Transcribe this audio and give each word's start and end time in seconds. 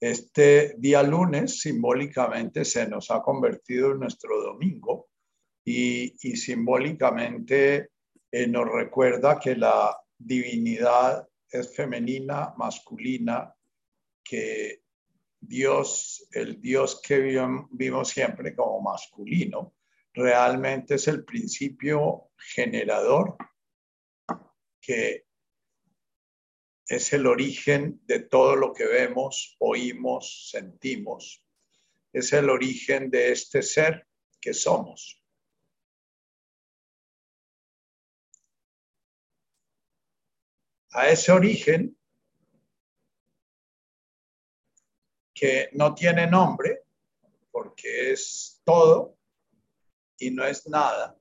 Este 0.00 0.74
día 0.78 1.02
lunes 1.02 1.60
simbólicamente 1.60 2.64
se 2.64 2.86
nos 2.86 3.10
ha 3.10 3.20
convertido 3.20 3.92
en 3.92 4.00
nuestro 4.00 4.40
domingo 4.40 5.08
y, 5.64 6.10
simbólicamente 6.36 7.90
eh, 8.30 8.46
nos 8.46 8.70
recuerda 8.70 9.38
que 9.38 9.56
la 9.56 9.96
divinidad 10.16 11.28
es 11.50 11.74
femenina, 11.74 12.54
masculina, 12.56 13.52
que 14.22 14.82
Dios, 15.40 16.28
el 16.32 16.60
Dios 16.60 17.00
que 17.02 17.18
vimos 17.70 18.08
siempre 18.08 18.54
como 18.54 18.80
masculino, 18.80 19.74
realmente 20.12 20.94
es 20.94 21.08
el 21.08 21.24
principio 21.24 22.30
generador 22.36 23.36
que 24.80 25.27
es 26.88 27.12
el 27.12 27.26
origen 27.26 28.00
de 28.06 28.20
todo 28.20 28.56
lo 28.56 28.72
que 28.72 28.86
vemos, 28.86 29.56
oímos, 29.58 30.48
sentimos. 30.50 31.44
Es 32.12 32.32
el 32.32 32.48
origen 32.48 33.10
de 33.10 33.30
este 33.30 33.62
ser 33.62 34.08
que 34.40 34.54
somos. 34.54 35.22
A 40.92 41.10
ese 41.10 41.30
origen 41.30 41.94
que 45.34 45.68
no 45.72 45.94
tiene 45.94 46.26
nombre, 46.26 46.84
porque 47.50 48.12
es 48.12 48.62
todo 48.64 49.18
y 50.16 50.30
no 50.30 50.44
es 50.44 50.66
nada, 50.66 51.16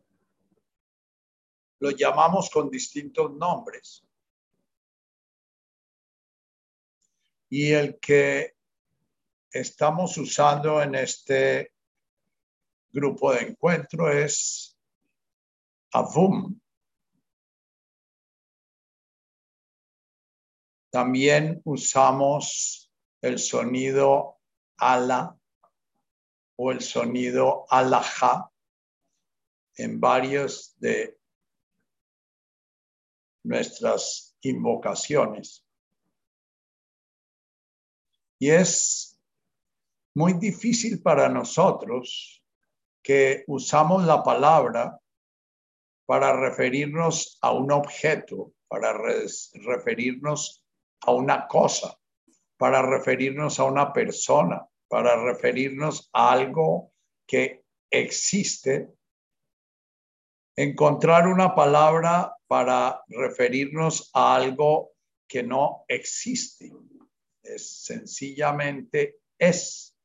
lo 1.80 1.92
llamamos 1.92 2.50
con 2.50 2.70
distintos 2.70 3.34
nombres. 3.34 4.07
Y 7.50 7.72
el 7.72 8.00
que 8.00 8.56
estamos 9.52 10.18
usando 10.18 10.82
en 10.82 10.96
este 10.96 11.74
grupo 12.92 13.34
de 13.34 13.42
encuentro 13.42 14.12
es 14.12 14.78
Avum. 15.92 16.60
También 20.90 21.62
usamos 21.64 22.92
el 23.22 23.40
sonido 23.40 24.40
ala 24.78 25.38
o 26.56 26.72
el 26.72 26.82
sonido 26.82 27.66
alaja 27.70 28.52
en 29.76 30.00
varios 30.00 30.76
de 30.80 31.20
nuestras 33.44 34.36
invocaciones. 34.42 35.67
Y 38.40 38.52
es 38.52 39.20
muy 40.16 40.34
difícil 40.34 41.02
para 41.02 41.30
nosotros 41.30 42.44
que 43.02 43.44
usamos 43.48 44.06
la 44.06 44.24
palabra 44.24 45.00
para 46.06 46.40
referirnos 46.40 47.38
a 47.42 47.52
un 47.52 47.72
objeto, 47.72 48.54
para 48.68 48.94
referirnos 48.94 50.64
a 51.02 51.12
una 51.12 51.48
cosa, 51.48 51.98
para 52.58 52.82
referirnos 52.82 53.60
a 53.60 53.64
una 53.66 53.92
persona, 53.92 54.66
para 54.88 55.16
referirnos 55.24 56.10
a 56.14 56.32
algo 56.32 56.92
que 57.26 57.64
existe. 57.90 58.90
Encontrar 60.56 61.28
una 61.28 61.54
palabra 61.56 62.36
para 62.48 63.04
referirnos 63.08 64.10
a 64.14 64.36
algo 64.36 64.92
que 65.28 65.44
no 65.44 65.86
existe 65.88 66.72
es 67.48 67.84
sencillamente 67.86 69.20
es 69.38 69.96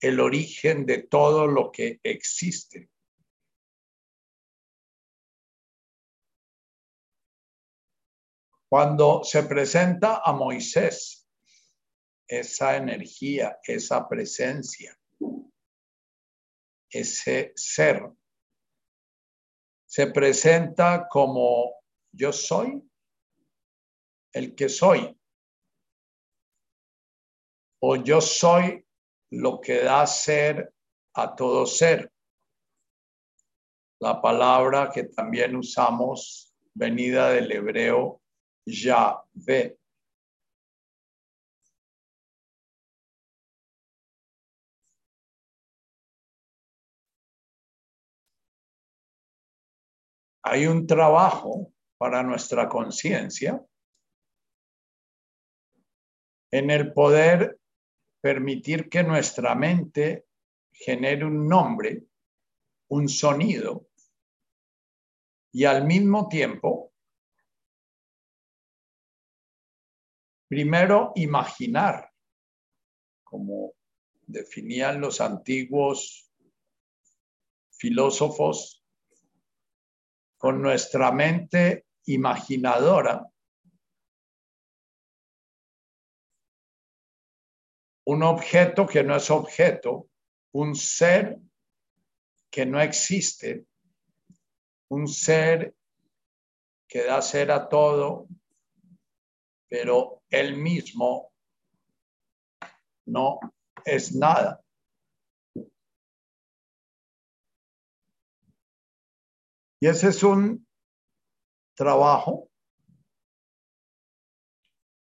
el 0.00 0.20
origen 0.20 0.84
de 0.84 1.04
todo 1.04 1.46
lo 1.46 1.70
que 1.70 2.00
existe. 2.02 2.90
Cuando 8.68 9.22
se 9.22 9.42
presenta 9.42 10.22
a 10.24 10.32
Moisés 10.32 11.28
esa 12.26 12.76
energía, 12.76 13.58
esa 13.64 14.08
presencia, 14.08 14.98
ese 16.90 17.52
ser, 17.54 18.10
se 19.86 20.06
presenta 20.06 21.06
como 21.08 21.82
yo 22.12 22.32
soy 22.32 22.82
el 24.32 24.54
que 24.54 24.70
soy 24.70 25.21
o 27.84 27.96
yo 27.96 28.20
soy 28.20 28.86
lo 29.32 29.60
que 29.60 29.82
da 29.82 30.06
ser 30.06 30.72
a 31.14 31.34
todo 31.34 31.66
ser. 31.66 32.12
La 34.00 34.22
palabra 34.22 34.90
que 34.92 35.04
también 35.04 35.56
usamos, 35.56 36.54
venida 36.74 37.30
del 37.30 37.50
hebreo 37.50 38.22
Yahvé. 38.64 39.78
Hay 50.44 50.66
un 50.66 50.86
trabajo 50.86 51.72
para 51.98 52.22
nuestra 52.22 52.68
conciencia 52.68 53.60
en 56.52 56.70
el 56.70 56.92
poder 56.92 57.58
permitir 58.22 58.88
que 58.88 59.02
nuestra 59.02 59.56
mente 59.56 60.26
genere 60.70 61.24
un 61.24 61.48
nombre, 61.48 62.04
un 62.88 63.08
sonido, 63.08 63.88
y 65.50 65.64
al 65.64 65.84
mismo 65.84 66.28
tiempo, 66.28 66.92
primero 70.48 71.12
imaginar, 71.16 72.10
como 73.24 73.72
definían 74.26 75.00
los 75.00 75.20
antiguos 75.20 76.30
filósofos, 77.70 78.84
con 80.38 80.62
nuestra 80.62 81.10
mente 81.10 81.86
imaginadora, 82.04 83.31
un 88.04 88.22
objeto 88.22 88.86
que 88.86 89.04
no 89.04 89.16
es 89.16 89.30
objeto, 89.30 90.08
un 90.52 90.74
ser 90.74 91.38
que 92.50 92.66
no 92.66 92.80
existe, 92.80 93.66
un 94.88 95.08
ser 95.08 95.74
que 96.88 97.04
da 97.04 97.22
ser 97.22 97.50
a 97.50 97.68
todo, 97.68 98.28
pero 99.68 100.22
él 100.28 100.56
mismo 100.56 101.32
no 103.06 103.40
es 103.84 104.14
nada. 104.14 104.62
Y 109.80 109.88
ese 109.88 110.08
es 110.08 110.22
un 110.22 110.66
trabajo 111.74 112.50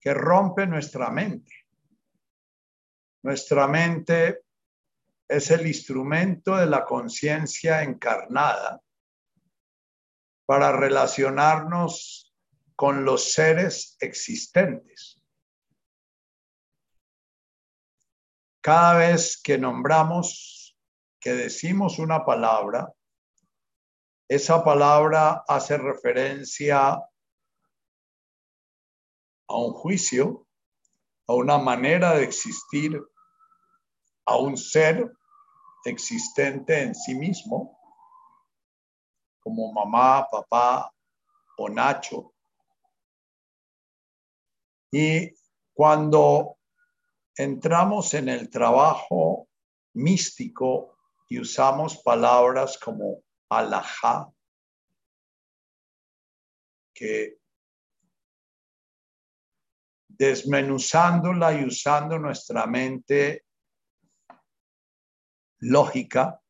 que 0.00 0.12
rompe 0.12 0.66
nuestra 0.66 1.10
mente. 1.10 1.65
Nuestra 3.26 3.66
mente 3.66 4.44
es 5.26 5.50
el 5.50 5.66
instrumento 5.66 6.54
de 6.54 6.66
la 6.66 6.84
conciencia 6.84 7.82
encarnada 7.82 8.80
para 10.46 10.70
relacionarnos 10.70 12.32
con 12.76 13.04
los 13.04 13.32
seres 13.32 13.96
existentes. 13.98 15.20
Cada 18.60 18.96
vez 18.96 19.42
que 19.42 19.58
nombramos, 19.58 20.78
que 21.18 21.32
decimos 21.32 21.98
una 21.98 22.24
palabra, 22.24 22.94
esa 24.28 24.62
palabra 24.62 25.42
hace 25.48 25.76
referencia 25.76 26.90
a 29.48 29.56
un 29.56 29.72
juicio, 29.72 30.46
a 31.26 31.34
una 31.34 31.58
manera 31.58 32.14
de 32.14 32.22
existir 32.22 33.02
a 34.26 34.36
un 34.36 34.56
ser 34.56 35.12
existente 35.84 36.82
en 36.82 36.94
sí 36.94 37.14
mismo, 37.14 37.78
como 39.40 39.72
mamá, 39.72 40.26
papá 40.28 40.92
o 41.58 41.68
Nacho. 41.68 42.34
Y 44.90 45.32
cuando 45.72 46.58
entramos 47.36 48.14
en 48.14 48.28
el 48.28 48.50
trabajo 48.50 49.48
místico 49.94 50.96
y 51.28 51.38
usamos 51.38 51.98
palabras 51.98 52.78
como 52.78 53.22
alajá, 53.48 54.32
que 56.92 57.38
desmenuzándola 60.08 61.52
y 61.60 61.64
usando 61.64 62.18
nuestra 62.18 62.66
mente 62.66 63.45
lógica, 65.58 66.40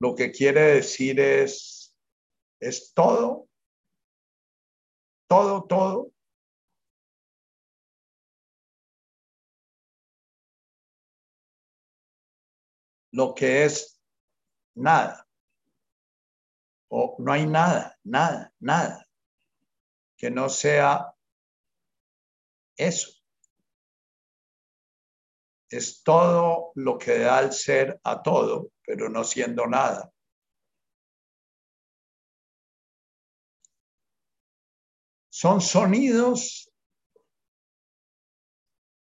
lo 0.00 0.14
que 0.14 0.30
quiere 0.30 0.74
decir 0.74 1.18
es, 1.18 1.96
es 2.60 2.92
todo, 2.94 3.48
todo, 5.28 5.64
todo. 5.64 6.12
Lo 13.10 13.34
que 13.34 13.64
es 13.64 14.00
nada. 14.74 15.26
O 16.90 17.16
no 17.18 17.32
hay 17.32 17.46
nada, 17.46 17.98
nada, 18.04 18.52
nada 18.60 19.08
que 20.18 20.30
no 20.30 20.48
sea 20.50 21.14
eso. 22.76 23.17
Es 25.70 26.02
todo 26.02 26.72
lo 26.74 26.98
que 26.98 27.18
da 27.18 27.40
el 27.40 27.52
ser 27.52 28.00
a 28.04 28.22
todo, 28.22 28.70
pero 28.86 29.08
no 29.08 29.24
siendo 29.24 29.66
nada. 29.66 30.10
Son 35.28 35.60
sonidos 35.60 36.68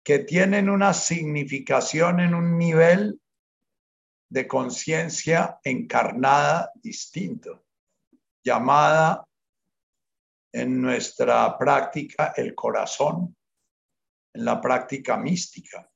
que 0.03 0.19
tienen 0.19 0.69
una 0.69 0.93
significación 0.93 2.19
en 2.19 2.33
un 2.33 2.57
nivel 2.57 3.21
de 4.29 4.47
conciencia 4.47 5.59
encarnada 5.63 6.71
distinto, 6.75 7.65
llamada 8.43 9.25
en 10.51 10.81
nuestra 10.81 11.57
práctica 11.57 12.33
el 12.35 12.55
corazón, 12.55 13.37
en 14.33 14.45
la 14.45 14.59
práctica 14.59 15.17
mística. 15.17 15.92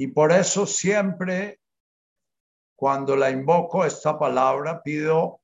Y 0.00 0.06
por 0.06 0.32
eso 0.32 0.64
siempre 0.64 1.60
cuando 2.74 3.14
la 3.16 3.28
invoco 3.28 3.84
esta 3.84 4.18
palabra 4.18 4.82
pido 4.82 5.42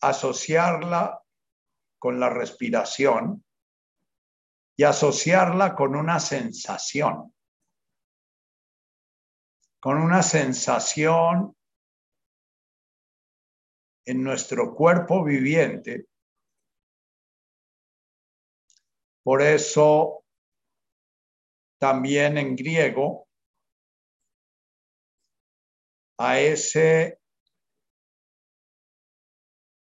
asociarla 0.00 1.22
con 1.98 2.18
la 2.18 2.30
respiración 2.30 3.44
y 4.78 4.84
asociarla 4.84 5.74
con 5.74 5.94
una 5.94 6.20
sensación, 6.20 7.34
con 9.78 9.98
una 9.98 10.22
sensación 10.22 11.54
en 14.06 14.24
nuestro 14.24 14.74
cuerpo 14.74 15.22
viviente. 15.22 16.06
Por 19.22 19.42
eso 19.42 20.24
también 21.78 22.38
en 22.38 22.56
griego 22.56 23.25
a 26.18 26.38
ese 26.38 27.20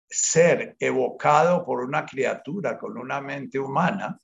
ser 0.08 0.76
evocado 0.78 1.64
por 1.64 1.80
una 1.80 2.06
criatura 2.06 2.78
con 2.78 2.98
una 2.98 3.20
mente 3.20 3.58
humana, 3.58 4.18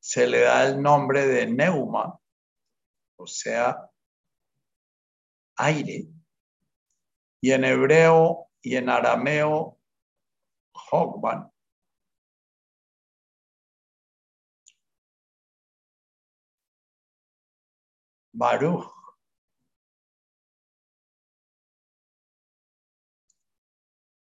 se 0.00 0.26
le 0.26 0.40
da 0.40 0.66
el 0.66 0.80
nombre 0.80 1.26
de 1.26 1.46
neuma, 1.46 2.18
o 3.16 3.26
sea, 3.26 3.90
aire. 5.56 6.06
Y 7.40 7.52
en 7.52 7.64
hebreo 7.64 8.48
y 8.62 8.76
en 8.76 8.88
arameo, 8.88 9.78
Hogban. 10.72 11.50
Baruch. 18.32 18.95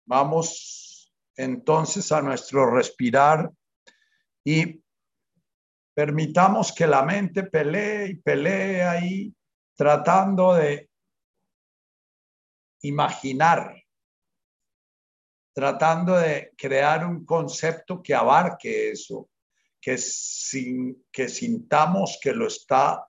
Vamos 0.08 1.12
entonces 1.37 2.10
a 2.12 2.22
nuestro 2.22 2.75
respirar 2.75 3.52
y 4.43 4.82
permitamos 5.94 6.72
que 6.72 6.87
la 6.87 7.02
mente 7.02 7.43
pelee 7.43 8.08
y 8.08 8.14
pelee 8.14 8.82
ahí 8.84 9.37
tratando 9.76 10.55
de 10.55 10.88
imaginar, 12.84 13.84
tratando 15.55 16.16
de 16.16 16.55
crear 16.56 17.05
un 17.05 17.26
concepto 17.26 18.02
que 18.02 18.14
abarque 18.14 18.93
eso, 18.93 19.28
que, 19.78 19.99
sin, 19.99 21.06
que 21.12 21.28
sintamos 21.28 22.19
que 22.22 22.32
lo 22.32 22.46
está 22.46 23.06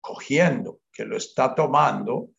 cogiendo, 0.00 0.80
que 0.90 1.04
lo 1.04 1.18
está 1.18 1.54
tomando 1.54 2.30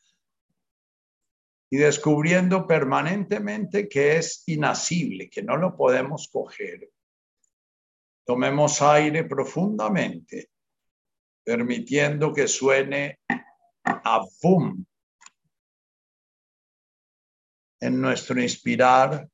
y 1.71 1.77
descubriendo 1.77 2.65
permanentemente 2.65 3.87
que 3.87 4.17
es 4.17 4.43
inasible, 4.47 5.29
que 5.29 5.43
no 5.43 5.55
lo 5.55 5.75
podemos 5.75 6.27
coger. 6.31 6.89
Tomemos 8.25 8.81
aire 8.81 9.23
profundamente, 9.25 10.49
permitiendo 11.43 12.33
que 12.33 12.47
suene 12.47 13.19
a 13.83 14.21
boom 14.41 14.85
en 17.81 18.01
nuestro 18.01 18.41
inspirar 18.41 19.29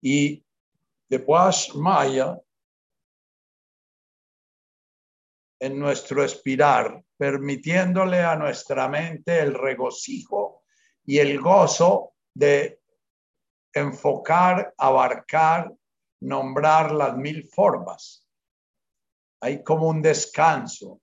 y 0.00 0.44
después 1.08 1.74
Maya 1.74 2.38
en 5.60 5.78
nuestro 5.78 6.22
expirar, 6.22 7.02
permitiéndole 7.18 8.20
a 8.22 8.36
nuestra 8.36 8.88
mente 8.88 9.40
el 9.40 9.52
regocijo 9.52 10.62
y 11.04 11.18
el 11.18 11.40
gozo 11.40 12.14
de 12.32 12.80
enfocar, 13.74 14.72
abarcar, 14.78 15.74
nombrar 16.20 16.92
las 16.92 17.16
mil 17.16 17.48
formas. 17.48 18.26
Hay 19.40 19.62
como 19.62 19.88
un 19.88 20.00
descanso. 20.00 21.00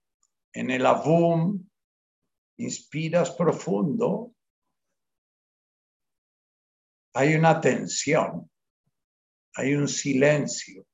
En 0.52 0.70
el 0.70 0.86
avum, 0.86 1.68
inspiras 2.56 3.30
profundo, 3.32 4.32
hay 7.12 7.34
una 7.34 7.60
tensión, 7.60 8.50
hay 9.54 9.74
un 9.74 9.86
silencio. 9.86 10.86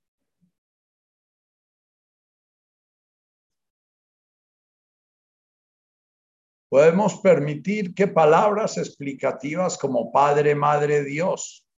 Podemos 6.73 7.21
permitir 7.21 7.93
que 7.95 8.09
palabras 8.09 8.79
explicativas 8.79 9.77
como 9.77 10.11
Padre, 10.11 10.55
Madre, 10.55 11.05
Dios 11.05 11.69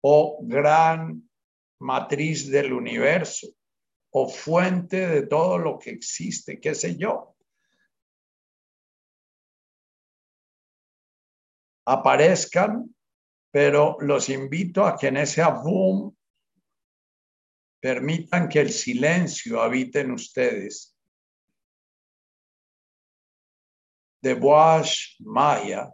o 0.00 0.38
gran 0.40 1.28
matriz 1.80 2.50
del 2.50 2.72
universo 2.72 3.46
o 4.10 4.26
fuente 4.26 5.06
de 5.06 5.26
todo 5.26 5.58
lo 5.58 5.78
que 5.78 5.90
existe, 5.90 6.58
qué 6.58 6.74
sé 6.74 6.96
yo, 6.96 7.36
aparezcan, 11.84 12.96
pero 13.50 13.98
los 14.00 14.30
invito 14.30 14.86
a 14.86 14.96
que 14.96 15.08
en 15.08 15.18
ese 15.18 15.42
boom 15.62 16.16
permitan 17.82 18.48
que 18.48 18.60
el 18.60 18.70
silencio 18.70 19.60
habite 19.60 20.00
en 20.00 20.12
ustedes 20.12 20.93
de 24.24 24.32
Boas 24.32 25.16
Maya 25.18 25.92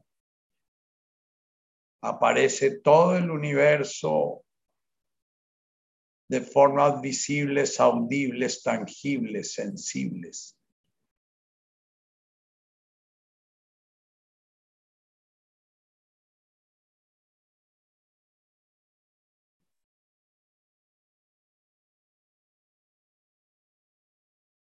aparece 2.00 2.78
todo 2.78 3.16
el 3.16 3.28
universo 3.28 4.44
de 6.28 6.40
formas 6.40 7.00
visibles, 7.00 7.80
audibles, 7.80 8.62
tangibles, 8.62 9.52
sensibles. 9.54 10.56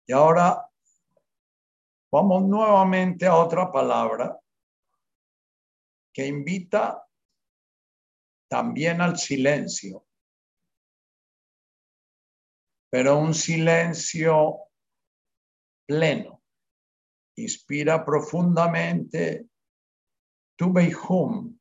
Y 0.08 0.13
ahora 0.13 0.71
Vamos 2.12 2.44
nuevamente 2.44 3.25
a 3.25 3.36
otra 3.36 3.72
palabra 3.72 4.38
que 6.13 6.27
invita 6.27 7.08
también 8.50 9.00
al 9.00 9.18
silencio, 9.18 10.06
pero 12.89 13.18
un 13.18 13.34
silencio 13.34 14.58
pleno. 15.88 16.44
Inspira 17.38 18.03
profundamente. 18.03 19.48
Tu 20.58 20.72
Beihum. 20.72 21.61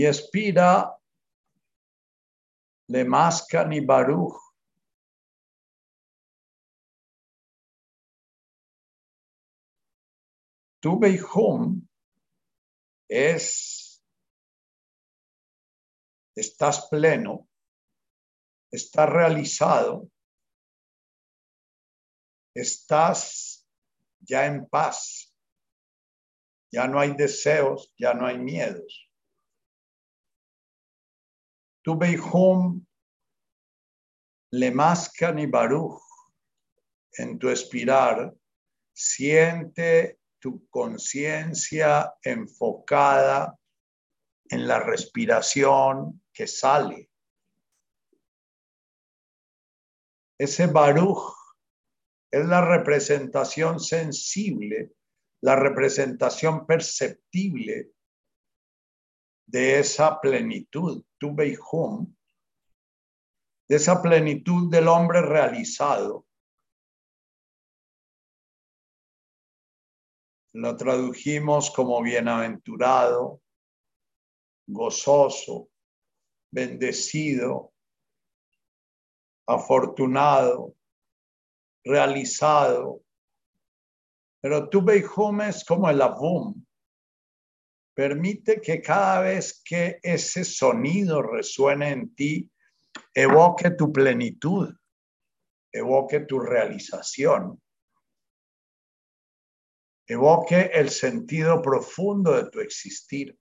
Y 0.00 0.06
expira 0.06 0.98
le 2.88 3.04
ni 3.04 3.80
Baruch. 3.80 4.40
Tu 10.80 10.98
Beihum 10.98 11.86
es, 13.10 14.02
estás 16.34 16.88
pleno, 16.88 17.46
estás 18.72 19.06
realizado, 19.06 20.10
estás 22.54 23.68
ya 24.20 24.46
en 24.46 24.66
paz, 24.66 25.36
ya 26.72 26.88
no 26.88 26.98
hay 26.98 27.12
deseos, 27.12 27.92
ya 27.98 28.14
no 28.14 28.26
hay 28.26 28.38
miedos. 28.38 29.09
Tu 31.90 31.96
Beihum 31.96 32.86
le 34.52 34.70
ni 35.34 35.46
Baruch 35.46 36.00
en 37.18 37.36
tu 37.36 37.48
espirar, 37.48 38.32
siente 38.94 40.20
tu 40.38 40.68
conciencia 40.68 42.14
enfocada 42.22 43.58
en 44.50 44.68
la 44.68 44.78
respiración 44.78 46.22
que 46.32 46.46
sale. 46.46 47.10
Ese 50.38 50.66
Baruch 50.68 51.34
es 52.30 52.46
la 52.46 52.64
representación 52.64 53.80
sensible, 53.80 54.92
la 55.40 55.56
representación 55.56 56.68
perceptible 56.68 57.90
de 59.50 59.80
esa 59.80 60.20
plenitud, 60.20 61.02
tu 61.18 61.34
Beihum, 61.34 62.14
de 63.68 63.76
esa 63.76 64.00
plenitud 64.00 64.70
del 64.70 64.88
hombre 64.88 65.22
realizado, 65.22 66.26
Lo 70.52 70.76
tradujimos 70.76 71.70
como 71.70 72.02
bienaventurado, 72.02 73.40
gozoso, 74.66 75.68
bendecido, 76.50 77.72
afortunado, 79.46 80.74
realizado. 81.84 83.00
Pero 84.42 84.68
tu 84.68 84.82
Beijum 84.82 85.40
es 85.42 85.64
como 85.64 85.88
el 85.88 86.02
Avum. 86.02 86.66
Permite 88.00 88.62
que 88.62 88.80
cada 88.80 89.20
vez 89.20 89.60
que 89.62 89.98
ese 90.02 90.42
sonido 90.44 91.20
resuene 91.20 91.90
en 91.90 92.14
ti, 92.14 92.50
evoque 93.14 93.72
tu 93.76 93.92
plenitud, 93.92 94.72
evoque 95.70 96.20
tu 96.20 96.38
realización 96.38 97.60
evoque 100.10 100.72
el 100.74 100.90
sentido 100.90 101.62
profundo 101.62 102.32
de 102.32 102.50
tu 102.50 102.58
existir. 102.58 103.38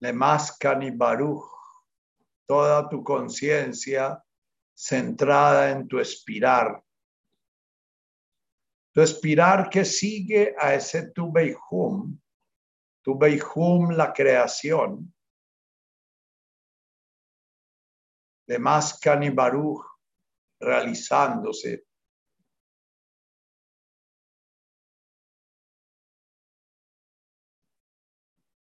Le 0.00 0.12
Lemaskani 0.12 0.90
Baruch, 0.90 1.46
toda 2.46 2.90
tu 2.90 3.02
conciencia 3.02 4.22
centrada 4.74 5.70
en 5.70 5.88
tu 5.88 5.98
espirar. 5.98 6.84
Tu 8.94 9.00
espirar 9.00 9.68
que 9.68 9.84
sigue 9.84 10.54
a 10.56 10.72
ese 10.74 11.10
tu 11.10 11.32
Beihum, 11.32 12.16
tu 13.02 13.18
Beihum 13.18 13.90
la 13.90 14.12
creación. 14.12 15.12
Le 18.46 18.54
Lemaskani 18.54 19.30
Baruch, 19.30 19.84
realizándose 20.60 21.84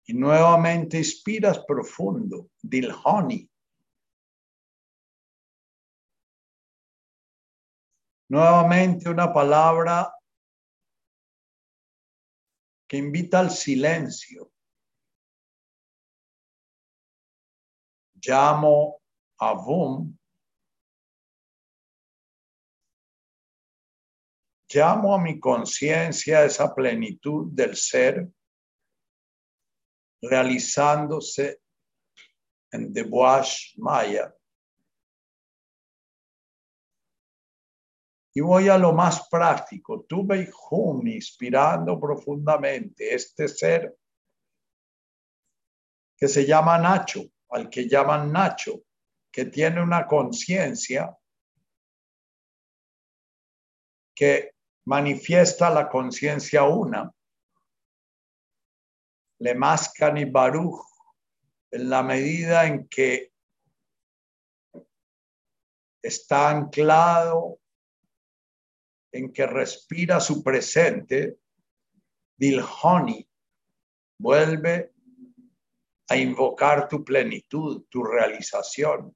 y 0.07 0.13
nuevamente 0.13 0.97
inspiras 0.97 1.59
profundo, 1.59 2.49
Dilhoni. 2.61 3.49
Nuevamente 8.29 9.09
una 9.09 9.31
palabra 9.31 10.13
que 12.87 12.97
invita 12.97 13.39
al 13.39 13.51
silencio. 13.51 14.51
Llamo 18.15 19.01
a 19.39 19.53
Vum. 19.53 20.17
Llamo 24.69 25.13
a 25.13 25.21
mi 25.21 25.39
conciencia 25.39 26.43
esa 26.43 26.73
plenitud 26.73 27.49
del 27.53 27.77
ser 27.77 28.27
realizándose 30.21 31.61
en 32.71 32.91
Deboash 32.91 33.77
Maya. 33.77 34.36
Y 38.37 38.39
voy 38.39 38.69
a 38.69 38.77
lo 38.77 38.93
más 38.93 39.27
práctico. 39.29 40.03
Tuve 40.03 40.47
Hum 40.69 41.07
inspirando 41.07 41.99
profundamente 41.99 43.15
este 43.15 43.47
ser 43.47 43.97
que 46.15 46.27
se 46.27 46.45
llama 46.45 46.77
Nacho, 46.77 47.23
al 47.49 47.67
que 47.67 47.89
llaman 47.89 48.31
Nacho, 48.31 48.83
que 49.31 49.45
tiene 49.45 49.81
una 49.81 50.05
conciencia 50.05 51.17
que 54.13 54.51
manifiesta 54.85 55.71
la 55.71 55.89
conciencia 55.89 56.65
una 56.65 57.11
le 59.39 59.55
mascan 59.55 60.15
y 60.19 60.25
baruch, 60.25 60.85
en 61.71 61.89
la 61.89 62.03
medida 62.03 62.67
en 62.67 62.87
que 62.87 63.33
está 66.03 66.51
anclado, 66.51 67.59
en 69.17 69.33
que 69.33 69.47
respira 69.47 70.19
su 70.19 70.43
presente, 70.43 71.39
Dilhoni, 72.37 73.27
vuelve 74.19 74.93
a 76.09 76.15
invocar 76.15 76.87
tu 76.87 77.03
plenitud, 77.03 77.85
tu 77.89 78.03
realización. 78.03 79.15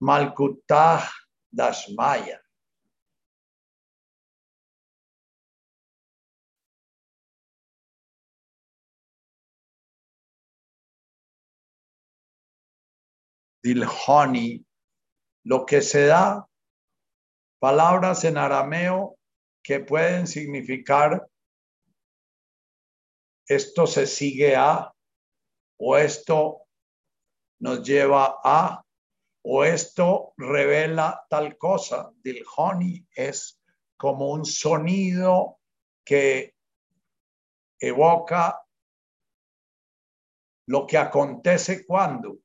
Malkutah 0.00 1.06
Dashmaya. 1.50 2.40
Dilhoni, 13.62 14.64
lo 15.44 15.64
que 15.64 15.82
se 15.82 16.06
da, 16.06 16.48
palabras 17.62 18.24
en 18.24 18.38
arameo 18.38 19.16
que 19.62 19.78
pueden 19.78 20.26
significar 20.26 21.28
esto 23.46 23.86
se 23.86 24.08
sigue 24.08 24.56
a, 24.56 24.92
o 25.78 25.96
esto 25.96 26.66
nos 27.60 27.84
lleva 27.84 28.40
a, 28.42 28.84
o 29.44 29.62
esto 29.62 30.34
revela 30.36 31.24
tal 31.30 31.56
cosa. 31.56 32.10
Dilhoni 32.24 33.06
es 33.14 33.62
como 33.96 34.32
un 34.32 34.44
sonido 34.44 35.60
que 36.04 36.56
evoca 37.78 38.60
lo 40.66 40.84
que 40.84 40.98
acontece 40.98 41.86
cuando 41.86 42.38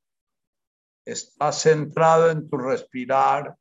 estás 1.03 1.59
centrado 1.63 2.29
en 2.29 2.47
tu 2.47 2.57
respirar 2.57 3.57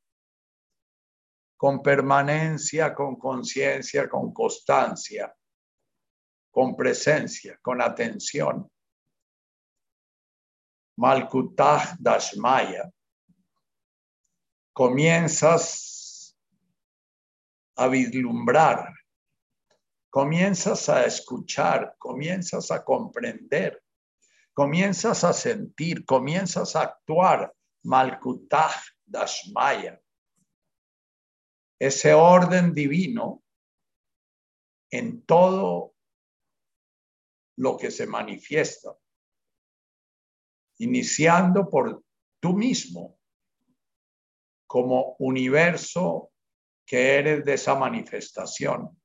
con 1.57 1.83
permanencia, 1.83 2.95
con 2.95 3.17
conciencia, 3.17 4.09
con 4.09 4.33
constancia, 4.33 5.35
con 6.51 6.77
presencia, 6.77 7.59
con 7.63 7.81
atención. 7.81 8.71
Malkutah 10.97 11.97
Dashmaya. 11.99 12.91
Comienzas 14.73 16.37
a 17.77 17.89
vislumbrar, 17.89 18.93
comienzas 20.11 20.89
a 20.89 21.05
escuchar, 21.05 21.95
comienzas 21.99 22.71
a 22.71 22.85
comprender, 22.85 23.83
comienzas 24.55 25.25
a 25.25 25.33
sentir, 25.33 26.05
comienzas 26.05 26.77
a 26.77 26.83
actuar. 26.83 27.53
Malkutah 27.83 28.83
Dashmaya. 29.05 30.01
Ese 31.79 32.15
orden 32.15 32.73
divino 32.73 33.43
en 34.91 35.23
todo 35.23 35.95
lo 37.59 37.77
que 37.77 37.91
se 37.91 38.07
manifiesta, 38.07 38.97
iniciando 40.79 41.69
por 41.69 42.03
tú 42.41 42.53
mismo 42.55 43.19
como 44.67 45.17
universo 45.19 46.33
que 46.87 47.19
eres 47.19 47.45
de 47.45 47.55
esa 47.55 47.75
manifestación. 47.75 49.01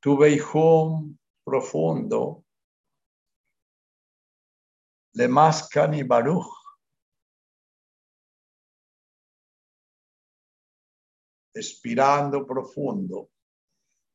Tu 0.00 0.16
Beihum 0.16 1.16
profundo, 1.44 2.44
Le 5.14 5.28
Mascan 5.28 5.94
y 5.94 6.02
Baruch, 6.02 6.63
expirando 11.54 12.44
profundo, 12.44 13.30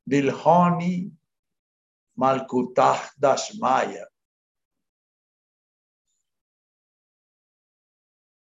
Dilhoni 0.06 1.10
Malkutah 2.16 3.12
Dashmaya. 3.18 4.08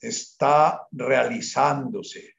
Está 0.02 0.88
realizándose. 0.92 2.34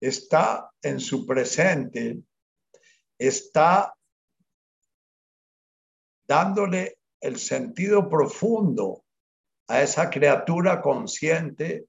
Está 0.00 0.68
en 0.82 0.98
su 0.98 1.24
presente, 1.24 2.24
está 3.16 3.94
dándole 6.26 6.98
el 7.20 7.38
sentido 7.38 8.08
profundo 8.08 9.01
a 9.72 9.80
esa 9.80 10.10
criatura 10.10 10.82
consciente 10.82 11.86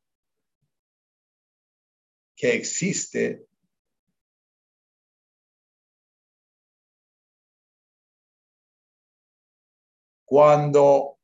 que 2.33 2.55
existe 2.55 3.45
cuando 10.23 11.19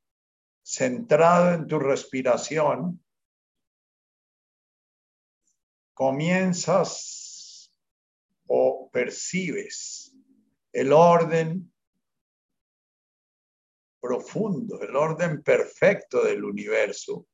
centrado 0.61 1.53
en 1.53 1.65
tu 1.65 1.79
respiración, 1.79 3.01
comienzas 5.93 7.73
o 8.47 8.89
percibes 8.91 10.13
el 10.73 10.91
orden 10.91 11.73
profundo, 13.99 14.81
el 14.81 14.95
orden 14.95 15.43
perfecto 15.43 16.23
del 16.23 16.43
universo. 16.43 17.27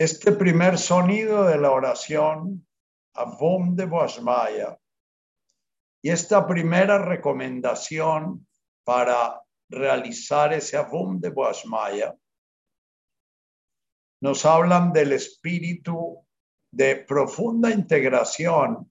Este 0.00 0.32
primer 0.32 0.78
sonido 0.78 1.44
de 1.44 1.58
la 1.58 1.72
oración, 1.72 2.66
Avum 3.14 3.74
de 3.74 3.84
Boasmaya, 3.84 4.78
y 6.02 6.10
esta 6.10 6.46
primera 6.46 7.04
recomendación 7.04 8.46
para 8.84 9.42
realizar 9.68 10.52
ese 10.52 10.76
Avum 10.76 11.18
de 11.18 11.30
Boasmaya, 11.30 12.16
nos 14.20 14.44
hablan 14.44 14.92
del 14.92 15.12
espíritu 15.12 16.24
de 16.72 16.96
profunda 16.96 17.70
integración 17.70 18.90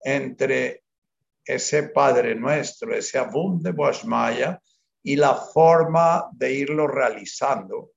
entre 0.00 0.81
ese 1.44 1.88
Padre 1.88 2.34
Nuestro, 2.34 2.94
ese 2.94 3.18
Abum 3.18 3.60
de 3.60 3.72
Boashmaya 3.72 4.60
y 5.02 5.16
la 5.16 5.34
forma 5.34 6.28
de 6.32 6.52
irlo 6.52 6.86
realizando. 6.86 7.92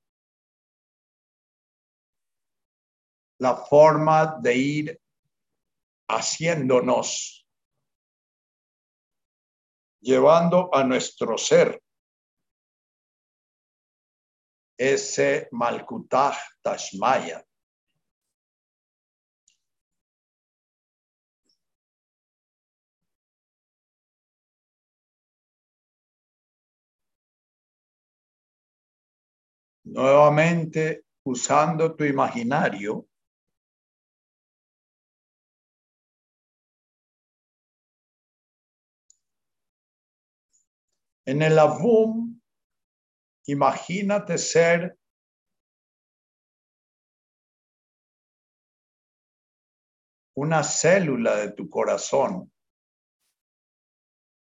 La 3.39 3.55
forma 3.55 4.37
de 4.41 4.55
ir 4.55 5.01
haciéndonos, 6.07 7.47
llevando 9.99 10.73
a 10.73 10.83
nuestro 10.83 11.37
ser 11.37 11.81
ese 14.77 15.47
Malkutaj 15.51 16.37
Tashmaya. 16.61 17.43
Nuevamente 29.85 31.05
usando 31.23 31.95
tu 31.95 32.03
imaginario, 32.03 33.07
en 41.25 41.41
el 41.41 41.57
Avum, 41.57 42.39
imagínate 43.47 44.37
ser 44.37 44.97
una 50.35 50.63
célula 50.63 51.37
de 51.37 51.51
tu 51.53 51.69
corazón, 51.69 52.51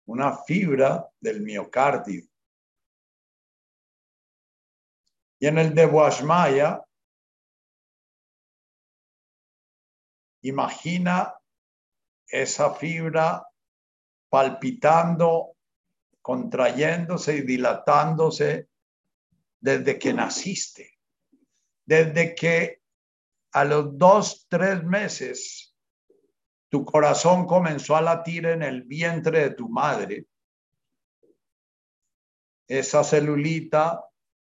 una 0.07 0.35
fibra 0.35 1.07
del 1.19 1.41
miocardio. 1.41 2.25
Y 5.39 5.47
en 5.47 5.57
el 5.57 5.75
de 5.75 5.85
Boashmaya, 5.85 6.83
imagina 10.41 11.33
esa 12.27 12.73
fibra 12.73 13.45
palpitando, 14.29 15.55
contrayéndose 16.21 17.37
y 17.37 17.41
dilatándose 17.41 18.69
desde 19.59 19.97
que 19.99 20.13
naciste, 20.13 20.99
desde 21.85 22.35
que 22.35 22.81
a 23.51 23.63
los 23.63 23.97
dos, 23.97 24.45
tres 24.49 24.83
meses 24.83 25.73
tu 26.69 26.83
corazón 26.83 27.47
comenzó 27.47 27.95
a 27.95 28.01
latir 28.01 28.47
en 28.47 28.63
el 28.63 28.83
vientre 28.83 29.39
de 29.41 29.49
tu 29.51 29.69
madre. 29.69 30.25
Esa 32.67 33.03
celulita 33.03 34.03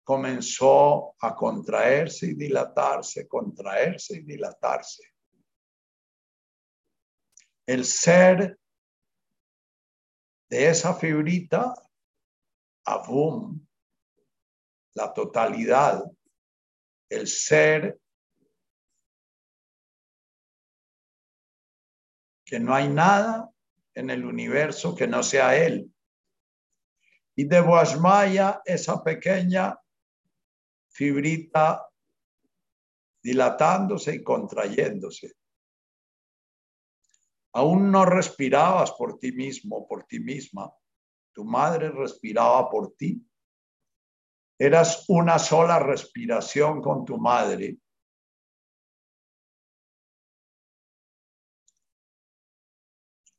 comenzó 0.09 1.15
a 1.19 1.35
contraerse 1.35 2.25
y 2.25 2.33
dilatarse, 2.33 3.27
contraerse 3.27 4.17
y 4.17 4.21
dilatarse. 4.23 5.03
El 7.67 7.85
ser 7.85 8.57
de 10.49 10.67
esa 10.67 10.95
fibrita, 10.95 11.75
abum, 12.85 13.63
la 14.95 15.13
totalidad, 15.13 16.03
el 17.07 17.27
ser 17.27 18.01
que 22.43 22.59
no 22.59 22.73
hay 22.73 22.89
nada 22.89 23.47
en 23.93 24.09
el 24.09 24.25
universo 24.25 24.95
que 24.95 25.05
no 25.05 25.21
sea 25.21 25.55
él. 25.55 25.93
Y 27.35 27.43
de 27.43 27.61
Boasmaya, 27.61 28.63
esa 28.65 29.03
pequeña 29.03 29.79
fibrita 30.89 31.89
dilatándose 33.21 34.15
y 34.15 34.23
contrayéndose. 34.23 35.33
Aún 37.53 37.91
no 37.91 38.05
respirabas 38.05 38.91
por 38.91 39.17
ti 39.17 39.31
mismo, 39.31 39.87
por 39.87 40.05
ti 40.05 40.19
misma. 40.19 40.71
Tu 41.33 41.43
madre 41.43 41.89
respiraba 41.89 42.69
por 42.69 42.93
ti. 42.95 43.25
Eras 44.57 45.05
una 45.07 45.39
sola 45.39 45.79
respiración 45.79 46.81
con 46.81 47.05
tu 47.05 47.17
madre. 47.17 47.77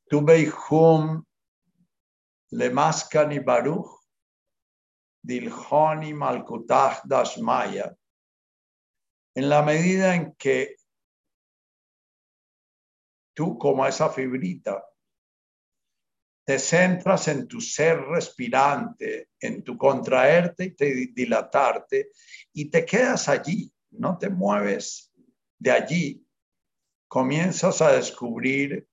Tu 0.09 0.21
beihum 0.21 1.23
le 2.49 2.69
mascani 2.69 3.39
baruch 3.39 4.00
Dilhoni 5.23 6.13
Malkutah 6.13 7.01
Dashmaya, 7.05 7.95
en 9.35 9.49
la 9.49 9.61
medida 9.61 10.15
en 10.15 10.35
que 10.35 10.75
tú 13.33 13.57
como 13.57 13.85
esa 13.85 14.09
fibrita 14.09 14.83
te 16.43 16.59
centras 16.59 17.27
en 17.27 17.47
tu 17.47 17.61
ser 17.61 18.01
respirante, 18.01 19.29
en 19.39 19.63
tu 19.63 19.77
contraerte 19.77 20.65
y 20.65 20.71
te 20.71 20.85
dilatarte, 21.13 22.09
y 22.53 22.69
te 22.69 22.85
quedas 22.85 23.29
allí, 23.29 23.71
no 23.91 24.17
te 24.17 24.29
mueves 24.29 25.13
de 25.59 25.71
allí, 25.71 26.27
comienzas 27.07 27.81
a 27.81 27.91
descubrir 27.91 28.87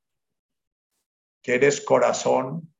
que 1.42 1.54
eres 1.54 1.80
corazón, 1.80 2.72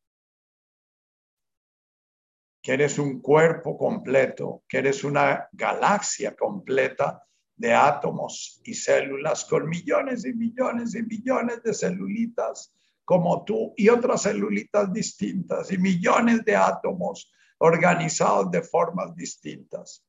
que 2.68 2.74
eres 2.74 2.98
un 2.98 3.22
cuerpo 3.22 3.78
completo, 3.78 4.62
que 4.68 4.76
eres 4.76 5.02
una 5.02 5.48
galaxia 5.52 6.37
completa 6.37 7.24
de 7.57 7.72
átomos 7.72 8.61
y 8.62 8.74
células 8.74 9.46
con 9.46 9.66
millones 9.66 10.26
y 10.26 10.35
millones 10.35 10.94
y 10.94 11.02
millones 11.02 11.62
de 11.62 11.72
celulitas 11.72 12.76
como 13.07 13.42
tú 13.46 13.72
y 13.74 13.88
otras 13.88 14.20
celulitas 14.20 14.92
distintas 14.92 15.72
y 15.72 15.78
millones 15.78 16.44
de 16.44 16.57
átomos 16.57 17.33
organizados 17.57 18.50
de 18.50 18.61
formas 18.61 19.16
distintas, 19.16 20.04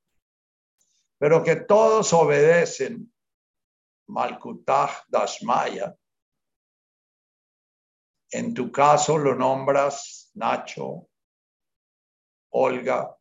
pero 1.17 1.41
que 1.41 1.55
todos 1.55 2.11
obedecen 2.11 3.09
Malkutah 4.07 5.05
Dashmaya. 5.07 5.95
En 8.31 8.53
tu 8.53 8.69
caso 8.69 9.17
lo 9.17 9.33
nombras 9.33 10.29
Nacho, 10.33 11.08
Olga, 12.51 13.15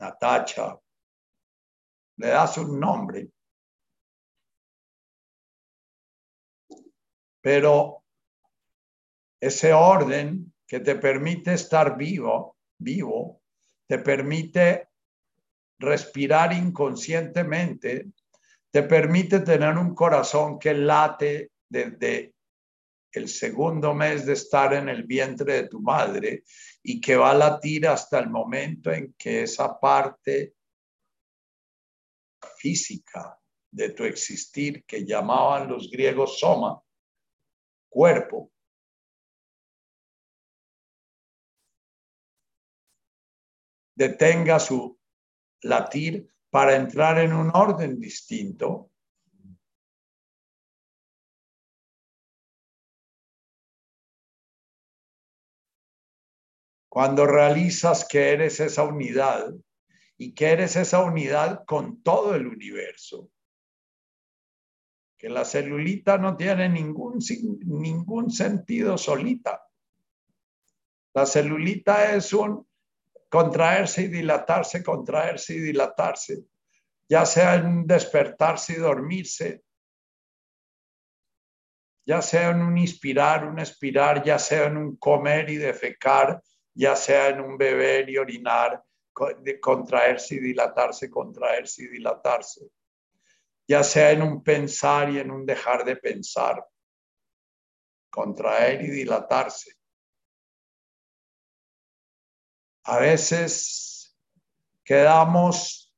Natacha, 0.00 0.78
le 2.16 2.26
das 2.26 2.58
un 2.58 2.78
nombre. 2.78 3.30
Pero 7.42 8.04
ese 9.40 9.72
orden 9.72 10.52
que 10.66 10.80
te 10.80 10.94
permite 10.96 11.54
estar 11.54 11.96
vivo, 11.96 12.56
vivo, 12.78 13.40
te 13.86 13.98
permite 13.98 14.88
respirar 15.78 16.52
inconscientemente, 16.52 18.12
te 18.70 18.82
permite 18.82 19.40
tener 19.40 19.76
un 19.76 19.94
corazón 19.94 20.58
que 20.58 20.74
late 20.74 21.52
desde 21.68 22.34
el 23.12 23.28
segundo 23.28 23.94
mes 23.94 24.26
de 24.26 24.34
estar 24.34 24.72
en 24.74 24.88
el 24.88 25.04
vientre 25.04 25.54
de 25.54 25.68
tu 25.68 25.80
madre 25.80 26.44
y 26.82 27.00
que 27.00 27.16
va 27.16 27.32
a 27.32 27.34
latir 27.34 27.88
hasta 27.88 28.18
el 28.18 28.30
momento 28.30 28.92
en 28.92 29.14
que 29.14 29.42
esa 29.42 29.78
parte 29.78 30.54
física 32.56 33.38
de 33.70 33.90
tu 33.90 34.04
existir 34.04 34.84
que 34.84 35.04
llamaban 35.04 35.68
los 35.68 35.90
griegos 35.90 36.38
soma, 36.38 36.80
cuerpo, 37.88 38.52
detenga 43.94 44.58
su 44.58 44.98
latir 45.62 46.32
para 46.48 46.74
entrar 46.74 47.18
en 47.18 47.32
un 47.32 47.50
orden 47.54 48.00
distinto 48.00 48.89
Cuando 56.90 57.24
realizas 57.24 58.04
que 58.04 58.32
eres 58.32 58.58
esa 58.58 58.82
unidad 58.82 59.54
y 60.18 60.34
que 60.34 60.48
eres 60.50 60.74
esa 60.74 61.04
unidad 61.04 61.64
con 61.64 62.02
todo 62.02 62.34
el 62.34 62.48
universo. 62.48 63.30
Que 65.16 65.28
la 65.28 65.44
celulita 65.44 66.18
no 66.18 66.36
tiene 66.36 66.68
ningún, 66.68 67.20
ningún 67.64 68.32
sentido 68.32 68.98
solita. 68.98 69.62
La 71.14 71.26
celulita 71.26 72.12
es 72.12 72.32
un 72.32 72.66
contraerse 73.28 74.02
y 74.02 74.08
dilatarse, 74.08 74.82
contraerse 74.82 75.54
y 75.54 75.60
dilatarse, 75.60 76.44
ya 77.08 77.24
sea 77.24 77.54
en 77.54 77.86
despertarse 77.86 78.72
y 78.72 78.76
dormirse, 78.76 79.62
ya 82.04 82.20
sea 82.20 82.50
en 82.50 82.62
un 82.62 82.76
inspirar, 82.76 83.46
un 83.46 83.60
expirar, 83.60 84.24
ya 84.24 84.40
sea 84.40 84.66
en 84.66 84.76
un 84.76 84.96
comer 84.96 85.48
y 85.50 85.56
defecar, 85.56 86.42
ya 86.80 86.96
sea 86.96 87.28
en 87.28 87.42
un 87.42 87.58
beber 87.58 88.08
y 88.08 88.16
orinar, 88.16 88.82
contraerse 89.60 90.36
y 90.36 90.38
dilatarse, 90.38 91.10
contraerse 91.10 91.82
y 91.82 91.88
dilatarse, 91.88 92.70
ya 93.68 93.82
sea 93.82 94.12
en 94.12 94.22
un 94.22 94.42
pensar 94.42 95.10
y 95.10 95.18
en 95.18 95.30
un 95.30 95.44
dejar 95.44 95.84
de 95.84 95.96
pensar, 95.96 96.66
contraer 98.08 98.80
y 98.80 98.88
dilatarse. 98.88 99.74
A 102.84 102.98
veces 102.98 104.16
quedamos 104.82 105.94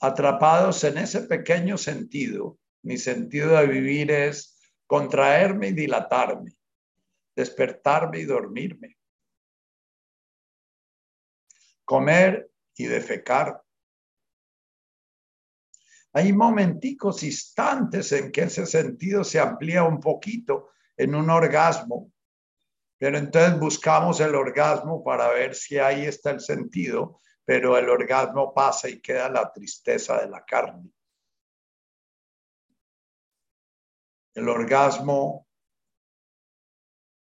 atrapados 0.00 0.82
en 0.82 0.98
ese 0.98 1.20
pequeño 1.20 1.78
sentido. 1.78 2.58
Mi 2.82 2.98
sentido 2.98 3.56
de 3.56 3.68
vivir 3.68 4.10
es 4.10 4.58
contraerme 4.88 5.68
y 5.68 5.72
dilatarme, 5.72 6.56
despertarme 7.36 8.18
y 8.18 8.24
dormirme 8.24 8.98
comer 11.84 12.50
y 12.76 12.86
defecar. 12.86 13.62
Hay 16.12 16.32
momenticos, 16.32 17.22
instantes 17.22 18.12
en 18.12 18.30
que 18.30 18.42
ese 18.42 18.66
sentido 18.66 19.24
se 19.24 19.40
amplía 19.40 19.82
un 19.82 19.98
poquito 19.98 20.70
en 20.96 21.14
un 21.14 21.28
orgasmo, 21.28 22.12
pero 22.98 23.18
entonces 23.18 23.58
buscamos 23.58 24.20
el 24.20 24.34
orgasmo 24.34 25.02
para 25.02 25.28
ver 25.30 25.54
si 25.54 25.78
ahí 25.78 26.06
está 26.06 26.30
el 26.30 26.40
sentido, 26.40 27.20
pero 27.44 27.76
el 27.76 27.88
orgasmo 27.88 28.54
pasa 28.54 28.88
y 28.88 29.00
queda 29.00 29.28
la 29.28 29.52
tristeza 29.52 30.20
de 30.20 30.30
la 30.30 30.44
carne. 30.44 30.88
El 34.34 34.48
orgasmo 34.48 35.48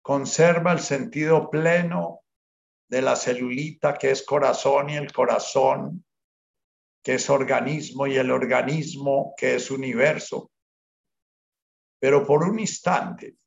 conserva 0.01 0.71
el 0.71 0.79
sentido 0.79 1.49
pleno 1.49 2.20
de 2.91 3.01
la 3.01 3.15
celulita 3.15 3.97
que 3.97 4.11
es 4.11 4.25
corazón 4.25 4.89
y 4.89 4.97
el 4.97 5.13
corazón 5.13 6.03
que 7.01 7.13
es 7.13 7.29
organismo 7.29 8.05
y 8.05 8.17
el 8.17 8.29
organismo 8.29 9.33
que 9.37 9.55
es 9.55 9.71
universo. 9.71 10.51
Pero 12.01 12.25
por 12.25 12.43
un 12.43 12.59
instante, 12.59 13.37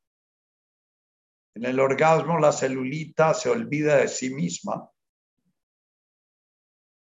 en 1.55 1.67
el 1.67 1.79
orgasmo 1.79 2.39
la 2.39 2.53
celulita 2.53 3.35
se 3.35 3.51
olvida 3.51 3.99
de 3.99 4.09
sí 4.09 4.31
misma 4.31 4.91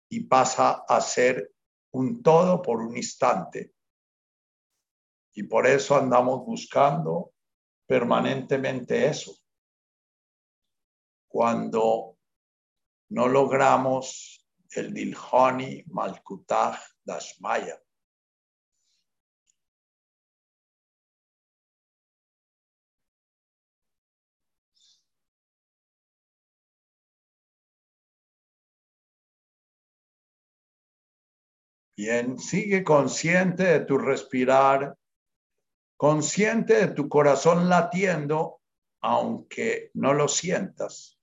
y 0.09 0.21
pasa 0.21 0.83
a 0.87 0.99
ser 0.99 1.53
un 1.91 2.23
todo 2.23 2.59
por 2.59 2.81
un 2.81 2.97
instante. 2.97 3.75
Y 5.35 5.43
por 5.43 5.67
eso 5.67 5.95
andamos 5.95 6.43
buscando 6.43 7.33
permanentemente 7.85 9.05
eso. 9.05 9.31
Cuando 11.29 12.10
no 13.11 13.27
logramos 13.27 14.47
el 14.71 14.93
Dilhoni 14.93 15.83
Malkutaj 15.87 16.77
Dashmaya. 17.03 17.77
Bien, 31.97 32.39
sigue 32.39 32.83
consciente 32.83 33.63
de 33.63 33.79
tu 33.81 33.97
respirar, 33.97 34.97
consciente 35.97 36.87
de 36.87 36.93
tu 36.93 37.09
corazón 37.09 37.67
latiendo, 37.67 38.61
aunque 39.01 39.91
no 39.95 40.13
lo 40.13 40.29
sientas 40.29 41.20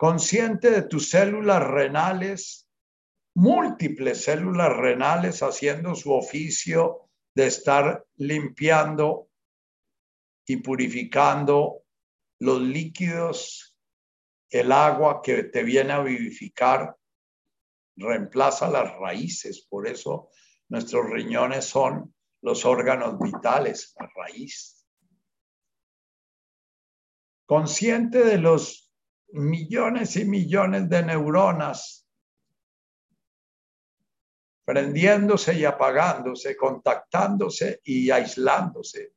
consciente 0.00 0.70
de 0.70 0.80
tus 0.80 1.10
células 1.10 1.62
renales, 1.62 2.66
múltiples 3.34 4.24
células 4.24 4.74
renales 4.74 5.42
haciendo 5.42 5.94
su 5.94 6.14
oficio 6.14 7.10
de 7.34 7.48
estar 7.48 8.06
limpiando 8.16 9.28
y 10.46 10.56
purificando 10.56 11.82
los 12.38 12.62
líquidos, 12.62 13.76
el 14.48 14.72
agua 14.72 15.20
que 15.22 15.44
te 15.44 15.62
viene 15.64 15.92
a 15.92 16.00
vivificar, 16.00 16.96
reemplaza 17.94 18.70
las 18.70 18.96
raíces. 18.96 19.66
Por 19.68 19.86
eso 19.86 20.30
nuestros 20.70 21.10
riñones 21.10 21.66
son 21.66 22.14
los 22.40 22.64
órganos 22.64 23.18
vitales, 23.18 23.94
la 24.00 24.10
raíz. 24.16 24.82
Consciente 27.44 28.24
de 28.24 28.38
los 28.38 28.79
millones 29.32 30.16
y 30.16 30.24
millones 30.24 30.88
de 30.88 31.02
neuronas 31.02 32.00
prendiéndose 34.64 35.58
y 35.58 35.64
apagándose, 35.64 36.56
contactándose 36.56 37.80
y 37.82 38.10
aislándose 38.10 39.14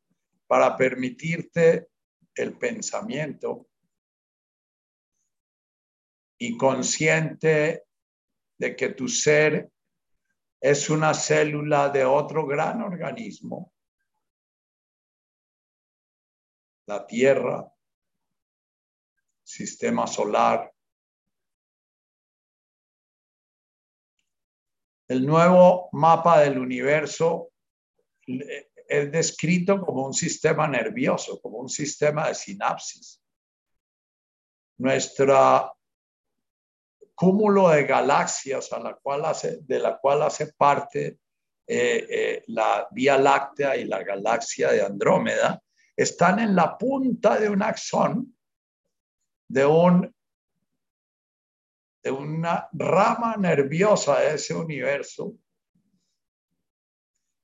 para 0.47 0.75
permitirte 0.75 1.89
el 2.33 2.57
pensamiento 2.57 3.67
y 6.39 6.57
consciente 6.57 7.83
de 8.57 8.75
que 8.75 8.89
tu 8.89 9.07
ser 9.07 9.71
es 10.59 10.89
una 10.89 11.13
célula 11.13 11.89
de 11.89 12.05
otro 12.05 12.47
gran 12.47 12.81
organismo, 12.81 13.73
la 16.87 17.05
Tierra, 17.05 17.72
sistema 19.43 20.07
solar. 20.07 20.71
El 25.07 25.25
nuevo 25.25 25.89
mapa 25.91 26.39
del 26.41 26.57
universo 26.57 27.51
es 28.25 29.11
descrito 29.11 29.81
como 29.81 30.05
un 30.05 30.13
sistema 30.13 30.67
nervioso, 30.67 31.41
como 31.41 31.57
un 31.57 31.69
sistema 31.69 32.29
de 32.29 32.35
sinapsis. 32.35 33.21
Nuestra 34.77 35.71
cúmulo 37.15 37.69
de 37.69 37.83
galaxias 37.83 38.69
de 39.61 39.79
la 39.79 39.97
cual 39.97 40.23
hace 40.23 40.53
parte 40.53 41.19
eh, 41.65 42.05
eh, 42.09 42.43
la 42.47 42.87
Vía 42.91 43.17
Láctea 43.17 43.77
y 43.77 43.85
la 43.85 44.03
galaxia 44.03 44.71
de 44.71 44.81
Andrómeda, 44.81 45.63
están 45.95 46.39
en 46.39 46.55
la 46.55 46.77
punta 46.77 47.39
de 47.39 47.47
un 47.49 47.63
axón 47.63 48.32
de, 49.53 49.65
un, 49.67 50.15
de 52.03 52.09
una 52.09 52.67
rama 52.73 53.35
nerviosa 53.37 54.19
de 54.19 54.33
ese 54.33 54.55
universo 54.55 55.35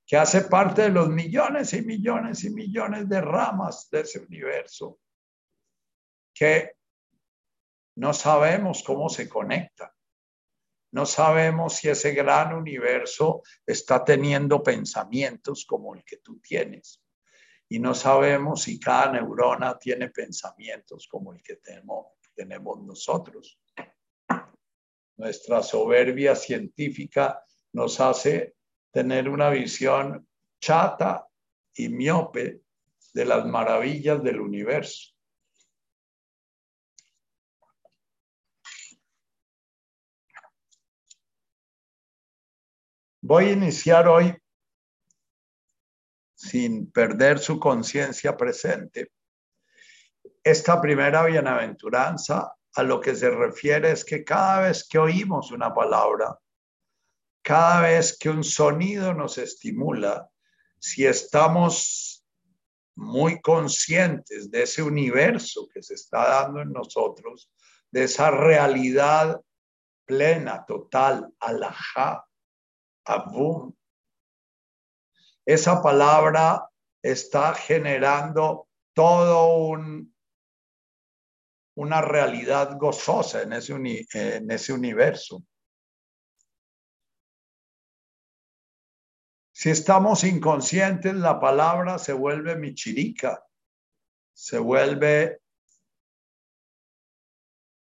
que 0.07 0.17
hace 0.17 0.41
parte 0.41 0.81
de 0.81 0.89
los 0.89 1.07
millones 1.07 1.71
y 1.73 1.83
millones 1.83 2.43
y 2.43 2.49
millones 2.49 3.07
de 3.07 3.21
ramas 3.21 3.89
de 3.91 4.01
ese 4.01 4.19
universo 4.19 4.99
que 6.33 6.71
no 7.97 8.11
sabemos 8.13 8.81
cómo 8.81 9.07
se 9.09 9.29
conecta. 9.29 9.93
No 10.91 11.05
sabemos 11.05 11.75
si 11.75 11.89
ese 11.89 12.13
gran 12.13 12.55
universo 12.55 13.43
está 13.67 14.03
teniendo 14.03 14.63
pensamientos 14.63 15.63
como 15.63 15.93
el 15.93 16.03
que 16.03 16.17
tú 16.17 16.39
tienes. 16.39 17.03
Y 17.69 17.79
no 17.79 17.93
sabemos 17.93 18.63
si 18.63 18.79
cada 18.79 19.11
neurona 19.11 19.77
tiene 19.77 20.09
pensamientos 20.09 21.07
como 21.07 21.33
el 21.33 21.43
que 21.43 21.57
tenemos, 21.57 22.07
tenemos 22.33 22.81
nosotros. 22.81 23.59
Nuestra 25.17 25.61
soberbia 25.61 26.35
científica 26.35 27.43
nos 27.73 27.99
hace 27.99 28.55
tener 28.91 29.29
una 29.29 29.49
visión 29.49 30.27
chata 30.59 31.27
y 31.75 31.89
miope 31.89 32.61
de 33.13 33.25
las 33.25 33.45
maravillas 33.45 34.23
del 34.23 34.41
universo. 34.41 35.13
Voy 43.21 43.45
a 43.45 43.51
iniciar 43.51 44.07
hoy, 44.07 44.35
sin 46.39 46.89
perder 46.89 47.37
su 47.37 47.59
conciencia 47.59 48.37
presente, 48.37 49.11
esta 50.41 50.79
primera 50.79 51.25
bienaventuranza 51.25 52.53
a 52.75 52.83
lo 52.83 53.01
que 53.01 53.13
se 53.13 53.29
refiere 53.29 53.91
es 53.91 54.05
que 54.05 54.23
cada 54.23 54.61
vez 54.61 54.87
que 54.87 54.97
oímos 54.97 55.51
una 55.51 55.73
palabra, 55.73 56.39
cada 57.41 57.81
vez 57.81 58.17
que 58.17 58.29
un 58.29 58.45
sonido 58.45 59.13
nos 59.13 59.37
estimula, 59.37 60.29
si 60.79 61.05
estamos 61.05 62.25
muy 62.95 63.41
conscientes 63.41 64.49
de 64.49 64.63
ese 64.63 64.81
universo 64.81 65.67
que 65.73 65.83
se 65.83 65.95
está 65.95 66.29
dando 66.29 66.61
en 66.61 66.71
nosotros, 66.71 67.51
de 67.91 68.05
esa 68.05 68.31
realidad 68.31 69.41
plena, 70.05 70.63
total, 70.65 71.33
alajá, 71.41 72.25
abum. 73.03 73.73
Esa 75.49 75.81
palabra 75.81 76.69
está 77.01 77.55
generando 77.55 78.67
todo 78.93 79.69
un, 79.69 80.15
una 81.75 82.01
realidad 82.01 82.77
gozosa 82.77 83.41
en 83.41 83.53
ese, 83.53 83.73
en 84.13 84.51
ese 84.51 84.73
universo. 84.73 85.43
Si 89.51 89.71
estamos 89.71 90.23
inconscientes, 90.23 91.15
la 91.15 91.39
palabra 91.39 91.97
se 91.97 92.13
vuelve 92.13 92.55
michirica, 92.55 93.43
se 94.33 94.59
vuelve 94.59 95.41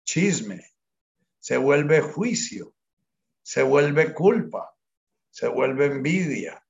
chisme, 0.06 0.64
se 1.38 1.58
vuelve 1.58 2.00
juicio, 2.00 2.74
se 3.42 3.62
vuelve 3.62 4.14
culpa 4.14 4.74
se 5.30 5.46
vuelve 5.46 5.86
envidia, 5.86 6.64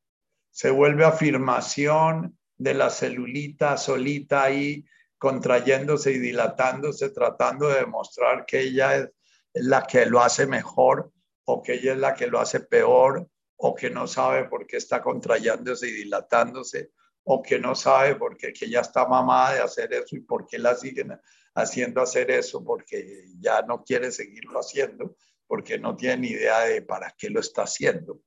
se 0.59 0.73
vuelve 0.73 1.05
afirmación 1.05 2.37
de 2.57 2.75
la 2.75 2.90
celulita 2.90 3.77
solita 3.77 4.42
ahí 4.42 4.85
contrayéndose 5.16 6.11
y 6.11 6.18
dilatándose, 6.18 7.11
tratando 7.11 7.68
de 7.68 7.83
demostrar 7.83 8.44
que 8.44 8.62
ella 8.62 8.97
es 8.97 9.09
la 9.55 9.87
que 9.87 10.05
lo 10.07 10.21
hace 10.21 10.49
mejor 10.49 11.12
o 11.44 11.62
que 11.62 11.75
ella 11.75 11.92
es 11.92 11.99
la 11.99 12.12
que 12.12 12.27
lo 12.27 12.40
hace 12.40 12.59
peor 12.59 13.29
o 13.55 13.73
que 13.73 13.88
no 13.88 14.09
sabe 14.09 14.49
por 14.49 14.66
qué 14.66 14.79
está 14.79 15.01
contrayéndose 15.01 15.87
y 15.87 15.92
dilatándose 15.92 16.90
o 17.23 17.40
que 17.40 17.61
no 17.61 17.77
sabe 17.77 18.16
por 18.16 18.37
qué 18.37 18.53
que 18.53 18.64
ella 18.64 18.81
está 18.81 19.07
mamada 19.07 19.55
de 19.55 19.61
hacer 19.61 19.92
eso 19.92 20.16
y 20.16 20.23
por 20.23 20.44
qué 20.49 20.59
la 20.59 20.75
siguen 20.75 21.16
haciendo 21.55 22.01
hacer 22.01 22.33
eso 22.33 22.64
porque 22.64 23.27
ya 23.38 23.62
no 23.62 23.85
quiere 23.85 24.11
seguirlo 24.11 24.59
haciendo 24.59 25.14
porque 25.47 25.79
no 25.79 25.94
tiene 25.94 26.16
ni 26.16 26.29
idea 26.31 26.62
de 26.62 26.83
para 26.83 27.14
qué 27.16 27.31
lo 27.31 27.38
está 27.38 27.62
haciendo. 27.62 28.23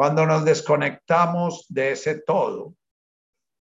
Cuando 0.00 0.24
nos 0.24 0.46
desconectamos 0.46 1.66
de 1.68 1.90
ese 1.92 2.22
todo, 2.22 2.74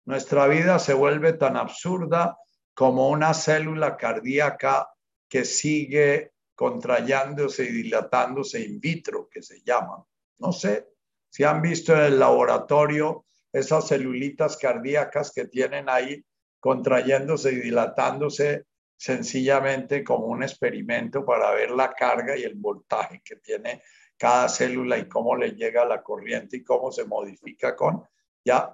nuestra 0.05 0.47
vida 0.47 0.79
se 0.79 0.93
vuelve 0.93 1.33
tan 1.33 1.57
absurda 1.57 2.37
como 2.73 3.09
una 3.09 3.33
célula 3.33 3.97
cardíaca 3.97 4.87
que 5.27 5.43
sigue 5.43 6.31
contrayéndose 6.55 7.65
y 7.65 7.83
dilatándose 7.83 8.61
in 8.61 8.79
vitro, 8.79 9.27
que 9.29 9.41
se 9.41 9.59
llama. 9.65 10.01
No 10.37 10.53
sé 10.53 10.87
si 11.27 11.43
han 11.43 11.61
visto 11.61 11.93
en 11.93 12.03
el 12.03 12.19
laboratorio 12.19 13.25
esas 13.51 13.89
celulitas 13.89 14.55
cardíacas 14.55 15.33
que 15.33 15.43
tienen 15.43 15.89
ahí 15.89 16.23
contrayéndose 16.57 17.51
y 17.51 17.55
dilatándose 17.57 18.63
sencillamente 18.95 20.05
como 20.05 20.27
un 20.27 20.43
experimento 20.43 21.25
para 21.25 21.51
ver 21.51 21.71
la 21.71 21.91
carga 21.91 22.37
y 22.37 22.43
el 22.43 22.55
voltaje 22.55 23.21
que 23.25 23.35
tiene 23.35 23.81
cada 24.19 24.49
célula 24.49 24.97
y 24.97 25.07
cómo 25.07 25.33
le 25.37 25.51
llega 25.51 25.85
la 25.85 26.03
corriente 26.03 26.57
y 26.57 26.63
cómo 26.63 26.91
se 26.91 27.05
modifica 27.05 27.73
con, 27.73 28.03
ya, 28.43 28.69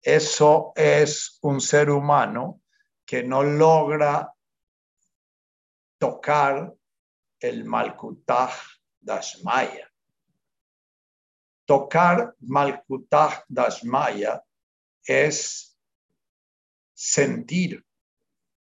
eso 0.00 0.72
es 0.74 1.38
un 1.42 1.60
ser 1.60 1.90
humano 1.90 2.62
que 3.04 3.22
no 3.22 3.42
logra 3.42 4.32
tocar 5.98 6.74
el 7.38 7.64
Malkutaj 7.66 8.52
Dashmaya. 9.00 9.92
Tocar 11.66 12.34
Malkutaj 12.40 13.44
Dashmaya 13.48 14.42
es 15.04 15.78
sentir, 16.94 17.84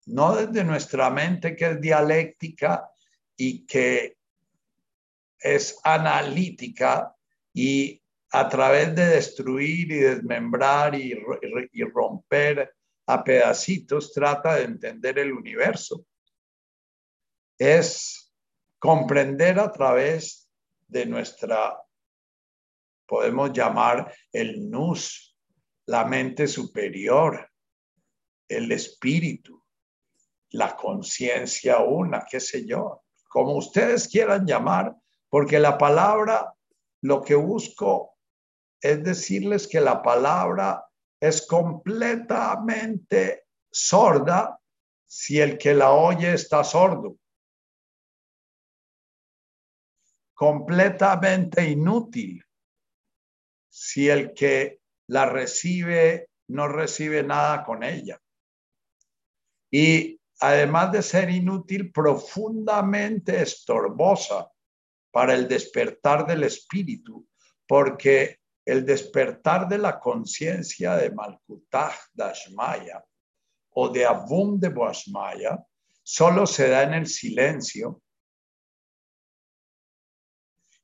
no 0.07 0.35
desde 0.35 0.65
nuestra 0.65 1.09
mente 1.09 1.55
que 1.55 1.71
es 1.71 1.79
dialéctica 1.79 2.91
y 3.37 3.65
que 3.65 4.17
es 5.43 5.79
analítica 5.83 7.13
y 7.53 8.01
a 8.31 8.49
través 8.49 8.95
de 8.95 9.05
destruir 9.05 9.91
y 9.91 9.99
desmembrar 9.99 10.95
y, 10.95 11.13
romper 11.93 12.73
a 13.05 13.23
pedacitos 13.23 14.11
trata 14.11 14.55
de 14.55 14.63
entender 14.63 15.19
el 15.19 15.33
universo. 15.33 16.05
Es 17.59 18.33
comprender 18.79 19.59
a 19.59 19.71
través 19.71 20.49
de 20.87 21.05
nuestra, 21.05 21.77
podemos 23.05 23.53
llamar 23.53 24.11
el 24.31 24.69
nus, 24.69 25.37
la 25.85 26.05
mente 26.05 26.47
superior, 26.47 27.51
el 28.47 28.71
espíritu, 28.71 29.63
la 30.51 30.75
conciencia 30.75 31.79
una, 31.79 32.25
qué 32.29 32.39
sé 32.39 32.65
yo, 32.65 33.03
como 33.27 33.57
ustedes 33.57 34.07
quieran 34.07 34.45
llamar, 34.45 34.95
porque 35.33 35.59
la 35.59 35.79
palabra, 35.79 36.53
lo 37.01 37.23
que 37.23 37.33
busco 37.33 38.19
es 38.79 39.03
decirles 39.03 39.67
que 39.67 39.81
la 39.81 40.03
palabra 40.03 40.85
es 41.19 41.47
completamente 41.47 43.47
sorda 43.71 44.59
si 45.07 45.41
el 45.41 45.57
que 45.57 45.73
la 45.73 45.91
oye 45.91 46.35
está 46.35 46.63
sordo. 46.63 47.17
Completamente 50.35 51.67
inútil 51.67 52.45
si 53.69 54.09
el 54.09 54.35
que 54.35 54.81
la 55.07 55.25
recibe, 55.25 56.29
no 56.49 56.67
recibe 56.67 57.23
nada 57.23 57.63
con 57.63 57.81
ella. 57.81 58.21
Y 59.71 60.21
además 60.41 60.91
de 60.91 61.01
ser 61.01 61.31
inútil, 61.31 61.91
profundamente 61.91 63.41
estorbosa 63.41 64.52
para 65.13 65.35
el 65.35 65.47
despertar 65.47 66.25
del 66.25 66.43
espíritu, 66.43 67.27
porque 67.67 68.39
el 68.65 68.83
despertar 68.83 69.67
de 69.67 69.77
la 69.77 69.99
conciencia 69.99 70.95
de 70.95 71.11
Malkutaj 71.11 71.93
Dashmaya 72.13 73.05
o 73.75 73.89
de 73.89 74.07
Abum 74.07 74.59
de 74.59 74.69
Boashmaya 74.69 75.63
solo 76.01 76.47
se 76.47 76.67
da 76.67 76.81
en 76.81 76.95
el 76.95 77.05
silencio. 77.05 78.01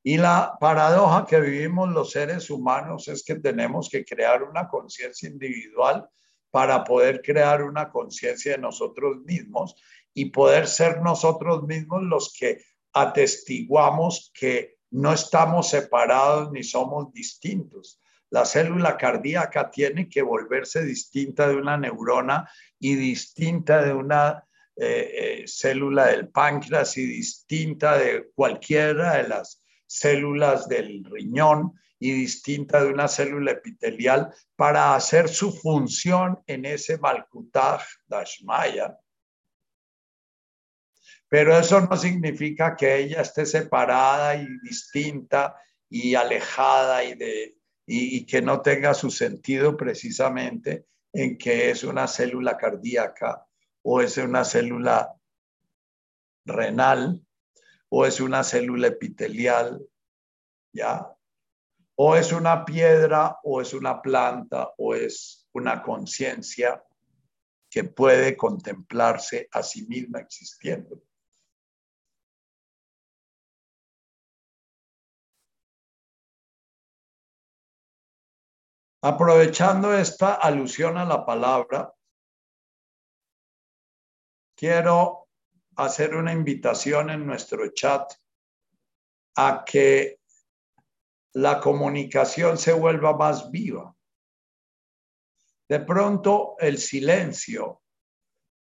Y 0.04 0.18
la 0.18 0.56
paradoja 0.60 1.26
que 1.26 1.40
vivimos 1.40 1.90
los 1.90 2.12
seres 2.12 2.52
humanos 2.52 3.08
es 3.08 3.24
que 3.24 3.36
tenemos 3.36 3.90
que 3.90 4.06
crear 4.06 4.44
una 4.44 4.68
conciencia 4.68 5.28
individual 5.28 6.08
para 6.52 6.84
poder 6.84 7.24
crear 7.24 7.64
una 7.64 7.90
conciencia 7.90 8.52
de 8.52 8.60
nosotros 8.60 9.18
mismos 9.26 9.76
y 10.14 10.26
poder 10.26 10.68
ser 10.68 11.02
nosotros 11.02 11.64
mismos 11.64 12.04
los 12.04 12.32
que 12.32 12.60
atestiguamos 12.94 14.32
que 14.34 14.78
no 14.92 15.14
estamos 15.14 15.70
separados 15.70 16.52
ni 16.52 16.64
somos 16.64 17.12
distintos. 17.14 18.00
La 18.32 18.46
célula 18.46 18.98
cardíaca 18.98 19.70
tiene 19.72 20.08
que 20.08 20.22
volverse 20.22 20.84
distinta 20.84 21.48
de 21.48 21.56
una 21.56 21.78
neurona 21.78 22.50
y 22.80 22.96
distinta 22.96 23.84
de 23.84 23.94
una 23.94 24.44
eh, 24.76 25.42
eh, 25.42 25.48
célula 25.48 26.08
del 26.08 26.30
páncreas 26.30 26.98
y 26.98 27.06
distinta 27.06 27.98
de 27.98 28.30
cualquiera 28.34 29.18
de 29.18 29.28
las 29.28 29.62
células 29.86 30.68
del 30.68 31.04
riñón 31.04 31.74
y 32.00 32.12
distinta 32.12 32.84
de 32.84 32.90
una 32.94 33.08
célula 33.08 33.52
epitelial 33.52 34.34
para 34.56 34.96
hacer 34.96 35.28
su 35.28 35.52
función 35.52 36.42
en 36.48 36.66
ese 36.66 36.98
Malkutaj 36.98 37.82
Dashmaya. 38.08 38.98
Pero 41.30 41.58
eso 41.58 41.80
no 41.82 41.96
significa 41.96 42.76
que 42.76 42.98
ella 42.98 43.22
esté 43.22 43.46
separada 43.46 44.36
y 44.36 44.48
distinta 44.64 45.56
y 45.88 46.16
alejada 46.16 47.04
y, 47.04 47.14
de, 47.14 47.56
y, 47.86 48.26
que 48.26 48.42
no 48.42 48.62
tenga 48.62 48.96
su 48.96 49.12
sentido 49.12 49.78
precisamente 49.78 50.88
en 51.14 51.38
que 51.38 51.70
es 51.70 51.84
una 51.84 52.08
célula 52.08 52.58
cardíaca 52.58 53.46
o 53.84 54.02
es 54.02 54.18
una 54.18 54.44
célula 54.44 55.16
renal 56.46 57.24
o 57.90 58.06
es 58.06 58.20
una 58.20 58.44
célula 58.44 58.88
epitelial, 58.88 59.88
¿ya? 60.74 61.16
O 61.96 62.16
es 62.16 62.32
una 62.32 62.66
piedra 62.66 63.38
o 63.44 63.62
es 63.62 63.74
una 63.74 64.02
planta 64.02 64.72
o 64.78 64.96
es 64.96 65.48
una 65.54 65.82
conciencia 65.84 66.84
que 67.70 67.84
puede 67.84 68.36
contemplarse 68.36 69.48
a 69.52 69.62
sí 69.62 69.86
misma 69.88 70.20
existiendo. 70.20 71.04
Aprovechando 79.02 79.94
esta 79.94 80.34
alusión 80.34 80.98
a 80.98 81.06
la 81.06 81.26
palabra, 81.26 81.94
quiero 84.58 85.30
hacer 85.78 86.16
una 86.16 86.34
invitación 86.34 87.10
en 87.10 87.26
nuestro 87.26 87.70
chat 87.70 88.12
a 89.38 89.64
que 89.64 90.20
la 91.34 91.62
comunicación 91.62 92.58
se 92.58 92.74
vuelva 92.74 93.16
más 93.16 93.50
viva. 93.50 93.96
De 95.70 95.80
pronto 95.80 96.56
el 96.60 96.78
silencio 96.78 97.82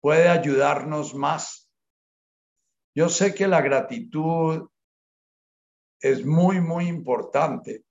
puede 0.00 0.28
ayudarnos 0.28 1.14
más. 1.14 1.68
Yo 2.94 3.08
sé 3.08 3.34
que 3.34 3.48
la 3.48 3.60
gratitud 3.60 4.68
es 6.00 6.24
muy, 6.24 6.60
muy 6.60 6.86
importante, 6.86 7.84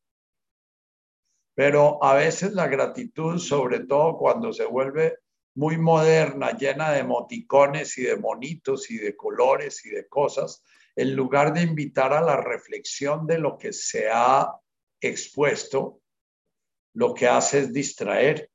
pero 1.58 2.04
a 2.04 2.14
veces 2.14 2.54
la 2.54 2.68
gratitud, 2.68 3.40
sobre 3.40 3.80
todo 3.80 4.16
cuando 4.16 4.54
se 4.54 4.64
vuelve 4.64 5.18
muy 5.56 5.76
moderna, 5.80 6.56
llena 6.56 6.92
de 6.92 7.00
emoticones 7.00 7.98
y 7.98 8.04
de 8.04 8.16
monitos 8.16 8.92
y 8.92 9.00
de 9.00 9.16
colores 9.16 9.84
y 9.84 9.90
de 9.90 10.08
cosas, 10.08 10.64
en 10.96 11.16
lugar 11.16 11.56
de 11.56 11.64
invitar 11.64 12.14
a 12.14 12.22
la 12.22 12.38
reflexión 12.40 13.26
de 13.26 13.40
lo 13.40 13.58
que 13.58 13.74
se 13.74 14.08
ha 14.08 14.54
expuesto, 15.02 16.00
lo 16.94 17.16
que 17.16 17.28
hace 17.28 17.62
es 17.62 17.74
distraer. 17.74 18.52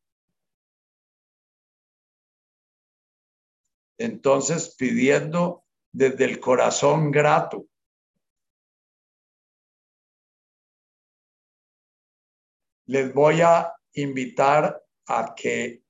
Entonces, 3.98 4.76
pidiendo 4.78 5.64
desde 5.90 6.24
el 6.24 6.38
corazón 6.38 7.10
grato 7.10 7.66
les 12.86 13.12
voy 13.12 13.40
a 13.40 13.74
invitar 13.94 14.82
a 15.06 15.34
que 15.34 15.82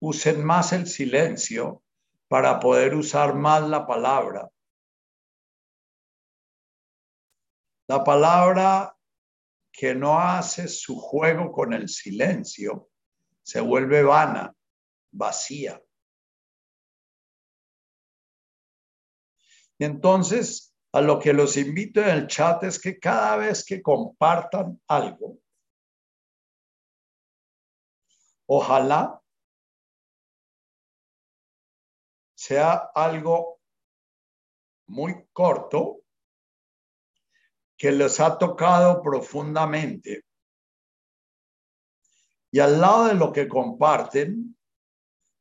usen 0.00 0.44
más 0.44 0.72
el 0.72 0.86
silencio 0.86 1.82
para 2.28 2.60
poder 2.60 2.94
usar 2.94 3.34
más 3.34 3.68
la 3.68 3.86
palabra. 3.86 4.50
La 7.88 8.04
palabra 8.04 8.96
que 9.72 9.94
no 9.94 10.20
hace 10.20 10.68
su 10.68 10.96
juego 10.96 11.50
con 11.50 11.72
el 11.72 11.88
silencio 11.88 12.88
se 13.42 13.60
vuelve 13.60 14.02
vana, 14.02 14.54
vacía. 15.12 15.82
Y 19.78 19.84
entonces, 19.84 20.74
a 20.92 21.00
lo 21.00 21.18
que 21.18 21.32
los 21.32 21.56
invito 21.56 22.00
en 22.00 22.10
el 22.10 22.26
chat 22.26 22.62
es 22.64 22.78
que 22.78 22.98
cada 22.98 23.36
vez 23.36 23.64
que 23.64 23.80
compartan 23.80 24.80
algo, 24.86 25.38
Ojalá 28.52 29.22
sea 32.34 32.90
algo 32.96 33.60
muy 34.88 35.28
corto 35.32 36.00
que 37.76 37.92
les 37.92 38.18
ha 38.18 38.36
tocado 38.36 39.00
profundamente. 39.02 40.24
Y 42.50 42.58
al 42.58 42.80
lado 42.80 43.04
de 43.04 43.14
lo 43.14 43.32
que 43.32 43.46
comparten, 43.46 44.58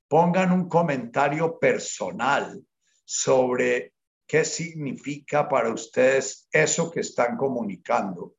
pongan 0.08 0.52
un 0.52 0.70
comentario 0.70 1.58
personal 1.58 2.64
sobre 3.04 3.96
qué 4.28 4.46
significa 4.46 5.50
para 5.50 5.74
ustedes 5.74 6.48
eso 6.52 6.92
que 6.92 7.00
están 7.00 7.38
comunicando. 7.38 8.36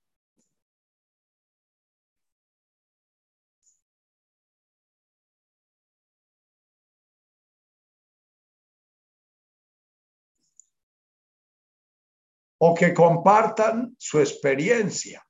O 12.62 12.74
que 12.74 12.92
compartan 12.92 13.94
su 13.98 14.20
experiencia. 14.20 15.26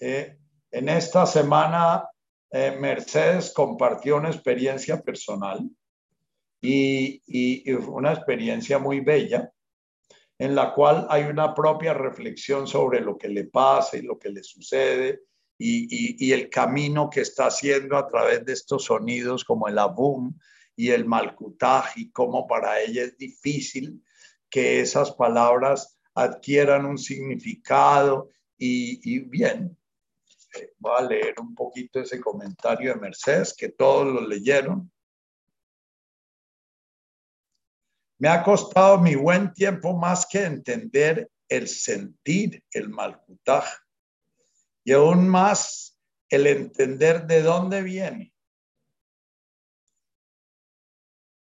Eh, 0.00 0.36
en 0.72 0.88
esta 0.88 1.24
semana, 1.24 2.08
eh, 2.50 2.76
Mercedes 2.78 3.52
compartió 3.54 4.16
una 4.16 4.30
experiencia 4.30 5.00
personal 5.00 5.70
y, 6.60 7.72
una 7.72 8.12
experiencia 8.12 8.78
muy 8.80 9.00
bella 9.00 9.52
en 10.36 10.54
la 10.56 10.74
cual 10.74 11.06
hay 11.10 11.24
una 11.24 11.54
propia 11.54 11.94
reflexión 11.94 12.66
sobre 12.66 13.00
lo 13.00 13.16
que 13.16 13.28
le 13.28 13.44
pasa 13.44 13.96
y 13.96 14.02
lo 14.02 14.18
que 14.18 14.30
le 14.30 14.42
sucede 14.42 15.22
y, 15.58 16.26
y, 16.26 16.32
el 16.32 16.50
camino 16.50 17.08
que 17.08 17.20
está 17.20 17.46
haciendo 17.46 17.96
a 17.96 18.08
través 18.08 18.44
de 18.44 18.54
estos 18.54 18.84
sonidos 18.84 19.44
como 19.44 19.68
el 19.68 19.78
abum 19.78 20.36
y 20.74 20.90
el 20.90 21.04
malkutaj 21.04 21.92
y 21.96 22.10
cómo 22.10 22.48
para 22.48 22.80
ella 22.80 23.04
es 23.04 23.16
difícil 23.16 24.02
que 24.48 24.80
esas 24.80 25.12
palabras 25.12 25.99
adquieran 26.14 26.84
un 26.86 26.98
significado 26.98 28.30
y, 28.56 29.20
bien, 29.20 29.76
eh, 30.54 30.72
voy 30.78 30.92
a 30.98 31.02
leer 31.02 31.34
un 31.40 31.54
poquito 31.54 32.00
ese 32.00 32.20
comentario 32.20 32.92
de 32.92 33.00
Mercedes, 33.00 33.54
que 33.56 33.70
todos 33.70 34.06
lo 34.06 34.26
leyeron. 34.26 34.90
Me 38.18 38.28
ha 38.28 38.42
costado 38.42 38.98
mi 38.98 39.14
buen 39.14 39.52
tiempo 39.54 39.96
más 39.96 40.26
que 40.26 40.44
entender 40.44 41.30
el 41.48 41.68
sentir 41.68 42.62
el 42.70 42.90
malcutaj 42.90 43.64
y 44.84 44.92
aún 44.92 45.26
más 45.28 45.98
el 46.28 46.46
entender 46.46 47.26
de 47.26 47.42
dónde 47.42 47.82
viene. 47.82 48.32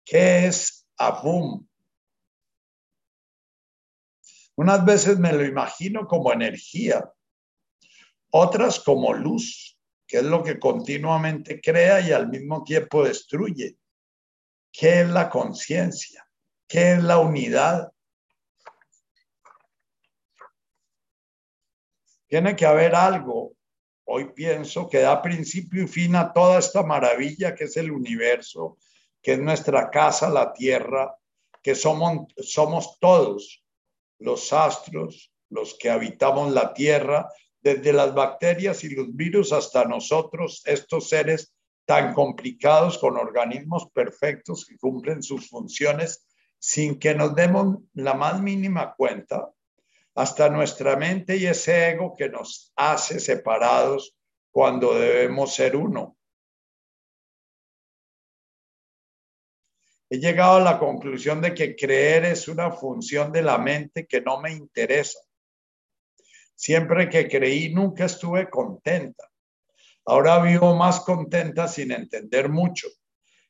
¿Qué 0.05 0.47
es 0.47 0.87
Abum? 0.97 1.67
Unas 4.63 4.85
veces 4.85 5.19
me 5.19 5.33
lo 5.33 5.45
imagino 5.45 6.07
como 6.07 6.33
energía, 6.33 7.13
otras 8.31 8.79
como 8.79 9.13
luz 9.13 9.77
que 10.07 10.19
es 10.19 10.23
lo 10.23 10.45
que 10.45 10.61
continuamente 10.61 11.61
crea 11.61 12.01
y 12.01 12.13
al 12.13 12.29
mismo 12.29 12.63
tiempo 12.63 13.03
destruye. 13.03 13.77
¿Qué 14.71 15.01
es 15.01 15.09
la 15.09 15.29
conciencia? 15.29 16.25
¿Qué 16.69 16.93
es 16.93 17.03
la 17.03 17.19
unidad? 17.19 17.91
Tiene 22.29 22.55
que 22.55 22.65
haber 22.65 22.95
algo, 22.95 23.55
hoy 24.05 24.33
pienso, 24.33 24.89
que 24.89 25.01
da 25.01 25.21
principio 25.23 25.83
y 25.83 25.89
fin 25.89 26.15
a 26.15 26.33
toda 26.33 26.61
esta 26.61 26.85
maravilla 26.85 27.57
que 27.57 27.65
es 27.65 27.77
el 27.77 27.91
universo, 27.91 28.79
que 29.21 29.33
es 29.33 29.41
nuestra 29.41 29.91
casa, 29.91 30.31
la 30.31 30.53
tierra, 30.53 31.17
que 31.61 31.75
somos, 31.75 32.29
somos 32.37 33.01
todos 33.01 33.62
los 34.23 34.53
astros, 34.53 35.33
los 35.51 35.77
que 35.79 35.91
habitamos 35.91 36.53
la 36.53 36.73
tierra, 36.73 37.29
desde 37.61 37.93
las 37.93 38.15
bacterias 38.15 38.83
y 38.85 38.91
los 38.91 39.15
virus 39.15 39.53
hasta 39.53 39.85
nosotros, 39.85 40.63
estos 40.65 41.09
seres 41.09 41.55
tan 41.85 42.15
complicados 42.15 42.99
con 42.99 43.17
organismos 43.17 43.89
perfectos 43.93 44.67
que 44.67 44.79
cumplen 44.79 45.23
sus 45.23 45.49
funciones 45.49 46.27
sin 46.59 46.99
que 46.99 47.15
nos 47.15 47.35
demos 47.35 47.79
la 47.95 48.15
más 48.15 48.41
mínima 48.41 48.95
cuenta, 48.95 49.51
hasta 50.15 50.49
nuestra 50.49 50.97
mente 50.97 51.37
y 51.37 51.47
ese 51.47 51.91
ego 51.91 52.15
que 52.17 52.29
nos 52.29 52.73
hace 52.77 53.19
separados 53.19 54.17
cuando 54.51 54.95
debemos 54.95 55.55
ser 55.55 55.75
uno. 55.75 56.17
He 60.13 60.19
llegado 60.19 60.57
a 60.57 60.61
la 60.61 60.79
conclusión 60.79 61.41
de 61.41 61.55
que 61.55 61.75
creer 61.75 62.27
es 62.27 62.47
una 62.47 62.71
función 62.71 63.33
de 63.33 63.41
la 63.41 63.57
mente 63.57 64.07
que 64.07 64.21
no 64.21 64.43
me 64.43 64.53
interesa. 64.53 65.19
Siempre 66.55 67.09
que 67.09 67.27
creí 67.27 67.73
nunca 67.73 68.05
estuve 68.05 68.51
contenta. 68.51 69.27
Ahora 70.05 70.39
vivo 70.43 70.77
más 70.77 71.01
contenta 71.01 71.67
sin 71.67 71.93
entender 71.93 72.51
mucho, 72.51 72.89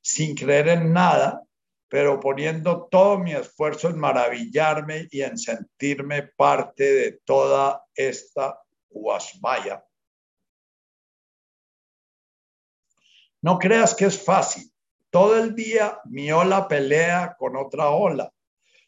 sin 0.01 0.37
creer 0.37 0.69
en 0.69 0.93
nada, 0.93 1.43
pero 1.89 2.21
poniendo 2.21 2.87
todo 2.89 3.19
mi 3.19 3.33
esfuerzo 3.33 3.89
en 3.89 3.99
maravillarme 3.99 5.09
y 5.11 5.23
en 5.23 5.39
sentirme 5.39 6.29
parte 6.29 6.85
de 6.85 7.21
toda 7.25 7.85
esta 7.93 8.57
guasmaya. 8.89 9.85
No 13.41 13.59
creas 13.59 13.97
que 13.97 14.05
es 14.05 14.25
fácil. 14.25 14.72
Todo 15.13 15.39
el 15.39 15.55
día 15.55 16.01
mi 16.07 16.33
ola 16.33 16.67
pelea 16.67 17.37
con 17.39 17.55
otra 17.55 17.91
ola. 17.91 18.33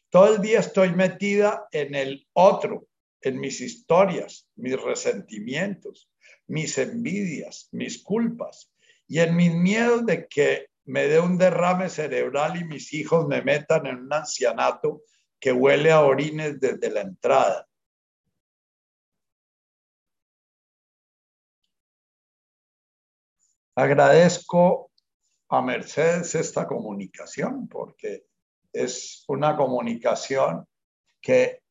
Todo 0.09 0.33
el 0.33 0.41
día 0.41 0.59
estoy 0.59 0.91
metida 0.91 1.67
en 1.71 1.93
el 1.93 2.27
otro, 2.33 2.87
en 3.21 3.39
mis 3.39 3.61
historias, 3.61 4.49
mis 4.55 4.81
resentimientos, 4.81 6.09
mis 6.47 6.79
envidias, 6.79 7.69
mis 7.71 8.01
culpas 8.01 8.73
y 9.07 9.19
en 9.19 9.35
mis 9.35 9.53
miedos 9.53 10.03
de 10.07 10.27
que 10.27 10.69
me 10.85 11.07
dé 11.07 11.19
un 11.19 11.37
derrame 11.37 11.89
cerebral 11.89 12.59
y 12.59 12.63
mis 12.63 12.91
hijos 12.93 13.27
me 13.27 13.43
metan 13.43 13.85
en 13.85 13.97
un 13.97 14.11
ancianato 14.11 15.03
que 15.39 15.51
huele 15.51 15.91
a 15.91 16.01
orines 16.01 16.59
desde 16.59 16.89
la 16.89 17.01
entrada. 17.01 17.67
Agradezco 23.75 24.89
a 25.49 25.61
Mercedes 25.61 26.35
esta 26.35 26.67
comunicación 26.67 27.67
porque 27.67 28.25
es 28.73 29.23
una 29.27 29.55
comunicación 29.55 30.67
que 31.21 31.61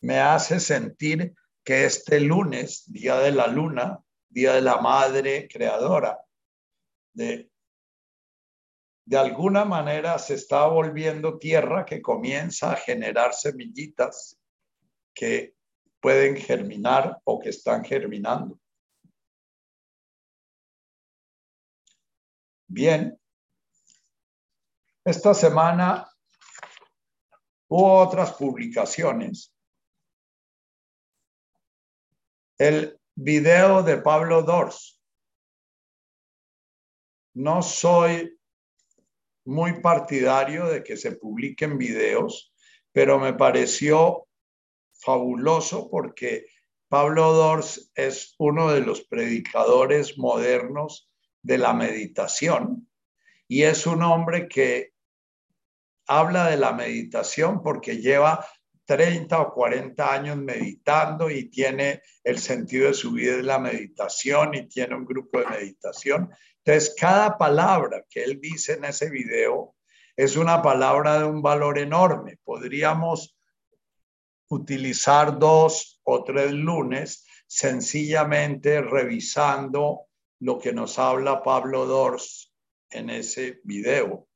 me 0.00 0.18
hace 0.18 0.60
sentir 0.60 1.34
que 1.62 1.86
este 1.86 2.20
lunes, 2.20 2.84
Día 2.86 3.16
de 3.18 3.32
la 3.32 3.46
Luna, 3.46 3.98
Día 4.28 4.52
de 4.54 4.60
la 4.60 4.78
Madre 4.78 5.48
Creadora, 5.48 6.18
de, 7.14 7.50
de 9.06 9.16
alguna 9.16 9.64
manera 9.64 10.18
se 10.18 10.34
está 10.34 10.66
volviendo 10.66 11.38
tierra 11.38 11.86
que 11.86 12.02
comienza 12.02 12.72
a 12.72 12.76
generar 12.76 13.32
semillitas 13.32 14.38
que 15.14 15.54
pueden 16.00 16.36
germinar 16.36 17.18
o 17.24 17.38
que 17.38 17.48
están 17.48 17.82
germinando. 17.84 18.58
Bien, 22.66 23.18
esta 25.04 25.34
semana 25.34 26.08
hubo 27.68 27.98
otras 27.98 28.32
publicaciones 28.32 29.54
el 32.58 32.98
video 33.14 33.82
de 33.82 33.98
Pablo 33.98 34.42
Dors. 34.42 35.00
No 37.34 37.62
soy 37.62 38.38
muy 39.44 39.80
partidario 39.80 40.66
de 40.66 40.82
que 40.82 40.96
se 40.96 41.12
publiquen 41.16 41.76
videos, 41.76 42.54
pero 42.92 43.18
me 43.18 43.34
pareció 43.34 44.28
fabuloso 44.92 45.90
porque 45.90 46.46
Pablo 46.88 47.32
Dors 47.32 47.90
es 47.94 48.34
uno 48.38 48.70
de 48.70 48.80
los 48.80 49.02
predicadores 49.02 50.16
modernos 50.16 51.10
de 51.44 51.58
la 51.58 51.72
meditación 51.72 52.88
y 53.46 53.62
es 53.62 53.86
un 53.86 54.02
hombre 54.02 54.48
que 54.48 54.94
habla 56.06 56.50
de 56.50 56.56
la 56.56 56.72
meditación 56.72 57.62
porque 57.62 57.98
lleva 57.98 58.44
30 58.86 59.40
o 59.40 59.54
40 59.54 60.12
años 60.12 60.36
meditando 60.36 61.30
y 61.30 61.48
tiene 61.50 62.02
el 62.22 62.38
sentido 62.38 62.88
de 62.88 62.94
su 62.94 63.12
vida 63.12 63.34
en 63.34 63.46
la 63.46 63.58
meditación 63.58 64.54
y 64.54 64.66
tiene 64.66 64.94
un 64.94 65.04
grupo 65.04 65.38
de 65.38 65.46
meditación. 65.46 66.30
Entonces, 66.64 66.94
cada 66.98 67.38
palabra 67.38 68.04
que 68.08 68.24
él 68.24 68.40
dice 68.40 68.74
en 68.74 68.84
ese 68.84 69.10
video 69.10 69.74
es 70.16 70.36
una 70.36 70.62
palabra 70.62 71.18
de 71.18 71.24
un 71.24 71.42
valor 71.42 71.78
enorme. 71.78 72.38
Podríamos 72.44 73.36
utilizar 74.48 75.38
dos 75.38 76.00
o 76.04 76.24
tres 76.24 76.52
lunes 76.52 77.26
sencillamente 77.46 78.80
revisando 78.80 80.06
lo 80.44 80.58
que 80.58 80.74
nos 80.74 80.98
habla 80.98 81.42
Pablo 81.42 81.86
Dors 81.86 82.52
en 82.90 83.08
ese 83.08 83.62
video. 83.64 84.28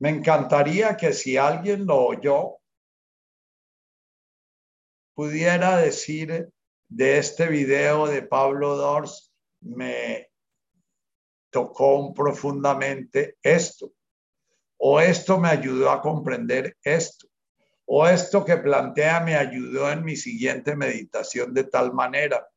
Me 0.00 0.10
encantaría 0.10 0.94
que 0.94 1.14
si 1.14 1.38
alguien 1.38 1.86
lo 1.86 1.96
oyó, 1.96 2.58
pudiera 5.14 5.78
decir 5.78 6.52
de 6.90 7.16
este 7.16 7.48
video 7.48 8.06
de 8.06 8.20
Pablo 8.20 8.76
Dors, 8.76 9.32
me 9.60 10.30
tocó 11.50 12.12
profundamente 12.12 13.38
esto, 13.42 13.94
o 14.76 15.00
esto 15.00 15.38
me 15.38 15.48
ayudó 15.48 15.90
a 15.90 16.02
comprender 16.02 16.76
esto, 16.82 17.31
o 17.86 18.06
esto 18.06 18.44
que 18.44 18.56
plantea 18.56 19.20
me 19.20 19.36
ayudó 19.36 19.90
en 19.90 20.04
mi 20.04 20.16
siguiente 20.16 20.76
meditación 20.76 21.52
de 21.52 21.64
tal 21.64 21.92
manera, 21.92 22.48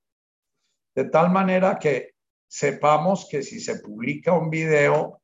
de 0.94 1.06
tal 1.06 1.32
manera 1.32 1.78
que 1.80 2.16
sepamos 2.48 3.28
que 3.30 3.44
si 3.44 3.60
se 3.60 3.80
publica 3.80 4.34
un 4.34 4.50
video, 4.50 5.22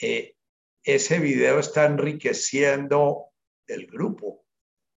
eh, 0.00 0.34
ese 0.82 1.18
video 1.18 1.58
está 1.58 1.86
enriqueciendo 1.86 3.30
el 3.66 3.86
grupo. 3.86 4.44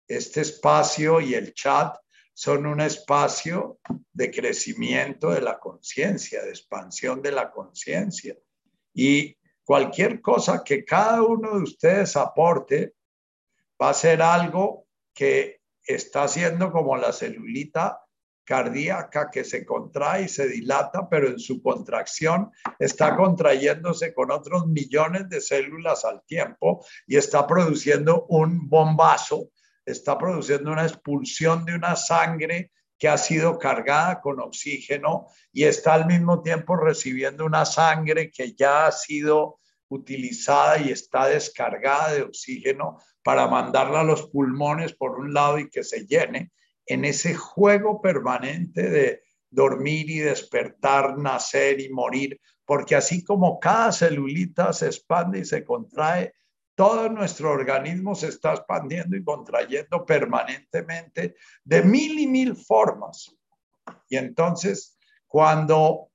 Este 0.09 0.41
espacio 0.41 1.21
y 1.21 1.35
el 1.35 1.55
chat 1.55 1.97
son 2.33 2.67
un 2.67 2.81
espacio 2.81 3.79
de 4.12 4.31
crecimiento 4.31 5.31
de 5.31 5.41
la 5.41 5.59
conciencia, 5.59 6.43
de 6.43 6.51
expansión 6.51 7.23
de 7.23 7.33
la 7.33 7.51
conciencia. 7.51 8.37
Y 8.93 9.37
cualquier 9.64 10.21
cosa 10.21 10.62
que 10.64 10.85
cada 10.85 11.23
uno 11.23 11.57
de 11.57 11.62
ustedes 11.62 12.17
aporte 12.17 12.95
va 13.81 13.91
a 13.91 13.95
ser 13.95 14.22
algo 14.22 14.87
que 15.14 15.61
está 15.83 16.24
haciendo 16.24 16.72
como 16.72 16.97
la 16.97 17.12
celulita 17.12 18.01
cardíaca 18.45 19.29
que 19.31 19.45
se 19.45 19.66
contrae 19.66 20.22
y 20.22 20.29
se 20.29 20.49
dilata, 20.49 21.09
pero 21.09 21.29
en 21.29 21.39
su 21.39 21.61
contracción 21.61 22.51
está 22.79 23.16
contrayéndose 23.16 24.14
con 24.14 24.31
otros 24.31 24.66
millones 24.68 25.29
de 25.29 25.41
células 25.41 26.05
al 26.05 26.22
tiempo 26.24 26.85
y 27.07 27.16
está 27.16 27.47
produciendo 27.47 28.24
un 28.29 28.68
bombazo, 28.68 29.51
está 29.85 30.16
produciendo 30.16 30.70
una 30.70 30.87
expulsión 30.87 31.64
de 31.64 31.74
una 31.74 31.97
sangre 31.97 32.70
que 32.99 33.09
ha 33.09 33.18
sido 33.18 33.59
cargada 33.59 34.20
con 34.20 34.41
oxígeno 34.41 35.27
y 35.53 35.64
está 35.64 35.95
al 35.95 36.07
mismo 36.07 36.41
tiempo 36.41 36.77
recibiendo 36.77 37.45
una 37.45 37.66
sangre 37.66 38.31
que 38.31 38.55
ya 38.55 38.87
ha 38.87 38.93
sido 38.93 39.59
utilizada 39.89 40.79
y 40.79 40.91
está 40.91 41.27
descargada 41.27 42.12
de 42.12 42.22
oxígeno 42.22 42.99
para 43.27 43.49
mandarla 43.49 44.03
a 44.03 44.05
los 44.05 44.29
pulmones 44.29 44.93
por 44.93 45.18
un 45.18 45.35
lado 45.35 45.59
y 45.59 45.68
que 45.68 45.83
se 45.83 46.07
llene 46.07 46.53
en 46.87 47.05
ese 47.05 47.35
juego 47.35 48.01
permanente 48.01 48.89
de 48.89 49.24
dormir 49.51 50.09
y 50.09 50.20
despertar, 50.20 51.18
nacer 51.18 51.81
y 51.81 51.89
morir, 51.89 52.41
porque 52.64 52.95
así 52.95 53.24
como 53.24 53.59
cada 53.59 53.91
celulita 53.91 54.72
se 54.72 54.87
expande 54.87 55.41
y 55.41 55.45
se 55.45 55.64
contrae, 55.64 56.35
todo 56.77 57.09
nuestro 57.09 57.51
organismo 57.51 58.14
se 58.14 58.29
está 58.29 58.53
expandiendo 58.53 59.16
y 59.16 59.24
contrayendo 59.24 60.07
permanentemente 60.07 61.35
de 61.64 61.83
mil 61.83 62.20
y 62.20 62.29
mil 62.29 62.55
formas. 62.55 63.37
Y 64.09 64.18
entonces, 64.18 64.97
cuando 65.27 66.12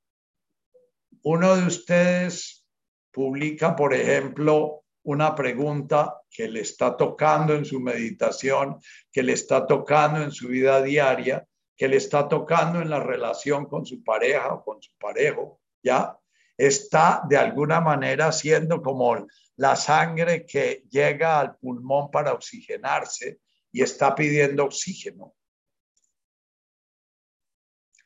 uno 1.23 1.57
de 1.57 1.67
ustedes 1.67 2.65
publica, 3.11 3.75
por 3.75 3.93
ejemplo, 3.93 4.85
una 5.03 5.35
pregunta 5.35 6.20
que 6.31 6.47
le 6.47 6.61
está 6.61 6.95
tocando 6.95 7.53
en 7.53 7.65
su 7.65 7.79
meditación, 7.79 8.79
que 9.11 9.21
le 9.21 9.33
está 9.33 9.67
tocando 9.67 10.23
en 10.23 10.31
su 10.31 10.47
vida 10.47 10.81
diaria, 10.81 11.45
que 11.75 11.87
le 11.87 11.97
está 11.97 12.27
tocando 12.27 12.81
en 12.81 12.89
la 12.89 12.99
relación 12.99 13.65
con 13.65 13.85
su 13.85 14.03
pareja 14.03 14.53
o 14.53 14.63
con 14.63 14.81
su 14.81 14.91
parejo, 14.97 15.59
¿ya? 15.83 16.17
Está 16.57 17.23
de 17.27 17.37
alguna 17.37 17.81
manera 17.81 18.31
siendo 18.31 18.81
como 18.81 19.27
la 19.57 19.75
sangre 19.75 20.45
que 20.45 20.83
llega 20.89 21.39
al 21.39 21.57
pulmón 21.57 22.09
para 22.09 22.33
oxigenarse 22.33 23.39
y 23.71 23.81
está 23.81 24.15
pidiendo 24.15 24.65
oxígeno. 24.65 25.35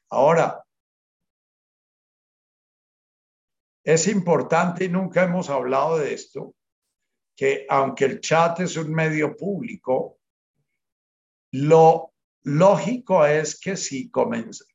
Ahora, 0.10 0.64
es 3.84 4.08
importante 4.08 4.86
y 4.86 4.90
nunca 4.90 5.24
hemos 5.24 5.50
hablado 5.50 5.98
de 6.00 6.14
esto, 6.14 6.56
que 7.36 7.66
aunque 7.70 8.06
el 8.06 8.22
chat 8.22 8.60
es 8.62 8.78
un 8.78 8.94
medio 8.94 9.36
público, 9.36 10.20
lo 11.52 12.14
lógico 12.44 13.26
es 13.26 13.60
que 13.60 13.76
si 13.76 14.12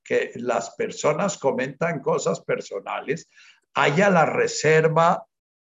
que 0.04 0.32
las 0.36 0.70
personas 0.74 1.38
comentan 1.38 2.00
cosas 2.00 2.40
personales, 2.40 3.28
haya 3.74 4.11
la 4.11 4.26
reserva 4.26 5.24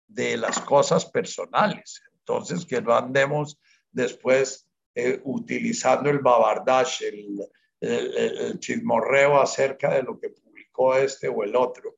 de 0.08 0.38
las 0.38 0.60
cosas 0.60 1.06
personales. 1.06 2.02
Entonces, 2.20 2.66
que 2.66 2.82
no 2.82 2.96
andemos 2.96 3.58
después 3.92 4.68
eh, 4.96 5.20
utilizando 5.24 6.10
el 6.10 6.20
babardash, 6.20 7.04
el, 7.04 7.48
el, 7.80 8.60
chismorreo 8.60 9.42
acerca 9.42 9.94
de 9.94 10.04
lo 10.04 10.20
que 10.20 10.30
publicó 10.30 10.96
este 10.96 11.28
o 11.28 11.44
el 11.44 11.56
otro. 11.56 11.96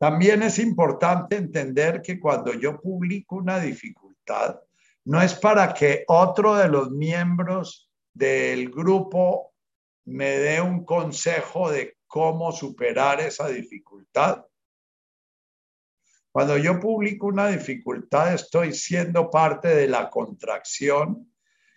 También 0.00 0.42
es 0.42 0.58
importante 0.58 1.36
entender 1.36 2.00
que 2.00 2.18
cuando 2.18 2.54
yo 2.54 2.80
publico 2.80 3.36
una 3.36 3.60
dificultad, 3.60 4.58
no 5.04 5.20
es 5.20 5.34
para 5.34 5.74
que 5.74 6.04
otro 6.08 6.54
de 6.54 6.68
los 6.68 6.90
miembros 6.90 7.92
del 8.14 8.70
grupo 8.70 9.52
me 10.06 10.30
dé 10.38 10.62
un 10.62 10.86
consejo 10.86 11.70
de 11.70 11.98
cómo 12.06 12.50
superar 12.50 13.20
esa 13.20 13.48
dificultad. 13.48 14.42
Cuando 16.32 16.56
yo 16.56 16.80
publico 16.80 17.26
una 17.26 17.48
dificultad, 17.48 18.32
estoy 18.32 18.72
siendo 18.72 19.28
parte 19.28 19.68
de 19.68 19.86
la 19.86 20.08
contracción 20.08 21.30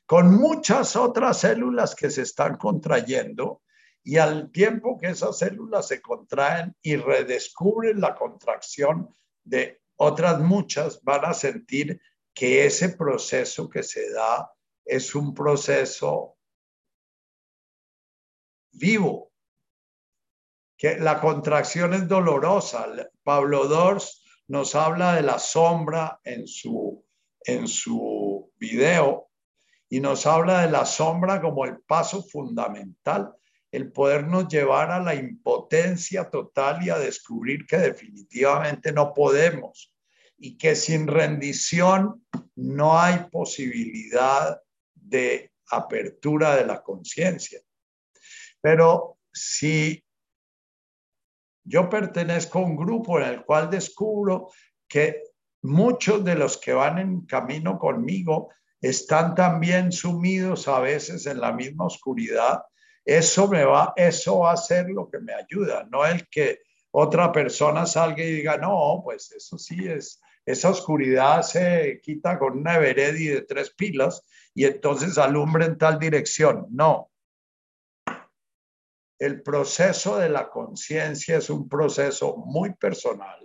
con 0.06 0.34
muchas 0.34 0.96
otras 0.96 1.40
células 1.42 1.94
que 1.94 2.10
se 2.10 2.22
están 2.22 2.56
contrayendo 2.56 3.63
y 4.04 4.18
al 4.18 4.52
tiempo 4.52 4.98
que 4.98 5.08
esas 5.08 5.38
células 5.38 5.88
se 5.88 6.02
contraen 6.02 6.76
y 6.82 6.98
redescubren 6.98 8.02
la 8.02 8.16
contracción 8.16 9.10
de 9.44 9.82
otras 9.96 10.40
muchas, 10.40 11.02
van 11.04 11.26
a 11.26 11.34
sentir 11.34 12.02
que 12.34 12.66
ese 12.66 12.90
proceso 12.90 13.70
que 13.70 13.84
se 13.84 14.12
da 14.12 14.52
es 14.84 15.16
un 15.16 15.34
proceso 15.34 16.38
vivo, 18.72 19.32
que 20.78 20.98
la 20.98 21.22
contracción 21.22 21.94
es 21.94 22.08
dolorosa. 22.08 22.88
Pablo 23.24 23.68
Dors 23.68 24.24
nos 24.48 24.76
habla 24.76 25.16
de 25.16 25.22
la 25.22 25.40
sombra 25.40 26.20
en 26.24 26.48
su, 26.48 27.06
en 27.46 27.68
su 27.68 28.52
video 28.58 29.30
y 29.88 30.00
nos 30.00 30.26
habla 30.26 30.64
de 30.64 30.72
la 30.72 30.86
sombra 30.86 31.40
como 31.40 31.66
el 31.66 31.80
paso 31.82 32.24
fundamental, 32.24 33.34
el 33.74 33.92
podernos 33.92 34.48
llevar 34.50 34.92
a 34.92 35.00
la 35.00 35.16
impotencia 35.16 36.30
total 36.30 36.84
y 36.86 36.92
a 36.92 37.00
descubrir 37.00 37.66
que 37.66 37.78
definitivamente 37.78 38.92
no 38.92 39.16
podemos 39.16 39.92
y 40.38 40.60
que 40.60 40.76
sin 40.76 41.08
rendición 41.08 42.24
no 42.56 43.00
hay 43.00 43.26
posibilidad 43.32 44.62
de 44.94 45.52
apertura 45.72 46.56
de 46.56 46.68
la 46.68 46.84
conciencia. 46.84 47.62
Pero 48.62 49.18
si 49.34 50.06
yo 51.64 51.90
pertenezco 51.90 52.60
a 52.60 52.66
un 52.66 52.76
grupo 52.76 53.20
en 53.20 53.26
el 53.26 53.44
cual 53.44 53.72
descubro 53.72 54.52
que 54.88 55.24
muchos 55.64 56.24
de 56.24 56.36
los 56.36 56.60
que 56.60 56.74
van 56.74 57.00
en 57.00 57.26
camino 57.26 57.80
conmigo 57.80 58.54
están 58.80 59.34
también 59.34 59.92
sumidos 59.92 60.68
a 60.68 60.80
veces 60.80 61.26
en 61.26 61.40
la 61.40 61.54
misma 61.54 61.86
oscuridad. 61.86 62.62
Eso 63.06 63.48
me 63.48 63.64
va, 63.66 63.94
eso 63.96 64.40
va 64.40 64.54
a 64.54 64.58
ser 64.58 64.90
lo 64.90 65.10
que 65.10 65.20
me 65.20 65.34
ayuda, 65.34 65.88
no 65.92 66.06
el 66.06 66.28
que 66.30 66.62
otra 66.92 67.32
persona 67.32 67.86
salga 67.86 68.24
y 68.24 68.32
diga, 68.32 68.58
no, 68.58 69.02
pues 69.04 69.32
eso 69.32 69.58
sí 69.58 69.88
es, 69.88 70.22
esa 70.46 70.70
oscuridad 70.70 71.42
se 71.42 72.00
quita 72.02 72.38
con 72.38 72.60
una 72.60 72.76
Everedi 72.76 73.28
de 73.28 73.42
tres 73.42 73.72
pilas 73.72 74.24
y 74.54 74.66
entonces 74.66 75.18
alumbra 75.18 75.66
en 75.66 75.78
tal 75.78 76.00
dirección. 76.00 76.68
No, 76.70 77.12
el 79.20 79.42
proceso 79.42 80.18
de 80.18 80.30
la 80.30 80.50
conciencia 80.50 81.38
es 81.38 81.50
un 81.50 81.70
proceso 81.70 82.36
muy 82.38 82.74
personal 82.74 83.40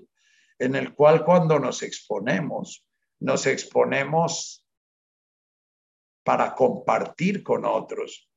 en 0.59 0.75
el 0.75 0.93
cual 0.93 1.25
cuando 1.25 1.59
nos 1.59 1.83
exponemos, 1.83 2.85
nos 3.21 3.47
exponemos 3.47 4.67
para 6.25 6.55
compartir 6.55 7.43
con 7.43 7.65
otros. 7.65 8.28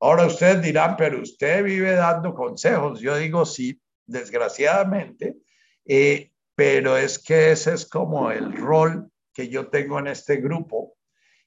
Ahora 0.00 0.26
ustedes 0.26 0.62
dirán, 0.62 0.96
pero 0.96 1.20
usted 1.20 1.64
vive 1.64 1.92
dando 1.92 2.34
consejos. 2.34 3.00
Yo 3.00 3.16
digo 3.16 3.44
sí, 3.44 3.80
desgraciadamente, 4.06 5.36
eh, 5.84 6.30
pero 6.54 6.96
es 6.96 7.18
que 7.18 7.52
ese 7.52 7.74
es 7.74 7.86
como 7.86 8.30
el 8.30 8.52
rol 8.52 9.10
que 9.32 9.48
yo 9.48 9.68
tengo 9.68 9.98
en 9.98 10.08
este 10.08 10.36
grupo 10.36 10.98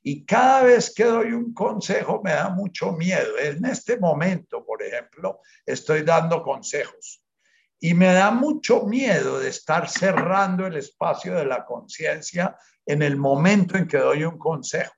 y 0.04 0.26
cada 0.26 0.64
vez 0.64 0.94
que 0.94 1.04
doy 1.04 1.32
un 1.32 1.54
consejo 1.54 2.22
me 2.24 2.32
da 2.32 2.50
mucho 2.50 2.92
miedo. 2.94 3.38
En 3.38 3.64
este 3.66 3.98
momento, 3.98 4.66
por 4.66 4.82
ejemplo, 4.82 5.42
estoy 5.66 6.02
dando 6.02 6.42
consejos 6.42 7.24
y 7.80 7.94
me 7.94 8.12
da 8.14 8.32
mucho 8.32 8.84
miedo 8.86 9.40
de 9.40 9.50
estar 9.50 9.88
cerrando 9.90 10.66
el 10.66 10.76
espacio 10.78 11.36
de 11.36 11.46
la 11.46 11.66
conciencia 11.66 12.56
en 12.86 13.04
el 13.04 13.16
momento 13.16 13.78
en 13.78 13.88
que 13.88 13.98
doy 13.98 14.24
un 14.24 14.40
consejo. 14.40 14.94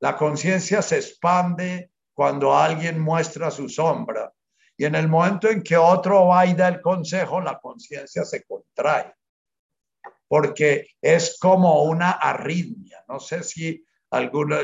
La 0.00 0.16
conciencia 0.16 0.82
se 0.82 0.96
expande 0.96 1.91
cuando 2.22 2.56
alguien 2.56 3.00
muestra 3.00 3.50
su 3.50 3.68
sombra 3.68 4.32
y 4.76 4.84
en 4.84 4.94
el 4.94 5.08
momento 5.08 5.50
en 5.50 5.60
que 5.60 5.76
otro 5.76 6.28
va 6.28 6.46
y 6.46 6.54
da 6.54 6.68
el 6.68 6.80
consejo, 6.80 7.40
la 7.40 7.58
conciencia 7.58 8.24
se 8.24 8.44
contrae 8.44 9.12
porque 10.28 10.86
es 11.00 11.36
como 11.40 11.82
una 11.82 12.12
arritmia. 12.12 13.04
No 13.08 13.18
sé 13.18 13.42
si 13.42 13.84
alguna, 14.12 14.60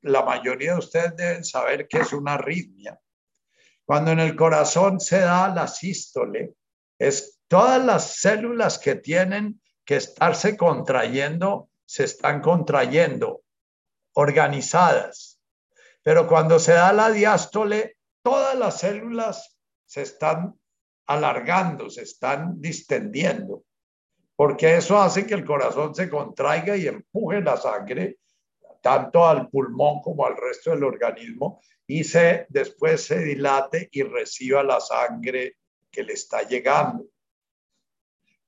la 0.00 0.24
mayoría 0.24 0.72
de 0.72 0.78
ustedes 0.80 1.14
deben 1.14 1.44
saber 1.44 1.86
que 1.86 1.98
es 1.98 2.12
una 2.12 2.34
arritmia. 2.34 3.00
Cuando 3.84 4.10
en 4.10 4.18
el 4.18 4.34
corazón 4.34 4.98
se 4.98 5.20
da 5.20 5.46
la 5.54 5.68
sístole, 5.68 6.54
es 6.98 7.38
todas 7.46 7.84
las 7.84 8.16
células 8.16 8.80
que 8.80 8.96
tienen 8.96 9.62
que 9.84 9.94
estarse 9.94 10.56
contrayendo, 10.56 11.70
se 11.84 12.02
están 12.02 12.40
contrayendo, 12.40 13.44
organizadas. 14.14 15.35
Pero 16.06 16.28
cuando 16.28 16.60
se 16.60 16.72
da 16.72 16.92
la 16.92 17.10
diástole, 17.10 17.96
todas 18.22 18.56
las 18.56 18.78
células 18.78 19.58
se 19.84 20.02
están 20.02 20.54
alargando, 21.04 21.90
se 21.90 22.02
están 22.02 22.60
distendiendo, 22.60 23.64
porque 24.36 24.76
eso 24.76 25.02
hace 25.02 25.26
que 25.26 25.34
el 25.34 25.44
corazón 25.44 25.96
se 25.96 26.08
contraiga 26.08 26.76
y 26.76 26.86
empuje 26.86 27.40
la 27.40 27.56
sangre 27.56 28.18
tanto 28.80 29.26
al 29.26 29.48
pulmón 29.48 30.00
como 30.00 30.24
al 30.24 30.36
resto 30.36 30.70
del 30.70 30.84
organismo 30.84 31.60
y 31.88 32.04
se, 32.04 32.46
después 32.50 33.04
se 33.04 33.18
dilate 33.18 33.88
y 33.90 34.04
reciba 34.04 34.62
la 34.62 34.78
sangre 34.78 35.56
que 35.90 36.04
le 36.04 36.12
está 36.12 36.42
llegando. 36.42 37.04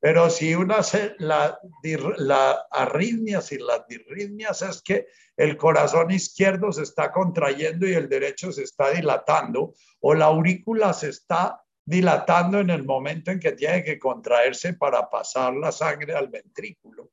Pero 0.00 0.30
si 0.30 0.54
una 0.54 0.78
la, 1.18 1.58
la 2.18 2.66
arritmias 2.70 3.50
y 3.52 3.58
las 3.58 3.86
disritmias 3.88 4.62
es 4.62 4.80
que 4.82 5.06
el 5.36 5.56
corazón 5.56 6.10
izquierdo 6.10 6.70
se 6.72 6.82
está 6.82 7.10
contrayendo 7.10 7.86
y 7.86 7.94
el 7.94 8.08
derecho 8.08 8.52
se 8.52 8.62
está 8.62 8.90
dilatando, 8.90 9.74
o 10.00 10.14
la 10.14 10.26
aurícula 10.26 10.92
se 10.92 11.08
está 11.08 11.60
dilatando 11.84 12.60
en 12.60 12.70
el 12.70 12.84
momento 12.84 13.30
en 13.30 13.40
que 13.40 13.52
tiene 13.52 13.82
que 13.82 13.98
contraerse 13.98 14.74
para 14.74 15.08
pasar 15.08 15.54
la 15.54 15.72
sangre 15.72 16.14
al 16.14 16.28
ventrículo. 16.28 17.10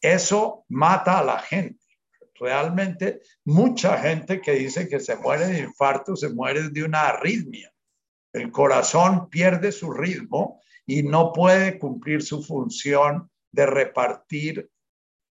Eso 0.00 0.64
mata 0.68 1.18
a 1.18 1.24
la 1.24 1.38
gente 1.38 1.88
realmente 2.38 3.20
mucha 3.44 3.98
gente 3.98 4.40
que 4.40 4.52
dice 4.52 4.88
que 4.88 5.00
se 5.00 5.16
muere 5.16 5.46
de 5.46 5.60
infarto 5.60 6.16
se 6.16 6.28
muere 6.28 6.68
de 6.70 6.84
una 6.84 7.08
arritmia. 7.08 7.72
El 8.32 8.50
corazón 8.50 9.28
pierde 9.28 9.72
su 9.72 9.90
ritmo 9.90 10.60
y 10.88 11.02
no 11.02 11.34
puede 11.34 11.78
cumplir 11.78 12.22
su 12.22 12.42
función 12.42 13.30
de 13.52 13.66
repartir 13.66 14.70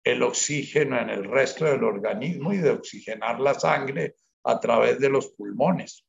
el 0.04 0.22
oxígeno 0.22 0.96
en 0.98 1.10
el 1.10 1.24
resto 1.24 1.64
del 1.64 1.82
organismo 1.82 2.52
y 2.52 2.58
de 2.58 2.70
oxigenar 2.70 3.40
la 3.40 3.58
sangre 3.58 4.14
a 4.44 4.60
través 4.60 5.00
de 5.00 5.10
los 5.10 5.32
pulmones. 5.32 6.06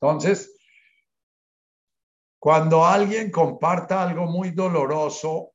Entonces, 0.00 0.56
cuando 2.38 2.86
alguien 2.86 3.28
comparta 3.32 4.02
algo 4.02 4.26
muy 4.26 4.52
doloroso, 4.52 5.52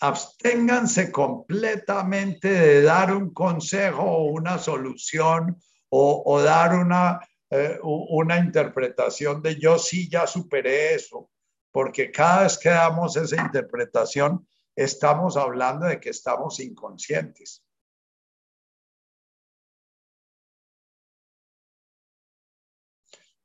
absténganse 0.00 1.12
completamente 1.12 2.48
de 2.48 2.82
dar 2.82 3.14
un 3.14 3.32
consejo 3.34 4.02
o 4.02 4.24
una 4.32 4.58
solución 4.58 5.60
o, 5.90 6.40
dar 6.42 6.74
una, 6.74 7.20
eh, 7.50 7.78
una 7.82 8.38
interpretación 8.38 9.42
de 9.42 9.56
yo 9.56 9.78
sí 9.78 10.08
ya 10.08 10.26
superé 10.26 10.94
eso, 10.94 11.30
porque 11.70 12.10
cada 12.10 12.44
vez 12.44 12.58
que 12.58 12.70
damos 12.70 13.16
esa 13.16 13.40
interpretación, 13.40 14.46
estamos 14.74 15.36
hablando 15.36 15.86
de 15.86 16.00
que 16.00 16.10
estamos 16.10 16.60
inconscientes. 16.60 17.64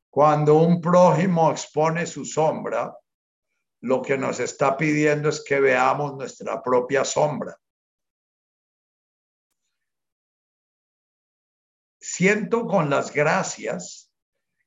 Cuando 0.09 0.55
un 0.55 0.81
prójimo 0.81 1.51
expone 1.51 2.05
su 2.07 2.25
sombra, 2.25 2.97
lo 3.81 4.01
que 4.01 4.17
nos 4.17 4.39
está 4.39 4.75
pidiendo 4.75 5.29
es 5.29 5.43
que 5.43 5.59
veamos 5.59 6.15
nuestra 6.15 6.61
propia 6.61 7.05
sombra. 7.05 7.57
Siento 12.11 12.65
con 12.65 12.89
las 12.89 13.13
gracias 13.13 14.11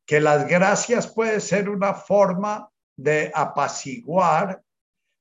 que 0.07 0.21
las 0.21 0.47
gracias 0.47 1.13
puede 1.13 1.41
ser 1.41 1.69
una 1.69 1.93
forma 1.93 2.71
de 2.97 3.33
apaciguar 3.35 4.63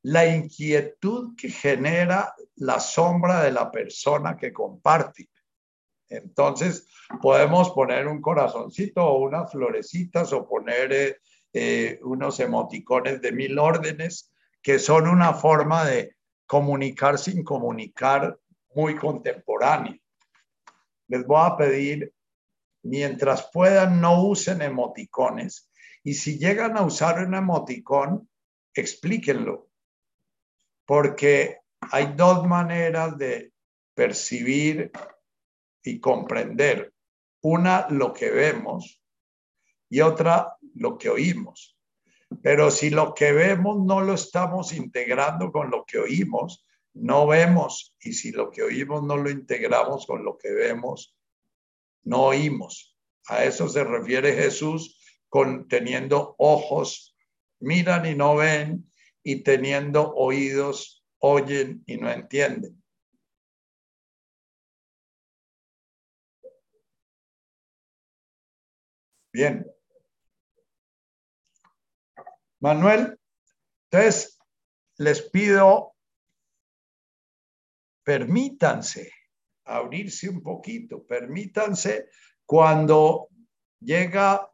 la 0.03 0.27
inquietud 0.27 1.35
que 1.35 1.49
genera 1.49 2.35
la 2.57 2.79
sombra 2.79 3.41
de 3.41 3.51
la 3.51 3.71
persona 3.71 4.37
que 4.37 4.53
comparte. 4.53 5.29
Entonces, 6.09 6.87
podemos 7.23 7.71
poner 7.71 8.07
un 8.07 8.21
corazoncito 8.21 9.03
o 9.03 9.23
unas 9.23 9.51
florecitas 9.51 10.31
o 10.31 10.47
poner 10.47 10.93
eh, 10.93 11.17
eh, 11.53 11.99
unos 12.03 12.39
emoticones 12.39 13.19
de 13.19 13.31
mil 13.31 13.57
órdenes, 13.57 14.31
que 14.61 14.77
son 14.77 15.07
una 15.07 15.33
forma 15.33 15.85
de 15.85 16.15
comunicar 16.45 17.17
sin 17.17 17.43
comunicar 17.43 18.37
muy 18.75 18.95
contemporánea. 18.95 20.00
Les 21.11 21.25
voy 21.27 21.41
a 21.43 21.57
pedir, 21.57 22.13
mientras 22.83 23.49
puedan, 23.51 24.01
no 24.01 24.23
usen 24.23 24.61
emoticones. 24.61 25.69
Y 26.03 26.15
si 26.15 26.39
llegan 26.39 26.77
a 26.77 26.81
usar 26.81 27.23
un 27.23 27.35
emoticón, 27.35 28.29
explíquenlo 28.73 29.71
porque 30.91 31.59
hay 31.79 32.15
dos 32.17 32.45
maneras 32.45 33.17
de 33.17 33.53
percibir 33.93 34.91
y 35.83 36.01
comprender. 36.01 36.93
Una, 37.43 37.87
lo 37.89 38.11
que 38.11 38.29
vemos 38.29 39.01
y 39.89 40.01
otra, 40.01 40.57
lo 40.75 40.97
que 40.97 41.09
oímos. 41.09 41.77
Pero 42.41 42.71
si 42.71 42.89
lo 42.89 43.13
que 43.13 43.31
vemos 43.31 43.79
no 43.85 44.01
lo 44.01 44.15
estamos 44.15 44.73
integrando 44.73 45.49
con 45.49 45.71
lo 45.71 45.85
que 45.85 45.97
oímos, 45.97 46.65
no 46.93 47.27
vemos. 47.27 47.95
Y 47.99 48.13
si 48.13 48.31
lo 48.31 48.49
que 48.49 48.63
oímos 48.63 49.03
no 49.03 49.17
lo 49.17 49.29
integramos 49.29 50.05
con 50.05 50.23
lo 50.23 50.37
que 50.37 50.51
vemos, 50.51 51.17
no 52.03 52.23
oímos. 52.23 52.97
A 53.27 53.43
eso 53.43 53.69
se 53.69 53.83
refiere 53.83 54.33
Jesús 54.33 54.99
con 55.29 55.67
teniendo 55.67 56.35
ojos, 56.37 57.15
miran 57.59 58.05
y 58.05 58.15
no 58.15 58.35
ven, 58.35 58.91
y 59.23 59.43
teniendo 59.43 60.13
oídos, 60.13 61.05
oyen 61.19 61.83
y 61.85 61.97
no 61.97 62.11
entienden. 62.11 62.81
Bien. 69.31 69.65
Manuel, 72.59 73.17
entonces 73.89 74.37
les 74.97 75.21
pido, 75.21 75.90
permítanse 78.03 79.11
abrirse 79.65 80.29
un 80.29 80.41
poquito, 80.41 81.05
permítanse 81.05 82.09
cuando 82.45 83.29
llega, 83.79 84.49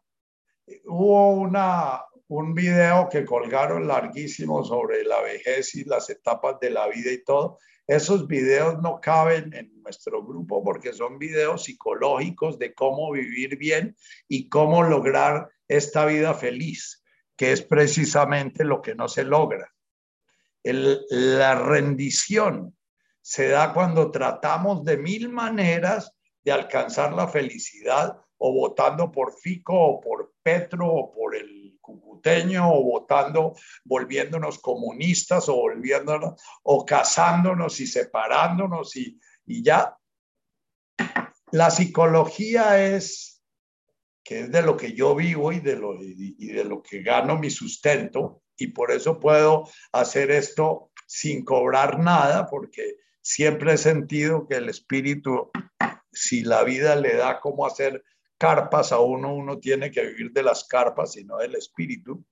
hubo 0.86 1.32
una, 1.32 2.04
un 2.28 2.54
video 2.54 3.10
que 3.10 3.26
colgaron 3.26 3.88
larguísimo 3.88 4.64
sobre 4.64 5.04
la 5.04 5.22
vejez 5.22 5.74
y 5.76 5.84
las 5.86 6.10
etapas 6.10 6.60
de 6.60 6.70
la 6.70 6.88
vida 6.88 7.12
y 7.12 7.24
todo. 7.24 7.58
Esos 7.88 8.28
videos 8.28 8.82
no 8.82 9.00
caben 9.00 9.54
en 9.54 9.82
nuestro 9.82 10.24
grupo 10.24 10.64
porque 10.64 10.93
son 10.93 11.18
videos 11.18 11.64
psicológicos 11.64 12.60
de 12.60 12.74
cómo 12.74 13.12
vivir 13.12 13.58
bien 13.58 13.95
y 14.28 14.50
cómo 14.50 14.84
lograr 14.84 15.50
esta 15.68 16.06
vida 16.06 16.34
feliz, 16.34 17.04
que 17.36 17.54
es 17.54 17.62
precisamente 17.62 18.64
lo 18.64 18.82
que 18.82 18.93
no 18.93 19.08
se 19.08 19.24
logra. 19.24 19.74
la 20.64 21.56
rendición 21.56 22.76
se 23.28 23.49
da 23.49 23.73
cuando 23.73 24.09
tratamos 24.09 24.86
de 24.86 24.95
mil 24.95 25.28
maneras 25.28 26.13
de 26.45 26.53
alcanzar 26.53 27.11
la 27.11 27.28
felicidad 27.28 28.17
o 28.38 28.53
votando 28.53 29.11
por 29.11 29.38
Fico 29.38 29.78
o 29.78 29.99
por 29.99 30.34
Petro 30.41 30.88
o 30.88 31.11
por 31.11 31.36
el 31.36 31.78
cucuteño 31.82 32.71
o 32.71 32.84
votando, 32.84 33.53
volviéndonos 33.84 34.59
comunistas 34.59 35.49
o 35.49 35.55
volviéndonos 35.55 36.41
o 36.63 36.86
casándonos 36.86 37.82
y 37.82 37.88
separándonos 37.88 38.95
y, 38.95 39.19
y 39.45 39.61
ya. 39.61 39.97
La 41.51 41.69
psicología 41.69 42.82
es, 42.95 43.43
que 44.23 44.39
es 44.39 44.51
de 44.53 44.61
lo 44.61 44.78
que 44.78 44.93
yo 44.93 45.13
vivo 45.15 45.51
y 45.51 45.59
de 45.59 45.75
lo, 45.75 46.01
y 46.01 46.47
de 46.47 46.63
lo 46.63 46.82
que 46.82 47.01
gano 47.01 47.38
mi 47.38 47.49
sustento 47.49 48.43
y 48.55 48.67
por 48.67 48.89
eso 48.89 49.19
puedo 49.19 49.67
hacer 49.91 50.32
esto 50.32 50.91
sin 51.05 51.43
cobrar 51.43 51.99
nada 51.99 52.47
porque 52.47 52.95
siempre 53.28 53.73
he 53.73 53.78
sentido 53.78 54.47
que 54.47 54.55
el 54.55 54.69
espíritu, 54.69 55.51
si 56.13 56.45
la 56.45 56.63
vida 56.63 56.95
le 56.95 57.17
da 57.17 57.41
cómo 57.41 57.65
hacer 57.65 58.05
carpas 58.38 58.93
a 58.93 58.99
uno, 58.99 59.34
uno 59.34 59.59
tiene 59.59 59.91
que 59.91 60.05
vivir 60.05 60.32
de 60.32 60.43
las 60.43 60.63
carpas 60.63 61.17
y 61.17 61.25
no 61.25 61.36
del 61.36 61.55
espíritu. 61.55 62.23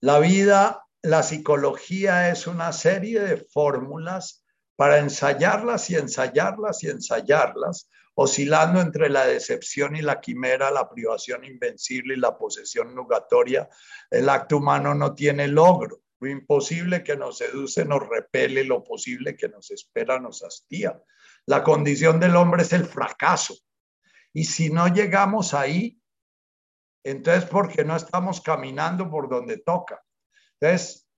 La 0.00 0.18
vida, 0.18 0.84
la 1.00 1.22
psicología 1.22 2.28
es 2.30 2.46
una 2.46 2.72
serie 2.72 3.20
de 3.20 3.38
fórmulas 3.38 4.44
para 4.78 4.98
ensayarlas 4.98 5.90
y 5.90 5.96
ensayarlas 5.96 6.84
y 6.84 6.88
ensayarlas, 6.88 7.90
oscilando 8.14 8.80
entre 8.80 9.08
la 9.08 9.26
decepción 9.26 9.96
y 9.96 10.02
la 10.02 10.20
quimera, 10.20 10.70
la 10.70 10.88
privación 10.88 11.44
invencible 11.44 12.14
y 12.14 12.18
la 12.18 12.38
posesión 12.38 12.94
nugatoria. 12.94 13.68
El 14.08 14.28
acto 14.28 14.58
humano 14.58 14.94
no 14.94 15.16
tiene 15.16 15.48
logro. 15.48 16.02
Lo 16.20 16.30
imposible 16.30 17.02
que 17.02 17.16
nos 17.16 17.38
seduce 17.38 17.84
nos 17.84 18.08
repele, 18.08 18.62
lo 18.62 18.84
posible 18.84 19.36
que 19.36 19.48
nos 19.48 19.72
espera 19.72 20.20
nos 20.20 20.44
hastía. 20.44 21.02
La 21.46 21.64
condición 21.64 22.20
del 22.20 22.36
hombre 22.36 22.62
es 22.62 22.72
el 22.72 22.84
fracaso. 22.84 23.56
Y 24.32 24.44
si 24.44 24.70
no 24.70 24.86
llegamos 24.86 25.54
ahí, 25.54 26.00
entonces 27.02 27.50
porque 27.50 27.84
no 27.84 27.96
estamos 27.96 28.40
caminando 28.40 29.10
por 29.10 29.28
donde 29.28 29.58
toca. 29.58 30.00
Entonces, 30.60 31.08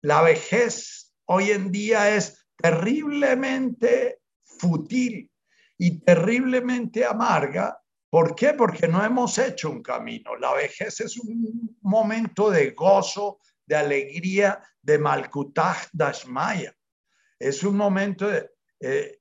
la 0.00 0.22
vejez 0.22 1.07
hoy 1.28 1.50
en 1.50 1.70
día 1.72 2.14
es 2.14 2.46
terriblemente 2.56 4.20
fútil 4.42 5.30
y 5.78 6.00
terriblemente 6.00 7.04
amarga 7.04 7.78
¿Por 8.10 8.34
qué? 8.34 8.54
Porque 8.54 8.88
no 8.88 9.04
hemos 9.04 9.36
hecho 9.38 9.70
un 9.70 9.82
camino. 9.82 10.34
La 10.36 10.54
vejez 10.54 11.00
es 11.00 11.18
un 11.18 11.76
momento 11.82 12.50
de 12.50 12.70
gozo, 12.70 13.40
de 13.66 13.76
alegría, 13.76 14.62
de 14.80 14.98
Malkutah 14.98 15.76
Dashmaya. 15.92 16.74
Es 17.38 17.62
un 17.62 17.76
momento 17.76 18.28
de, 18.28 18.50
eh, 18.80 19.18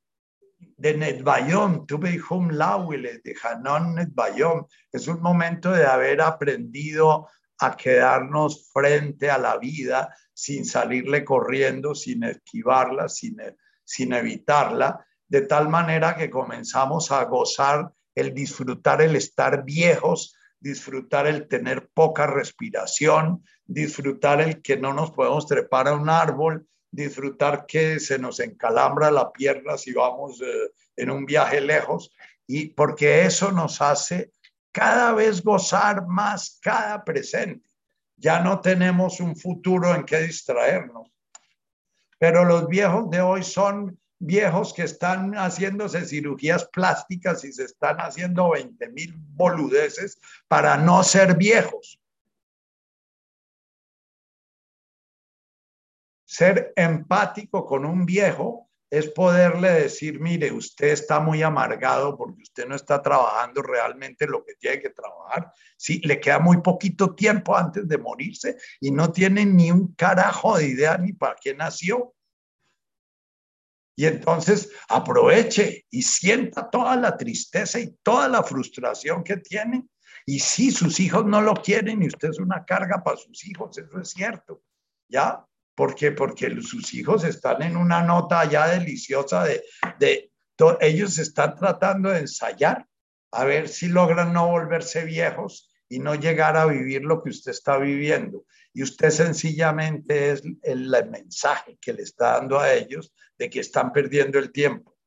de 0.57 0.97
Netbayom, 0.97 1.85
Tubehum 1.85 2.51
Lawile, 2.51 3.19
de 3.23 3.35
Hanon 3.43 3.95
Netbayom. 3.95 4.65
Es 4.91 5.07
un 5.09 5.21
momento 5.21 5.71
de 5.71 5.85
haber 5.85 6.21
aprendido 6.21 7.27
a 7.59 7.75
quedarnos 7.75 8.69
frente 8.71 9.29
a 9.29 9.37
la 9.37 9.57
vida 9.57 10.15
sin 10.33 10.65
salirle 10.65 11.25
corriendo, 11.25 11.95
sin 11.95 12.23
esquivarla, 12.23 13.09
sin, 13.09 13.37
sin 13.83 14.13
evitarla, 14.13 15.05
de 15.27 15.41
tal 15.41 15.67
manera 15.67 16.15
que 16.15 16.29
comenzamos 16.29 17.11
a 17.11 17.23
gozar 17.25 17.91
el 18.15 18.33
disfrutar 18.33 19.01
el 19.01 19.15
estar 19.15 19.63
viejos, 19.63 20.35
disfrutar 20.59 21.27
el 21.27 21.47
tener 21.47 21.89
poca 21.93 22.25
respiración, 22.25 23.43
disfrutar 23.65 24.41
el 24.41 24.61
que 24.61 24.77
no 24.77 24.93
nos 24.93 25.11
podemos 25.11 25.45
trepar 25.45 25.87
a 25.87 25.93
un 25.93 26.09
árbol, 26.09 26.67
disfrutar 26.89 27.65
que 27.67 27.99
se 27.99 28.17
nos 28.17 28.39
encalambra 28.39 29.11
la 29.11 29.31
pierna 29.31 29.77
si 29.77 29.93
vamos 29.93 30.41
eh, 30.41 30.71
en 30.95 31.11
un 31.11 31.25
viaje 31.25 31.61
lejos. 31.61 32.11
y 32.49 32.69
porque 32.69 33.25
eso 33.25 33.51
nos 33.51 33.81
hace 33.81 34.31
cada 34.77 35.11
vez 35.11 35.43
gozar 35.43 36.05
más 36.05 36.59
cada 36.61 37.03
presente. 37.03 37.67
Ya 38.15 38.39
no 38.41 38.61
tenemos 38.61 39.19
un 39.19 39.35
futuro 39.35 39.95
en 39.95 40.05
que 40.05 40.19
distraernos. 40.19 41.11
Pero 42.19 42.45
los 42.45 42.67
viejos 42.67 43.09
de 43.09 43.19
hoy 43.19 43.41
son 43.41 43.99
viejos 44.19 44.75
que 44.75 44.83
están 44.83 45.33
haciéndose 45.33 46.05
cirugías 46.05 46.65
plásticas 46.65 47.43
y 47.43 47.51
se 47.53 47.63
están 47.63 47.97
haciendo 47.97 48.51
20 48.51 48.89
mil 48.89 49.15
boludeces 49.17 50.21
para 50.47 50.77
no 50.77 51.03
ser 51.03 51.35
viejos. 51.35 51.99
Ser 56.23 56.71
empático 56.75 57.65
con 57.65 57.83
un 57.83 58.05
viejo 58.05 58.66
es 58.89 59.09
poderle 59.09 59.71
decir, 59.71 60.19
mire, 60.19 60.51
usted 60.51 60.87
está 60.87 61.19
muy 61.19 61.43
amargado 61.43 62.17
porque 62.17 62.43
usted 62.43 62.67
no 62.67 62.75
está 62.75 63.01
trabajando 63.01 63.61
realmente 63.61 64.25
lo 64.27 64.45
que 64.45 64.55
tiene 64.55 64.79
que 64.79 64.91
trabajar. 64.91 65.51
Sí, 65.75 65.99
le 66.03 66.19
queda 66.19 66.39
muy 66.39 66.61
poquito 66.61 67.13
tiempo 67.13 67.55
antes 67.55 67.87
de 67.87 67.97
morirse 67.97 68.57
y 68.79 68.91
no 68.91 69.11
tiene 69.11 69.45
ni 69.45 69.71
un 69.71 69.93
carajo 69.93 70.57
de 70.57 70.67
idea 70.67 70.97
ni 70.97 71.11
para 71.13 71.35
qué 71.35 71.53
nació. 71.53 72.13
Y 73.97 74.05
entonces 74.05 74.71
aproveche 74.87 75.85
y 75.89 76.03
sienta 76.03 76.69
toda 76.69 76.95
la 76.95 77.17
tristeza 77.17 77.79
y 77.79 77.97
toda 78.03 78.29
la 78.29 78.43
frustración 78.43 79.23
que 79.23 79.37
tiene. 79.37 79.87
Y 80.25 80.39
si 80.39 80.71
sus 80.71 80.99
hijos 80.99 81.25
no 81.25 81.41
lo 81.41 81.55
quieren 81.55 82.03
y 82.03 82.07
usted 82.07 82.29
es 82.29 82.39
una 82.39 82.63
carga 82.63 83.03
para 83.03 83.17
sus 83.17 83.45
hijos, 83.47 83.77
eso 83.77 83.99
es 83.99 84.09
cierto. 84.09 84.61
¿Ya? 85.09 85.46
¿Por 85.77 85.93
qué? 85.93 86.11
Porque 86.11 86.59
sus 86.63 86.91
hijos 86.95 87.23
están 87.23 87.61
en 87.61 87.77
una 87.77 88.01
nota 88.01 88.43
ya 88.49 88.67
deliciosa 88.67 89.43
de, 89.43 89.63
de 89.99 90.31
ellos 90.81 91.19
están 91.19 91.53
tratando 91.55 92.09
de 92.09 92.21
ensayar 92.21 92.87
a 93.31 93.45
ver 93.45 93.69
si 93.69 93.87
logran 93.87 94.33
no 94.33 94.47
volverse 94.47 95.05
viejos 95.05 95.71
y 95.87 95.99
no 95.99 96.15
llegar 96.15 96.57
a 96.57 96.65
vivir 96.65 97.03
lo 97.03 97.21
que 97.21 97.29
usted 97.29 97.51
está 97.51 97.77
viviendo. 97.77 98.43
Y 98.73 98.81
usted 98.81 99.11
sencillamente 99.11 100.31
es 100.31 100.41
el, 100.63 100.95
el 100.95 101.09
mensaje 101.11 101.77
que 101.79 101.93
le 101.93 102.01
está 102.01 102.39
dando 102.39 102.57
a 102.57 102.73
ellos 102.73 103.13
de 103.37 103.47
que 103.47 103.59
están 103.59 103.91
perdiendo 103.91 104.39
el 104.39 104.51
tiempo. 104.51 104.97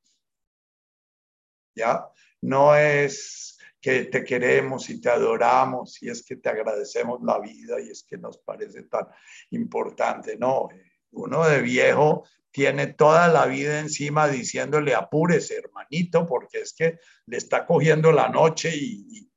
¿Ya? 1.75 2.07
No 2.43 2.77
es 2.77 3.50
que 3.81 4.05
te 4.05 4.25
queremos 4.25 4.91
y 4.91 5.01
te 5.01 5.09
adoramos 5.09 6.03
y 6.03 6.11
es 6.11 6.25
que 6.25 6.37
te 6.37 6.49
agradecemos 6.49 7.21
la 7.23 7.39
vida 7.39 7.81
y 7.81 7.91
es 7.91 8.05
que 8.05 8.19
nos 8.19 8.39
parece 8.39 8.83
tan 8.85 9.07
importante. 9.51 10.37
No, 10.37 10.69
uno 11.13 11.49
de 11.49 11.63
viejo 11.63 12.25
tiene 12.51 12.89
toda 12.89 13.29
la 13.29 13.47
vida 13.47 13.81
encima 13.81 14.29
diciéndole 14.29 14.95
apúrese, 14.95 15.57
hermanito, 15.57 16.27
porque 16.27 16.61
es 16.61 16.75
que 16.75 16.99
le 17.27 17.37
está 17.37 17.65
cogiendo 17.65 18.13
la 18.13 18.29
noche 18.29 18.71
y, 18.75 19.31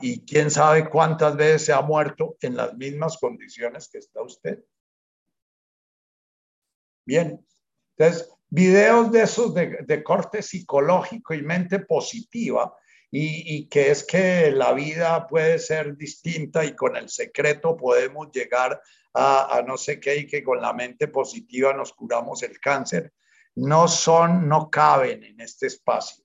y 0.00 0.24
quién 0.24 0.50
sabe 0.50 0.88
cuántas 0.88 1.36
veces 1.36 1.66
se 1.66 1.72
ha 1.72 1.80
muerto 1.80 2.36
en 2.40 2.56
las 2.56 2.74
mismas 2.76 3.18
condiciones 3.18 3.88
que 3.88 3.98
está 3.98 4.22
usted. 4.22 4.62
Bien, 7.04 7.44
entonces, 7.96 8.30
videos 8.48 9.12
de 9.12 9.22
esos 9.22 9.54
de, 9.54 10.02
corte 10.02 10.42
psicológico 10.42 11.34
y 11.34 11.42
mente 11.42 11.80
positiva, 11.80 12.74
y, 13.10 13.66
que 13.66 13.90
es 13.90 14.04
que 14.04 14.50
la 14.52 14.72
vida 14.72 15.26
puede 15.26 15.58
ser 15.58 15.96
distinta 15.96 16.64
y 16.64 16.76
con 16.76 16.96
el 16.96 17.08
secreto 17.08 17.76
podemos 17.76 18.30
llegar 18.30 18.80
a, 19.12 19.56
a, 19.56 19.62
no 19.62 19.76
sé 19.76 19.98
qué 19.98 20.16
y 20.16 20.26
que 20.26 20.44
con 20.44 20.60
la 20.60 20.72
mente 20.72 21.08
positiva 21.08 21.72
nos 21.72 21.92
curamos 21.92 22.42
el 22.44 22.60
cáncer, 22.60 23.12
no 23.56 23.88
son, 23.88 24.48
no 24.48 24.70
caben 24.70 25.24
en 25.24 25.40
este 25.40 25.66
espacio, 25.66 26.24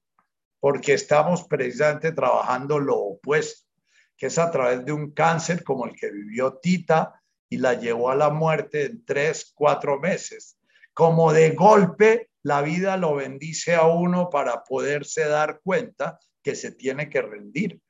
porque 0.60 0.94
estamos 0.94 1.44
precisamente 1.48 2.12
trabajando 2.12 2.80
lo 2.80 2.98
opuesto, 2.98 3.68
que 4.16 4.28
es 4.28 4.38
a 4.38 4.52
través 4.52 4.86
de 4.86 4.92
un 4.92 5.12
cáncer 5.12 5.64
como 5.64 5.88
el 5.88 5.96
que 5.96 6.12
vivió 6.12 6.58
Tita 6.58 7.22
y 7.50 7.58
la 7.58 7.74
llevó 7.74 8.12
a 8.12 8.16
la 8.16 8.30
muerte 8.30 8.86
en 8.86 9.04
tres, 9.04 9.52
cuatro 9.56 10.00
meses. 10.00 10.58
Como 10.94 11.34
de 11.34 11.52
golpe 11.52 12.30
la 12.44 12.62
vida 12.62 12.96
lo 12.96 13.16
bendice 13.16 13.74
a 13.74 13.88
uno 13.88 14.30
para 14.30 14.64
poderse 14.64 15.28
dar 15.28 15.60
cuenta 15.64 16.20
que 16.46 16.56
se 16.56 16.72
tiene 16.72 17.10
que 17.10 17.24
rendir, 17.24 17.82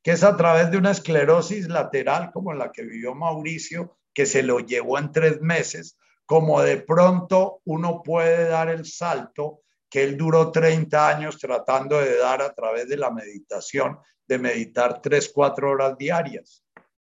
que 0.00 0.12
es 0.12 0.22
a 0.22 0.36
través 0.36 0.70
de 0.70 0.78
una 0.78 0.92
esclerosis 0.92 1.66
lateral 1.66 2.30
como 2.32 2.54
la 2.54 2.70
que 2.70 2.84
vivió 2.84 3.12
Mauricio, 3.12 3.98
que 4.14 4.24
se 4.24 4.44
lo 4.44 4.60
llevó 4.60 5.00
en 5.00 5.10
tres 5.10 5.40
meses, 5.40 5.98
como 6.24 6.62
de 6.62 6.76
pronto 6.76 7.60
uno 7.64 8.04
puede 8.04 8.48
dar 8.48 8.68
el 8.68 8.86
salto 8.86 9.62
que 9.90 10.04
él 10.04 10.16
duró 10.16 10.52
30 10.52 11.08
años 11.08 11.40
tratando 11.40 11.98
de 11.98 12.16
dar 12.16 12.40
a 12.40 12.54
través 12.54 12.88
de 12.88 12.96
la 12.98 13.10
meditación, 13.10 13.98
de 14.28 14.38
meditar 14.38 15.02
tres, 15.02 15.32
cuatro 15.34 15.72
horas 15.72 15.98
diarias, 15.98 16.64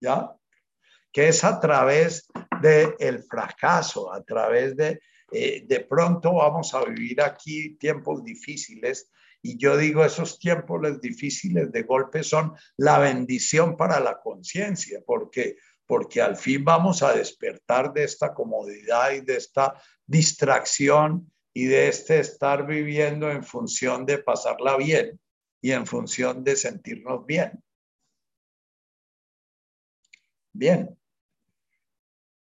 ¿ya? 0.02 0.36
Que 1.14 1.30
es 1.30 1.46
a 1.46 1.62
través 1.62 2.28
del 2.62 2.94
el 3.00 3.24
fracaso, 3.24 4.12
a 4.12 4.22
través 4.22 4.76
de 4.76 5.00
eh, 5.32 5.64
de 5.66 5.80
pronto 5.80 6.34
vamos 6.34 6.74
a 6.74 6.84
vivir 6.84 7.22
aquí 7.22 7.76
tiempos 7.76 8.22
difíciles 8.22 9.10
y 9.42 9.58
yo 9.58 9.78
digo, 9.78 10.04
esos 10.04 10.40
tiempos 10.40 11.00
difíciles 11.00 11.72
de 11.72 11.84
golpe 11.84 12.24
son 12.24 12.54
la 12.78 13.00
bendición 13.00 13.78
para 13.78 14.00
la 14.00 14.20
conciencia, 14.20 15.02
porque 15.06 15.58
porque 15.90 16.22
al 16.22 16.38
fin 16.38 16.64
vamos 16.64 17.02
a 17.02 17.14
despertar 17.14 17.92
de 17.92 18.04
esta 18.04 18.32
comodidad 18.32 19.12
y 19.12 19.22
de 19.22 19.38
esta 19.38 19.74
distracción 20.06 21.32
y 21.52 21.66
de 21.66 21.88
este 21.88 22.20
estar 22.20 22.68
viviendo 22.68 23.32
en 23.32 23.44
función 23.44 24.06
de 24.06 24.20
pasarla 24.20 24.78
bien 24.78 25.20
y 25.64 25.72
en 25.72 25.88
función 25.88 26.44
de 26.44 26.56
sentirnos 26.56 27.26
bien. 27.26 27.64
Bien. 30.54 30.99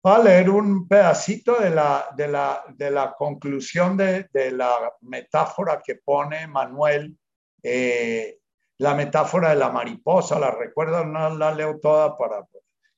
Voy 0.06 0.14
a 0.14 0.18
leer 0.22 0.50
un 0.50 0.86
pedacito 0.86 1.58
de 1.58 1.70
la, 1.70 2.10
de 2.16 2.28
la, 2.28 2.62
de 2.76 2.92
la 2.92 3.12
conclusión 3.18 3.96
de, 3.96 4.28
de, 4.32 4.52
la 4.52 4.94
metáfora 5.00 5.82
que 5.84 5.96
pone 5.96 6.46
Manuel, 6.46 7.18
eh, 7.60 8.38
la 8.78 8.94
metáfora 8.94 9.50
de 9.50 9.56
la 9.56 9.70
mariposa, 9.70 10.38
la 10.38 10.52
recuerdan, 10.52 11.12
no 11.12 11.36
la 11.36 11.52
leo 11.52 11.80
toda 11.80 12.16
para 12.16 12.46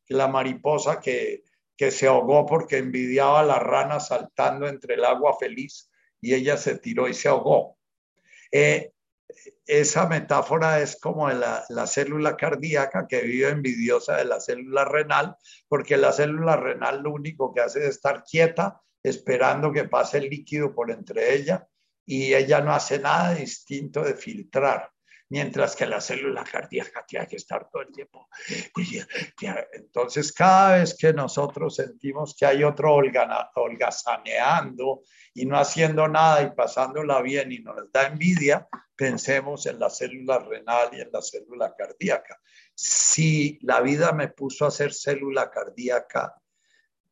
la 0.09 0.28
mariposa 0.28 1.00
que, 1.00 1.44
que 1.78 1.90
se 1.90 2.06
ahogó 2.06 2.44
porque 2.44 2.76
envidiaba 2.76 3.40
a 3.40 3.44
la 3.44 3.59
rana 3.59 4.00
saltando 4.00 4.68
entre 4.68 4.96
el 4.96 5.04
agua 5.06 5.34
feliz 5.40 5.90
y 6.20 6.34
ella 6.34 6.59
se 6.59 6.76
tiró 6.76 7.09
y 7.09 7.14
se 7.14 7.28
ahogó. 7.28 7.78
Eh, 8.52 8.92
esa 9.66 10.06
metáfora 10.06 10.80
es 10.80 10.98
como 11.00 11.28
la, 11.30 11.64
la, 11.68 11.86
célula 11.86 12.36
cardíaca 12.36 13.06
que 13.06 13.20
vive 13.22 13.48
envidiosa 13.48 14.16
de 14.16 14.24
la 14.24 14.40
célula 14.40 14.84
renal, 14.84 15.36
porque 15.68 15.96
la 15.96 16.12
célula 16.12 16.56
renal 16.56 17.02
lo 17.02 17.12
único 17.12 17.52
que 17.52 17.60
hace 17.60 17.80
es 17.80 17.90
estar 17.90 18.24
quieta, 18.24 18.80
esperando 19.02 19.72
que 19.72 19.84
pase 19.84 20.18
el 20.18 20.30
líquido 20.30 20.74
por 20.74 20.90
entre 20.90 21.34
ella, 21.34 21.68
y 22.06 22.34
ella 22.34 22.60
no 22.60 22.72
hace 22.72 22.98
nada 22.98 23.34
distinto 23.34 24.02
de 24.02 24.14
filtrar 24.14 24.90
mientras 25.30 25.76
que 25.76 25.86
la 25.86 26.00
célula 26.00 26.44
cardíaca 26.44 27.04
tiene 27.06 27.26
que 27.26 27.36
estar 27.36 27.68
todo 27.68 27.82
el 27.82 27.92
tiempo. 27.92 28.28
Entonces, 29.72 30.32
cada 30.32 30.78
vez 30.78 30.96
que 30.96 31.12
nosotros 31.12 31.76
sentimos 31.76 32.34
que 32.38 32.46
hay 32.46 32.64
otro 32.64 32.96
holgazaneando 33.54 35.02
y 35.34 35.46
no 35.46 35.58
haciendo 35.58 36.08
nada 36.08 36.42
y 36.42 36.50
pasándola 36.50 37.20
bien 37.22 37.52
y 37.52 37.58
nos 37.58 37.92
da 37.92 38.06
envidia, 38.06 38.66
pensemos 38.96 39.66
en 39.66 39.78
la 39.78 39.90
célula 39.90 40.38
renal 40.38 40.88
y 40.92 41.00
en 41.00 41.10
la 41.12 41.22
célula 41.22 41.74
cardíaca. 41.76 42.40
Si 42.74 43.58
la 43.62 43.80
vida 43.80 44.12
me 44.12 44.28
puso 44.28 44.64
a 44.64 44.68
hacer 44.68 44.92
célula 44.92 45.50
cardíaca, 45.50 46.34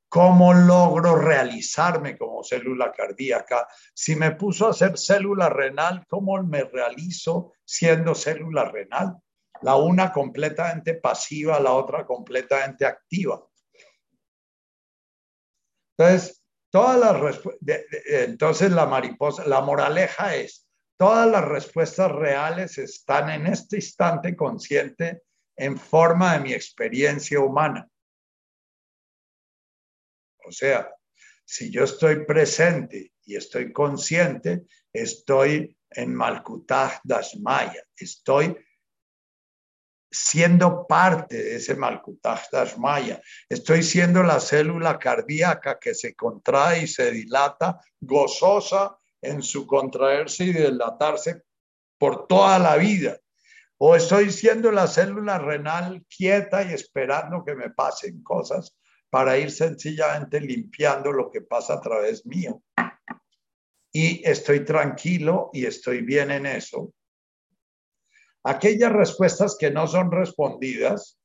¿Cómo 0.08 0.54
logro 0.54 1.16
realizarme 1.16 2.16
como 2.16 2.44
célula 2.44 2.92
cardíaca? 2.92 3.66
Si 3.92 4.14
me 4.14 4.32
puso 4.32 4.68
a 4.68 4.72
ser 4.72 4.96
célula 4.96 5.48
renal, 5.48 6.06
¿cómo 6.08 6.40
me 6.42 6.64
realizo 6.64 7.52
siendo 7.64 8.14
célula 8.14 8.64
renal? 8.64 9.16
La 9.62 9.76
una 9.76 10.12
completamente 10.12 10.94
pasiva, 10.94 11.58
la 11.58 11.72
otra 11.72 12.06
completamente 12.06 12.86
activa. 12.86 13.44
Entonces, 15.98 16.42
todas 16.70 16.98
las 16.98 17.40
entonces 18.06 18.70
la 18.70 18.86
mariposa, 18.86 19.46
la 19.46 19.60
moraleja 19.62 20.36
es, 20.36 20.68
todas 20.98 21.28
las 21.28 21.44
respuestas 21.44 22.12
reales 22.12 22.78
están 22.78 23.30
en 23.30 23.46
este 23.46 23.76
instante 23.76 24.36
consciente 24.36 25.22
en 25.56 25.76
forma 25.78 26.34
de 26.34 26.40
mi 26.40 26.52
experiencia 26.52 27.40
humana. 27.40 27.88
O 30.46 30.52
sea, 30.52 30.88
si 31.44 31.70
yo 31.70 31.84
estoy 31.84 32.24
presente 32.24 33.12
y 33.24 33.36
estoy 33.36 33.72
consciente, 33.72 34.62
estoy 34.92 35.76
en 35.90 36.14
Malkutaj 36.14 37.00
Dashmaya, 37.04 37.82
estoy 37.96 38.56
siendo 40.10 40.86
parte 40.86 41.36
de 41.36 41.56
ese 41.56 41.74
Malkutaj 41.74 42.48
Dashmaya, 42.50 43.20
estoy 43.48 43.82
siendo 43.82 44.22
la 44.22 44.40
célula 44.40 44.98
cardíaca 44.98 45.78
que 45.80 45.94
se 45.94 46.14
contrae 46.14 46.82
y 46.82 46.86
se 46.86 47.10
dilata, 47.10 47.80
gozosa 48.00 48.96
en 49.20 49.42
su 49.42 49.66
contraerse 49.66 50.44
y 50.44 50.52
dilatarse 50.52 51.42
por 51.98 52.26
toda 52.28 52.58
la 52.58 52.76
vida. 52.76 53.18
O 53.78 53.94
estoy 53.94 54.30
siendo 54.30 54.70
la 54.70 54.86
célula 54.86 55.38
renal 55.38 56.04
quieta 56.08 56.62
y 56.62 56.72
esperando 56.72 57.44
que 57.44 57.54
me 57.54 57.70
pasen 57.70 58.22
cosas 58.22 58.74
para 59.16 59.38
ir 59.38 59.50
sencillamente 59.50 60.38
limpiando 60.38 61.10
lo 61.10 61.30
que 61.30 61.40
pasa 61.40 61.72
a 61.72 61.80
través 61.80 62.26
mío. 62.26 62.62
Y 63.90 64.22
estoy 64.28 64.62
tranquilo 64.62 65.48
y 65.54 65.64
estoy 65.64 66.02
bien 66.02 66.30
en 66.30 66.44
eso. 66.44 66.92
Aquellas 68.44 68.92
respuestas 68.92 69.56
que 69.58 69.70
no 69.70 69.88
son 69.88 70.12
respondidas, 70.12 71.18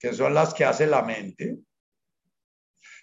que 0.00 0.12
son 0.12 0.34
las 0.34 0.54
que 0.54 0.64
hace 0.64 0.88
la 0.88 1.02
mente, 1.02 1.56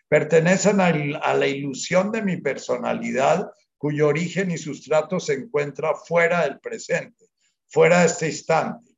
pertenecen 0.09 0.82
a 0.82 1.34
la 1.34 1.47
ilusión 1.47 2.11
de 2.11 2.21
mi 2.21 2.36
personalidad 2.36 3.49
cuyo 3.77 4.09
origen 4.09 4.51
y 4.51 4.57
sustrato 4.57 5.21
se 5.21 5.36
encuentra 5.36 5.95
fuera 5.95 6.41
del 6.41 6.59
presente, 6.59 7.27
fuera 7.69 8.01
de 8.01 8.07
este 8.07 8.25
instante. 8.25 8.89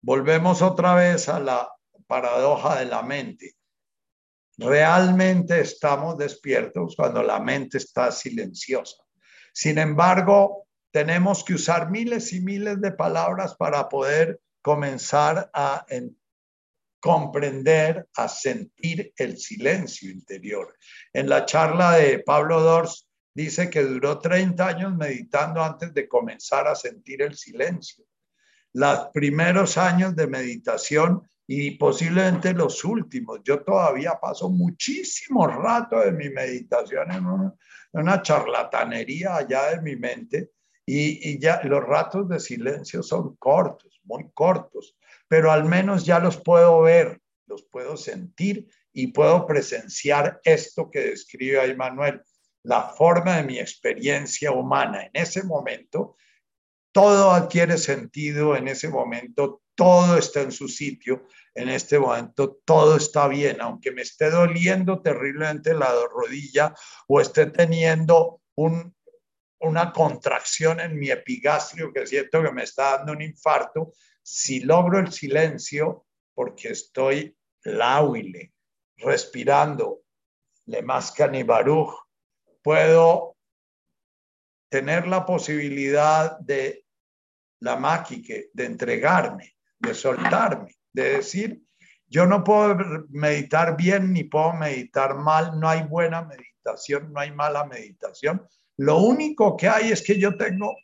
Volvemos 0.00 0.62
otra 0.62 0.94
vez 0.94 1.28
a 1.28 1.40
la 1.40 1.70
paradoja 2.06 2.78
de 2.78 2.86
la 2.86 3.02
mente. 3.02 3.54
Realmente 4.56 5.60
estamos 5.60 6.16
despiertos 6.18 6.94
cuando 6.96 7.22
la 7.22 7.40
mente 7.40 7.78
está 7.78 8.10
silenciosa. 8.10 8.96
Sin 9.52 9.78
embargo, 9.78 10.66
tenemos 10.90 11.44
que 11.44 11.54
usar 11.54 11.90
miles 11.90 12.32
y 12.32 12.40
miles 12.40 12.80
de 12.80 12.92
palabras 12.92 13.54
para 13.56 13.88
poder 13.88 14.40
comenzar 14.62 15.50
a 15.52 15.84
comprender, 17.00 18.08
a 18.16 18.28
sentir 18.28 19.12
el 19.16 19.38
silencio 19.38 20.10
interior. 20.10 20.76
En 21.12 21.28
la 21.28 21.44
charla 21.44 21.92
de 21.92 22.20
Pablo 22.20 22.60
Dors 22.60 23.08
dice 23.34 23.70
que 23.70 23.82
duró 23.82 24.18
30 24.18 24.66
años 24.66 24.96
meditando 24.96 25.62
antes 25.62 25.94
de 25.94 26.08
comenzar 26.08 26.66
a 26.66 26.74
sentir 26.74 27.22
el 27.22 27.36
silencio. 27.36 28.04
Los 28.74 29.08
primeros 29.12 29.78
años 29.78 30.14
de 30.14 30.26
meditación 30.26 31.22
y 31.46 31.72
posiblemente 31.72 32.52
los 32.52 32.84
últimos. 32.84 33.40
Yo 33.42 33.62
todavía 33.62 34.18
paso 34.20 34.50
muchísimo 34.50 35.46
rato 35.46 36.00
de 36.00 36.12
mi 36.12 36.28
meditación 36.28 37.10
en 37.10 37.24
una, 37.92 38.22
charlatanería 38.22 39.36
allá 39.36 39.70
de 39.70 39.80
mi 39.80 39.96
mente 39.96 40.50
y, 40.84 41.30
y 41.30 41.38
ya 41.38 41.60
los 41.64 41.82
ratos 41.82 42.28
de 42.28 42.38
silencio 42.38 43.02
son 43.02 43.36
cortos, 43.36 44.00
muy 44.04 44.30
cortos 44.34 44.98
pero 45.28 45.52
al 45.52 45.64
menos 45.64 46.04
ya 46.04 46.18
los 46.18 46.38
puedo 46.38 46.80
ver, 46.80 47.20
los 47.46 47.62
puedo 47.62 47.96
sentir 47.96 48.66
y 48.92 49.08
puedo 49.08 49.46
presenciar 49.46 50.40
esto 50.42 50.90
que 50.90 51.10
describe 51.10 51.60
ahí 51.60 51.76
Manuel, 51.76 52.22
la 52.64 52.82
forma 52.82 53.36
de 53.36 53.42
mi 53.44 53.58
experiencia 53.58 54.50
humana. 54.50 55.04
En 55.04 55.10
ese 55.22 55.44
momento, 55.44 56.16
todo 56.92 57.30
adquiere 57.32 57.78
sentido, 57.78 58.56
en 58.56 58.68
ese 58.68 58.88
momento, 58.88 59.62
todo 59.74 60.18
está 60.18 60.40
en 60.40 60.52
su 60.52 60.68
sitio, 60.68 61.26
en 61.54 61.68
este 61.68 61.98
momento, 61.98 62.60
todo 62.64 62.96
está 62.96 63.28
bien, 63.28 63.60
aunque 63.60 63.92
me 63.92 64.02
esté 64.02 64.30
doliendo 64.30 65.00
terriblemente 65.00 65.74
la 65.74 65.92
rodilla 66.10 66.74
o 67.06 67.20
esté 67.20 67.46
teniendo 67.46 68.40
un, 68.56 68.94
una 69.60 69.92
contracción 69.92 70.80
en 70.80 70.98
mi 70.98 71.10
epigastrio 71.10 71.92
que 71.92 72.06
siento 72.06 72.42
que 72.42 72.52
me 72.52 72.64
está 72.64 72.98
dando 72.98 73.12
un 73.12 73.22
infarto, 73.22 73.92
si 74.22 74.60
logro 74.60 74.98
el 74.98 75.12
silencio, 75.12 76.06
porque 76.34 76.70
estoy 76.70 77.36
lauile, 77.62 78.52
respirando, 78.96 80.02
le 80.66 80.82
mascan 80.82 81.34
y 81.34 81.42
baruch, 81.42 81.94
puedo 82.62 83.37
tener 84.68 85.06
la 85.06 85.24
posibilidad 85.24 86.38
de 86.38 86.84
la 87.60 87.76
máquica, 87.76 88.34
de 88.52 88.64
entregarme, 88.64 89.56
de 89.78 89.94
soltarme, 89.94 90.76
de 90.92 91.16
decir, 91.16 91.62
yo 92.06 92.26
no 92.26 92.42
puedo 92.42 93.04
meditar 93.10 93.76
bien 93.76 94.12
ni 94.12 94.24
puedo 94.24 94.52
meditar 94.54 95.14
mal, 95.16 95.58
no 95.58 95.68
hay 95.68 95.82
buena 95.82 96.22
meditación, 96.22 97.12
no 97.12 97.20
hay 97.20 97.32
mala 97.32 97.64
meditación. 97.64 98.46
Lo 98.76 98.98
único 98.98 99.56
que 99.56 99.68
hay 99.68 99.90
es 99.92 100.02
que 100.02 100.18
yo 100.18 100.36
tengo 100.36 100.76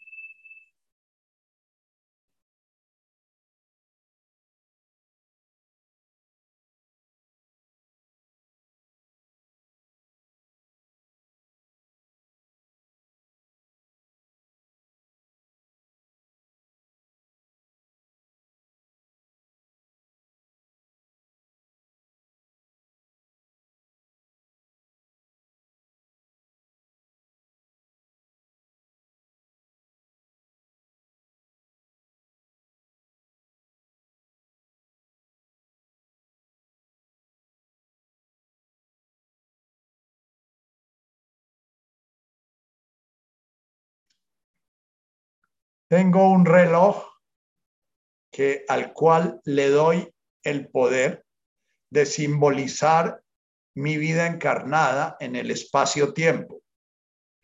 Tengo 45.94 46.28
un 46.28 46.44
reloj 46.44 47.04
que, 48.32 48.64
al 48.66 48.92
cual 48.92 49.40
le 49.44 49.68
doy 49.68 50.12
el 50.42 50.66
poder 50.68 51.24
de 51.88 52.04
simbolizar 52.04 53.22
mi 53.76 53.96
vida 53.96 54.26
encarnada 54.26 55.16
en 55.20 55.36
el 55.36 55.52
espacio-tiempo. 55.52 56.62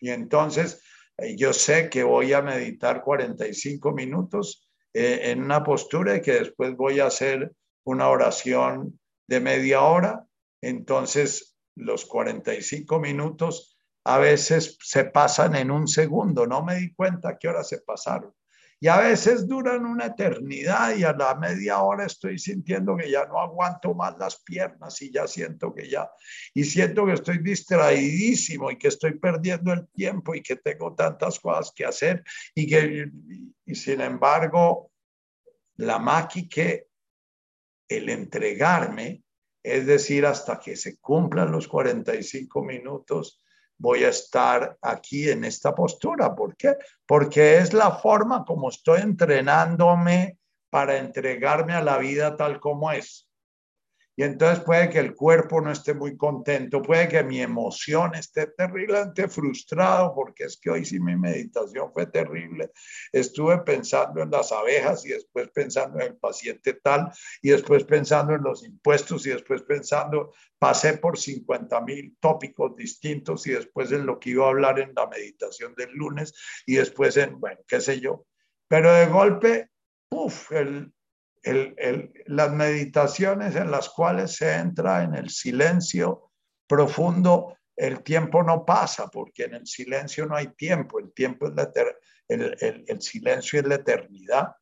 Y 0.01 0.11
entonces 0.11 0.82
eh, 1.16 1.36
yo 1.36 1.53
sé 1.53 1.88
que 1.88 2.03
voy 2.03 2.32
a 2.32 2.42
meditar 2.42 3.05
45 3.05 3.92
minutos 3.92 4.68
eh, 4.94 5.30
en 5.30 5.44
una 5.44 5.62
postura 5.62 6.16
y 6.16 6.20
que 6.20 6.32
después 6.32 6.74
voy 6.74 6.98
a 6.98 7.07
hacer 7.07 7.53
una 7.84 8.09
oración 8.09 8.98
de 9.28 9.38
media 9.38 9.82
hora. 9.82 10.26
Entonces 10.61 11.57
los 11.76 12.05
45 12.05 12.98
minutos 12.98 13.78
a 14.03 14.18
veces 14.18 14.76
se 14.82 15.05
pasan 15.05 15.55
en 15.55 15.70
un 15.70 15.86
segundo. 15.86 16.48
No 16.48 16.64
me 16.64 16.74
di 16.74 16.92
cuenta 16.92 17.38
qué 17.38 17.46
hora 17.46 17.62
se 17.62 17.78
pasaron 17.82 18.34
y 18.82 18.88
a 18.88 18.96
veces 18.96 19.46
duran 19.46 19.84
una 19.84 20.06
eternidad 20.06 20.96
y 20.96 21.04
a 21.04 21.12
la 21.12 21.34
media 21.34 21.80
hora 21.82 22.06
estoy 22.06 22.38
sintiendo 22.38 22.96
que 22.96 23.10
ya 23.10 23.26
no 23.26 23.38
aguanto 23.38 23.94
más 23.94 24.16
las 24.18 24.42
piernas 24.42 25.00
y 25.02 25.12
ya 25.12 25.26
siento 25.26 25.74
que 25.74 25.88
ya, 25.88 26.10
y 26.54 26.64
siento 26.64 27.04
que 27.04 27.12
estoy 27.12 27.38
distraidísimo 27.38 28.70
y 28.70 28.78
que 28.78 28.88
estoy 28.88 29.18
perdiendo 29.18 29.74
el 29.74 29.86
tiempo 29.88 30.34
y 30.34 30.42
que 30.42 30.56
tengo 30.56 30.94
tantas 30.94 31.38
cosas 31.38 31.72
que 31.76 31.84
hacer 31.84 32.24
y 32.54 32.66
que, 32.66 33.10
sin 33.66 34.00
embargo, 34.00 34.90
la 35.76 35.98
máquina 35.98 36.48
que 36.50 36.86
el 37.86 38.08
entregarme, 38.08 39.22
es 39.62 39.84
decir, 39.84 40.24
hasta 40.24 40.58
que 40.58 40.76
se 40.76 40.98
cumplan 40.98 41.52
los 41.52 41.68
45 41.68 42.64
minutos, 42.64 43.42
voy 43.80 44.04
a 44.04 44.10
estar 44.10 44.76
aquí 44.82 45.30
en 45.30 45.42
esta 45.42 45.74
postura. 45.74 46.36
¿Por 46.36 46.54
qué? 46.54 46.76
Porque 47.06 47.56
es 47.56 47.72
la 47.72 47.90
forma 47.92 48.44
como 48.44 48.68
estoy 48.68 49.00
entrenándome 49.00 50.38
para 50.68 50.98
entregarme 50.98 51.72
a 51.72 51.82
la 51.82 51.96
vida 51.96 52.36
tal 52.36 52.60
como 52.60 52.92
es. 52.92 53.29
Y 54.20 54.22
entonces 54.22 54.62
puede 54.62 54.90
que 54.90 54.98
el 54.98 55.14
cuerpo 55.14 55.62
no 55.62 55.72
esté 55.72 55.94
muy 55.94 56.14
contento, 56.14 56.82
puede 56.82 57.08
que 57.08 57.24
mi 57.24 57.40
emoción 57.40 58.14
esté 58.14 58.48
terriblemente 58.48 59.28
frustrado, 59.28 60.14
porque 60.14 60.44
es 60.44 60.58
que 60.60 60.68
hoy 60.68 60.84
sí 60.84 61.00
mi 61.00 61.16
meditación 61.16 61.90
fue 61.90 62.04
terrible. 62.04 62.70
Estuve 63.12 63.62
pensando 63.62 64.20
en 64.20 64.30
las 64.30 64.52
abejas 64.52 65.06
y 65.06 65.08
después 65.08 65.48
pensando 65.48 66.00
en 66.00 66.08
el 66.08 66.16
paciente 66.18 66.74
tal, 66.74 67.10
y 67.40 67.48
después 67.48 67.84
pensando 67.84 68.34
en 68.34 68.42
los 68.42 68.62
impuestos 68.62 69.24
y 69.24 69.30
después 69.30 69.62
pensando, 69.62 70.34
pasé 70.58 70.98
por 70.98 71.16
50 71.16 71.80
mil 71.80 72.14
tópicos 72.20 72.76
distintos 72.76 73.46
y 73.46 73.52
después 73.52 73.90
en 73.90 74.04
lo 74.04 74.20
que 74.20 74.32
iba 74.32 74.44
a 74.44 74.50
hablar 74.50 74.80
en 74.80 74.92
la 74.94 75.06
meditación 75.06 75.74
del 75.74 75.92
lunes 75.94 76.34
y 76.66 76.74
después 76.74 77.16
en, 77.16 77.40
bueno, 77.40 77.60
qué 77.66 77.80
sé 77.80 78.00
yo. 78.00 78.26
Pero 78.68 78.92
de 78.92 79.06
golpe, 79.06 79.70
uff, 80.10 80.52
el, 80.52 80.92
las 81.43 82.53
meditaciones 82.53 83.57
en 83.57 83.70
las 83.70 83.88
cuales 83.88 84.36
se 84.36 84.53
entra 84.55 85.03
en 85.03 85.14
el 85.14 85.30
silencio 85.30 86.30
profundo, 86.66 87.57
el 87.76 88.03
tiempo 88.03 88.43
no 88.43 88.64
pasa 88.64 89.09
porque 89.09 89.45
en 89.45 89.55
el 89.55 89.66
silencio 89.66 90.26
no 90.26 90.36
hay 90.36 90.49
tiempo, 90.49 90.99
el 90.99 91.12
tiempo 91.12 91.49
es 91.49 91.55
la 91.55 91.70
el, 92.28 93.01
silencio 93.01 93.59
es 93.59 93.66
la 93.66 93.76
eternidad, 93.76 94.55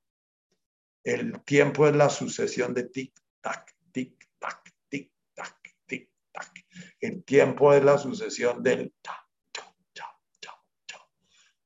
el 1.02 1.42
tiempo 1.42 1.86
es 1.88 1.96
la 1.96 2.08
sucesión 2.08 2.72
de 2.74 2.90
tic-tac, 2.90 3.74
tic-tac, 3.92 4.72
tic-tac, 4.88 5.56
tic-tac, 5.86 6.64
el 7.00 7.24
tiempo 7.24 7.74
es 7.74 7.84
la 7.84 7.98
sucesión 7.98 8.62
del 8.62 8.94
ta, 9.02 9.26
ta, 9.52 9.74
ta, 9.92 11.08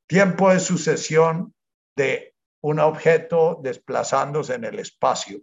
tiempo 0.07 0.51
de 0.51 0.59
sucesión 0.59 1.55
de 1.95 2.32
un 2.63 2.79
objeto 2.81 3.61
desplazándose 3.63 4.55
en 4.55 4.65
el 4.65 4.79
espacio. 4.79 5.41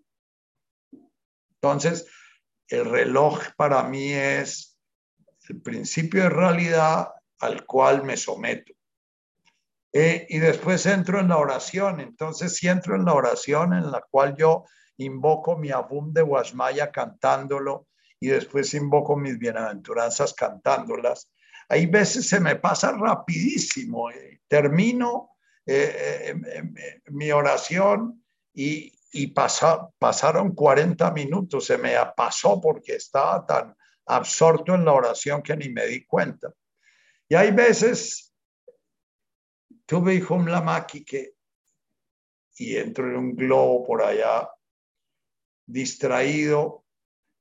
Entonces, 1.62 2.08
el 2.68 2.86
reloj 2.86 3.40
para 3.58 3.84
mí 3.84 4.12
es 4.14 4.80
el 5.50 5.62
principio 5.62 6.24
de 6.24 6.30
realidad 6.30 7.10
al 7.40 7.66
cual 7.66 8.04
me 8.04 8.16
someto. 8.16 8.74
Eh, 9.92 10.28
y 10.30 10.38
después 10.38 10.86
entro 10.86 11.20
en 11.20 11.30
la 11.30 11.38
oración. 11.38 12.00
Entonces, 12.00 12.56
si 12.56 12.68
entro 12.68 12.96
en 12.96 13.06
la 13.06 13.14
oración 13.14 13.74
en 13.74 13.92
la 13.92 14.02
cual 14.10 14.36
yo 14.38 14.66
invoco 14.98 15.58
mi 15.58 15.72
abum 15.72 16.14
de 16.14 16.22
Guasmaya 16.22 16.92
cantándolo 16.92 17.88
y 18.20 18.28
después 18.28 18.74
invoco 18.74 19.16
mis 19.16 19.38
bienaventuranzas 19.38 20.34
cantándolas, 20.34 21.32
hay 21.68 21.86
veces 21.86 22.28
se 22.28 22.40
me 22.40 22.56
pasa 22.56 22.92
rapidísimo. 22.92 24.10
Eh, 24.12 24.42
termino 24.48 25.32
eh, 25.72 26.36
mi 27.08 27.32
oración 27.32 28.24
y, 28.54 28.92
y 29.12 29.28
pasaron 29.28 30.56
40 30.56 31.12
minutos, 31.12 31.66
se 31.66 31.78
me 31.78 31.94
pasó 32.16 32.60
porque 32.60 32.96
estaba 32.96 33.46
tan 33.46 33.76
absorto 34.06 34.76
en 34.76 34.86
la 34.86 34.94
oración 34.94 35.42
que 35.42 35.56
ni 35.56 35.70
me 35.70 35.86
di 35.86 36.06
cuenta. 36.06 36.52
Y 37.28 37.36
hay 37.36 37.52
veces, 37.52 38.34
tuve 39.86 40.16
hijo 40.16 40.38
la 40.40 40.88
que 40.88 41.34
y 42.60 42.76
entro 42.76 43.10
en 43.10 43.16
un 43.16 43.36
globo 43.36 43.86
por 43.86 44.04
allá, 44.04 44.50
distraído. 45.66 46.84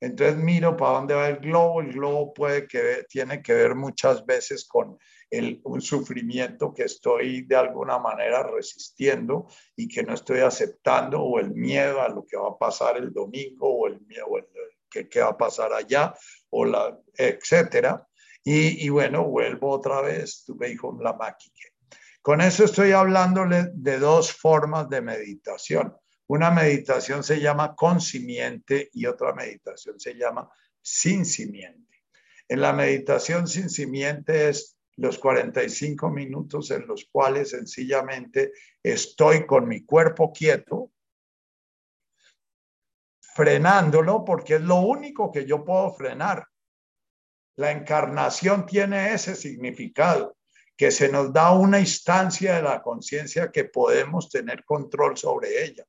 Entonces 0.00 0.36
miro 0.36 0.76
para 0.76 0.98
dónde 0.98 1.14
va 1.14 1.28
el 1.28 1.38
globo. 1.38 1.80
El 1.80 1.92
globo 1.92 2.32
puede 2.32 2.66
que 2.66 3.04
tiene 3.08 3.42
que 3.42 3.54
ver 3.54 3.74
muchas 3.74 4.24
veces 4.24 4.66
con 4.66 4.98
el, 5.30 5.60
un 5.64 5.80
sufrimiento 5.80 6.72
que 6.72 6.84
estoy 6.84 7.42
de 7.42 7.56
alguna 7.56 7.98
manera 7.98 8.42
resistiendo 8.42 9.46
y 9.76 9.88
que 9.88 10.02
no 10.02 10.14
estoy 10.14 10.40
aceptando, 10.40 11.20
o 11.20 11.38
el 11.38 11.50
miedo 11.54 12.00
a 12.00 12.08
lo 12.08 12.24
que 12.26 12.36
va 12.36 12.48
a 12.48 12.58
pasar 12.58 12.96
el 12.96 13.12
domingo, 13.12 13.68
o 13.68 13.86
el 13.88 14.00
miedo 14.06 14.26
a 14.36 14.44
que, 14.90 15.08
que 15.08 15.20
va 15.20 15.30
a 15.30 15.36
pasar 15.36 15.72
allá, 15.72 16.14
o 16.50 16.64
la, 16.64 16.98
etcétera. 17.14 18.08
Y, 18.50 18.88
bueno, 18.88 19.24
vuelvo 19.24 19.70
otra 19.70 20.00
vez, 20.00 20.44
tuve 20.46 20.70
hijo 20.70 20.96
la 21.02 21.12
máquina. 21.12 21.54
Con 22.22 22.40
eso 22.40 22.64
estoy 22.64 22.92
hablándole 22.92 23.68
de 23.74 23.98
dos 23.98 24.32
formas 24.32 24.88
de 24.88 25.02
meditación. 25.02 25.94
Una 26.28 26.50
meditación 26.50 27.24
se 27.24 27.40
llama 27.40 27.74
con 27.74 28.00
simiente 28.00 28.90
y 28.92 29.06
otra 29.06 29.32
meditación 29.32 29.98
se 29.98 30.14
llama 30.14 30.50
sin 30.80 31.24
simiente. 31.24 32.02
En 32.48 32.60
la 32.60 32.74
meditación 32.74 33.48
sin 33.48 33.70
simiente 33.70 34.50
es 34.50 34.78
los 34.96 35.18
45 35.18 36.10
minutos 36.10 36.70
en 36.70 36.86
los 36.86 37.06
cuales 37.10 37.50
sencillamente 37.50 38.52
estoy 38.82 39.46
con 39.46 39.66
mi 39.66 39.84
cuerpo 39.86 40.32
quieto, 40.32 40.92
frenándolo 43.34 44.24
porque 44.24 44.56
es 44.56 44.62
lo 44.62 44.80
único 44.80 45.32
que 45.32 45.46
yo 45.46 45.64
puedo 45.64 45.94
frenar. 45.94 46.46
La 47.56 47.70
encarnación 47.70 48.66
tiene 48.66 49.14
ese 49.14 49.34
significado, 49.34 50.36
que 50.76 50.90
se 50.90 51.08
nos 51.08 51.32
da 51.32 51.52
una 51.52 51.80
instancia 51.80 52.56
de 52.56 52.62
la 52.62 52.82
conciencia 52.82 53.50
que 53.50 53.64
podemos 53.64 54.28
tener 54.28 54.64
control 54.64 55.16
sobre 55.16 55.64
ella. 55.64 55.87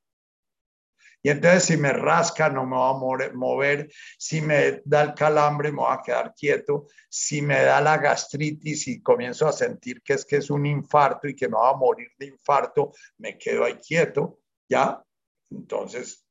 Y 1.21 1.29
entonces 1.29 1.65
si 1.65 1.77
me 1.77 1.91
rasca 1.91 2.49
no 2.49 2.65
me 2.65 2.77
va 2.77 2.89
a 2.89 3.33
mover, 3.33 3.91
si 4.17 4.41
me 4.41 4.81
da 4.85 5.01
el 5.01 5.13
calambre 5.13 5.71
me 5.71 5.79
voy 5.79 5.93
a 5.93 6.01
quedar 6.01 6.33
quieto, 6.33 6.87
si 7.09 7.41
me 7.41 7.61
da 7.61 7.81
la 7.81 7.97
gastritis 7.97 8.87
y 8.87 9.01
comienzo 9.01 9.47
a 9.47 9.51
sentir 9.51 10.01
que 10.01 10.13
es 10.13 10.25
que 10.25 10.37
es 10.37 10.49
un 10.49 10.65
infarto 10.65 11.27
y 11.27 11.35
que 11.35 11.49
me 11.49 11.57
va 11.57 11.71
a 11.71 11.75
morir 11.75 12.09
de 12.17 12.27
infarto, 12.27 12.93
me 13.17 13.37
quedo 13.37 13.65
ahí 13.65 13.75
quieto, 13.75 14.39
¿ya? 14.69 15.03
Entonces 15.51 16.25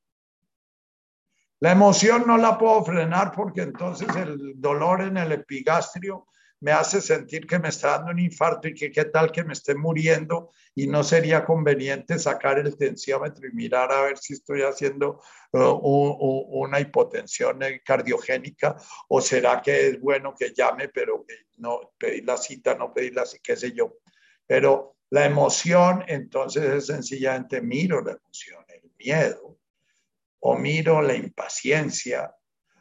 la 1.61 1.73
emoción 1.73 2.25
no 2.27 2.37
la 2.39 2.57
puedo 2.57 2.85
frenar 2.85 3.33
porque 3.33 3.63
entonces 3.63 4.09
el 4.15 4.61
dolor 4.61 5.03
en 5.03 5.17
el 5.17 5.33
epigastrio 5.33 6.27
me 6.61 6.73
hace 6.73 7.01
sentir 7.01 7.47
que 7.47 7.59
me 7.59 7.69
está 7.69 7.99
dando 7.99 8.11
un 8.11 8.19
infarto 8.19 8.69
y 8.69 8.75
que 8.75 8.91
qué 8.91 9.05
tal 9.05 9.31
que 9.31 9.45
me 9.45 9.53
esté 9.53 9.75
muriendo 9.75 10.51
y 10.75 10.87
no 10.87 11.05
sería 11.05 11.45
conveniente 11.45 12.19
sacar 12.19 12.59
el 12.59 12.77
tensiómetro 12.77 13.47
y 13.47 13.53
mirar 13.53 13.93
a 13.93 14.03
ver 14.03 14.19
si 14.19 14.35
estoy 14.35 14.63
haciendo 14.63 15.21
uh, 15.53 16.59
una 16.63 16.81
hipotensión 16.81 17.61
cardiogénica 17.85 18.77
o 19.09 19.21
será 19.21 19.63
que 19.63 19.89
es 19.89 20.01
bueno 20.01 20.35
que 20.37 20.53
llame 20.53 20.89
pero 20.89 21.25
que 21.25 21.35
no 21.59 21.93
pedí 21.97 22.23
la 22.23 22.37
cita, 22.37 22.75
no 22.75 22.93
pedí 22.93 23.11
la 23.11 23.25
qué 23.43 23.57
sé 23.57 23.73
yo. 23.73 23.99
Pero 24.47 24.97
la 25.11 25.27
emoción 25.27 26.05
entonces 26.09 26.65
es 26.65 26.87
sencillamente 26.87 27.61
miro 27.61 28.03
la 28.03 28.13
emoción, 28.13 28.65
el 28.69 28.91
miedo 28.99 29.59
o 30.41 30.57
miro 30.57 31.03
la 31.03 31.15
impaciencia, 31.15 32.35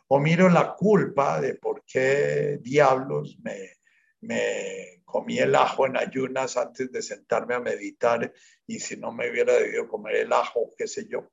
o 0.08 0.20
miro 0.20 0.50
la 0.50 0.74
culpa 0.76 1.42
de 1.42 1.56
por 1.56 1.84
qué 1.84 2.60
diablos 2.62 3.38
me, 3.44 3.78
me 4.22 5.02
comí 5.04 5.40
el 5.40 5.56
ajo 5.56 5.86
en 5.86 5.98
ayunas 5.98 6.58
antes 6.58 6.92
de 6.92 7.02
sentarme 7.02 7.56
a 7.56 7.60
meditar 7.60 8.34
y 8.66 8.80
si 8.80 8.98
no 8.98 9.12
me 9.12 9.30
hubiera 9.30 9.54
debido 9.54 9.88
comer 9.88 10.16
el 10.18 10.34
ajo, 10.34 10.74
qué 10.78 10.88
sé 10.88 11.08
yo. 11.08 11.30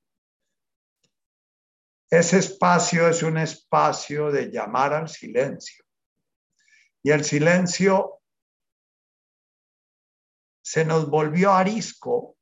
Ese 2.11 2.39
espacio 2.39 3.09
es 3.09 3.22
un 3.22 3.39
espacio 3.39 4.31
de 4.31 4.51
llamar 4.51 4.93
al 4.93 5.09
silencio. 5.09 5.85
Y 7.03 7.11
el 7.11 7.25
silencio 7.25 8.20
se 10.62 10.85
nos 10.85 11.11
volvió 11.11 11.53
arisco 11.53 12.37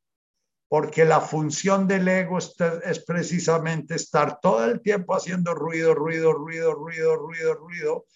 porque 0.73 1.05
la 1.05 1.21
función 1.21 1.87
del 1.87 2.09
ego 2.09 2.39
es 2.39 3.05
precisamente 3.05 3.95
estar 3.95 4.41
todo 4.41 4.65
el 4.65 4.81
tiempo 4.81 5.15
haciendo 5.15 5.53
ruido, 5.53 5.95
ruido, 5.95 6.33
ruido, 6.33 6.73
ruido, 6.73 7.15
ruido, 7.15 7.55
ruido, 7.57 8.07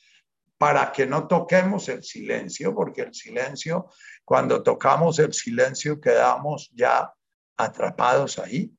para 0.56 0.90
que 0.90 1.04
no 1.04 1.28
toquemos 1.28 1.86
el 1.90 2.02
silencio, 2.02 2.74
porque 2.74 3.02
el 3.02 3.12
silencio, 3.12 3.90
cuando 4.24 4.62
tocamos 4.62 5.18
el 5.18 5.34
silencio, 5.34 6.00
quedamos 6.00 6.70
ya 6.72 7.12
atrapados 7.58 8.38
ahí. 8.38 8.72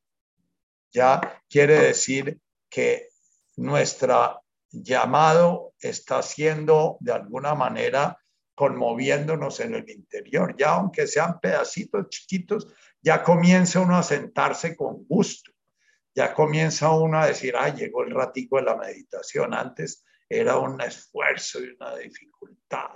Ya 0.91 1.43
quiere 1.47 1.79
decir 1.79 2.39
que 2.71 3.09
nuestro 3.57 4.41
llamado 4.71 5.75
está 5.79 6.23
siendo 6.23 6.97
de 6.99 7.11
alguna 7.11 7.53
manera 7.53 8.17
conmoviéndonos 8.55 9.59
en 9.59 9.75
el 9.75 9.87
interior, 9.87 10.55
ya 10.57 10.71
aunque 10.71 11.05
sean 11.05 11.39
pedacitos 11.39 12.09
chiquitos 12.09 12.73
ya 13.01 13.23
comienza 13.23 13.79
uno 13.79 13.97
a 13.97 14.03
sentarse 14.03 14.75
con 14.75 15.05
gusto, 15.07 15.51
ya 16.15 16.33
comienza 16.33 16.91
uno 16.91 17.19
a 17.19 17.27
decir, 17.27 17.55
ah, 17.55 17.69
llegó 17.69 18.03
el 18.03 18.11
ratico 18.11 18.57
de 18.57 18.63
la 18.63 18.75
meditación, 18.75 19.53
antes 19.53 20.03
era 20.29 20.57
un 20.57 20.81
esfuerzo 20.81 21.59
y 21.59 21.69
una 21.79 21.95
dificultad. 21.95 22.89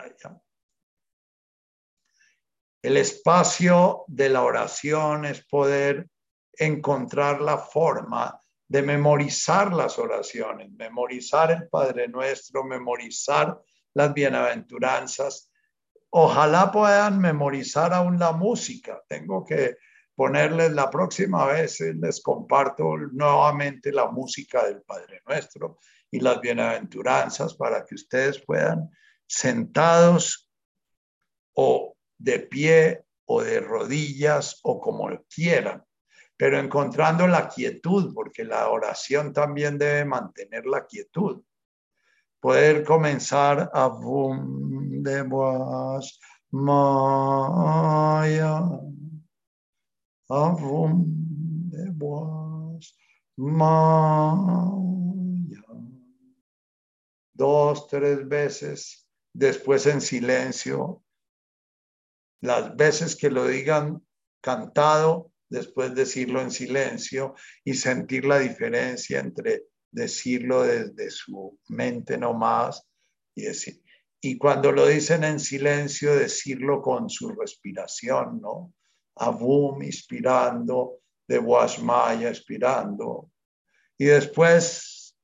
El 2.81 2.97
espacio 2.97 4.03
de 4.07 4.29
la 4.29 4.41
oración 4.41 5.25
es 5.25 5.45
poder 5.45 6.09
encontrar 6.53 7.41
la 7.41 7.57
forma 7.57 8.39
de 8.67 8.81
memorizar 8.81 9.73
las 9.73 9.99
oraciones, 9.99 10.71
memorizar 10.71 11.51
el 11.51 11.67
Padre 11.69 12.07
Nuestro, 12.07 12.63
memorizar 12.63 13.59
las 13.93 14.13
bienaventuranzas. 14.13 15.51
Ojalá 16.09 16.71
puedan 16.71 17.19
memorizar 17.19 17.93
aún 17.93 18.17
la 18.17 18.31
música. 18.31 19.03
Tengo 19.07 19.45
que 19.45 19.77
ponerles 20.15 20.71
la 20.73 20.89
próxima 20.89 21.45
vez, 21.45 21.79
les 21.79 22.21
comparto 22.21 22.97
nuevamente 23.11 23.91
la 23.91 24.07
música 24.07 24.65
del 24.65 24.81
Padre 24.81 25.21
Nuestro 25.25 25.79
y 26.09 26.19
las 26.19 26.41
bienaventuranzas 26.41 27.53
para 27.55 27.85
que 27.85 27.95
ustedes 27.95 28.43
puedan 28.45 28.89
sentados 29.25 30.49
o 31.53 31.95
de 32.17 32.39
pie 32.39 33.03
o 33.25 33.41
de 33.41 33.61
rodillas 33.61 34.59
o 34.63 34.79
como 34.79 35.09
quieran, 35.33 35.83
pero 36.35 36.59
encontrando 36.59 37.27
la 37.27 37.47
quietud, 37.47 38.13
porque 38.13 38.43
la 38.43 38.69
oración 38.69 39.31
también 39.31 39.77
debe 39.77 40.03
mantener 40.05 40.65
la 40.65 40.85
quietud. 40.85 41.41
Poder 42.39 42.83
comenzar 42.83 43.71
a 43.73 43.89
de 45.03 45.23
Maya 46.51 47.61
avum 50.31 51.03
de 51.69 51.91
boas 51.91 52.95
maya. 53.37 53.61
Dos, 57.33 57.87
tres 57.87 58.27
veces, 58.27 59.07
después 59.33 59.85
en 59.87 59.99
silencio. 60.01 61.03
Las 62.41 62.75
veces 62.75 63.15
que 63.15 63.29
lo 63.29 63.47
digan 63.47 64.05
cantado, 64.41 65.31
después 65.49 65.93
decirlo 65.93 66.41
en 66.41 66.51
silencio 66.51 67.35
y 67.63 67.73
sentir 67.73 68.25
la 68.25 68.39
diferencia 68.39 69.19
entre 69.19 69.65
decirlo 69.91 70.63
desde 70.63 71.11
su 71.11 71.59
mente 71.67 72.17
nomás 72.17 72.87
y 73.35 73.43
decir. 73.43 73.81
y 74.21 74.37
cuando 74.37 74.71
lo 74.71 74.87
dicen 74.87 75.23
en 75.23 75.39
silencio, 75.39 76.15
decirlo 76.15 76.81
con 76.81 77.09
su 77.09 77.31
respiración, 77.31 78.39
¿no? 78.39 78.73
Abum 79.27 79.81
inspirando, 79.83 80.99
de 81.27 81.39
Boasmaya 81.39 82.29
expirando. 82.29 83.29
Y 83.97 84.05
después 84.05 85.15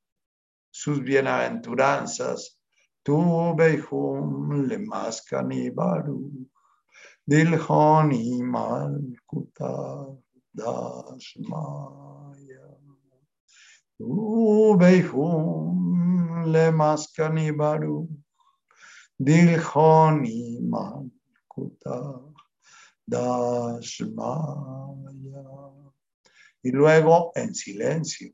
sus 0.70 1.02
bienaventuranzas, 1.02 2.58
tu 3.02 3.54
beihum 3.56 4.68
le 4.68 4.78
maskani 4.78 5.70
baru, 5.70 6.30
dilhoni 7.26 8.40
malkuta 8.42 9.72
dasmaya. 10.54 11.58
Tu 13.98 14.76
beihum 14.78 16.52
le 16.52 16.70
maskani 16.70 17.50
baru, 17.50 18.08
Dilhoni 19.20 20.60
Malkuta 20.62 22.22
Dashmaya. 23.08 24.14
Y 26.62 26.70
luego 26.70 27.32
en 27.34 27.54
silencio. 27.54 28.32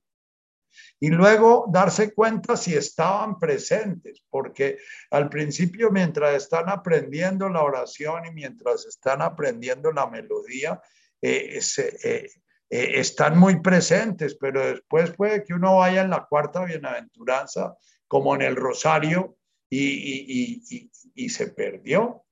Y 0.98 1.08
luego 1.08 1.66
darse 1.70 2.14
cuenta 2.14 2.56
si 2.56 2.74
estaban 2.74 3.38
presentes, 3.38 4.24
porque 4.30 4.78
al 5.10 5.28
principio 5.28 5.90
mientras 5.90 6.34
están 6.34 6.68
aprendiendo 6.68 7.48
la 7.48 7.62
oración 7.62 8.26
y 8.26 8.32
mientras 8.32 8.86
están 8.86 9.22
aprendiendo 9.22 9.92
la 9.92 10.06
melodía, 10.08 10.80
eh, 11.20 11.60
eh, 11.78 12.30
eh, 12.70 13.00
están 13.00 13.38
muy 13.38 13.60
presentes, 13.60 14.36
pero 14.36 14.66
después 14.66 15.12
puede 15.12 15.44
que 15.44 15.54
uno 15.54 15.76
vaya 15.76 16.02
en 16.02 16.10
la 16.10 16.26
cuarta 16.26 16.64
bienaventuranza, 16.64 17.76
como 18.08 18.34
en 18.34 18.42
el 18.42 18.56
rosario, 18.56 19.36
y, 19.70 21.28
se 21.28 21.48
perdió. 21.48 22.23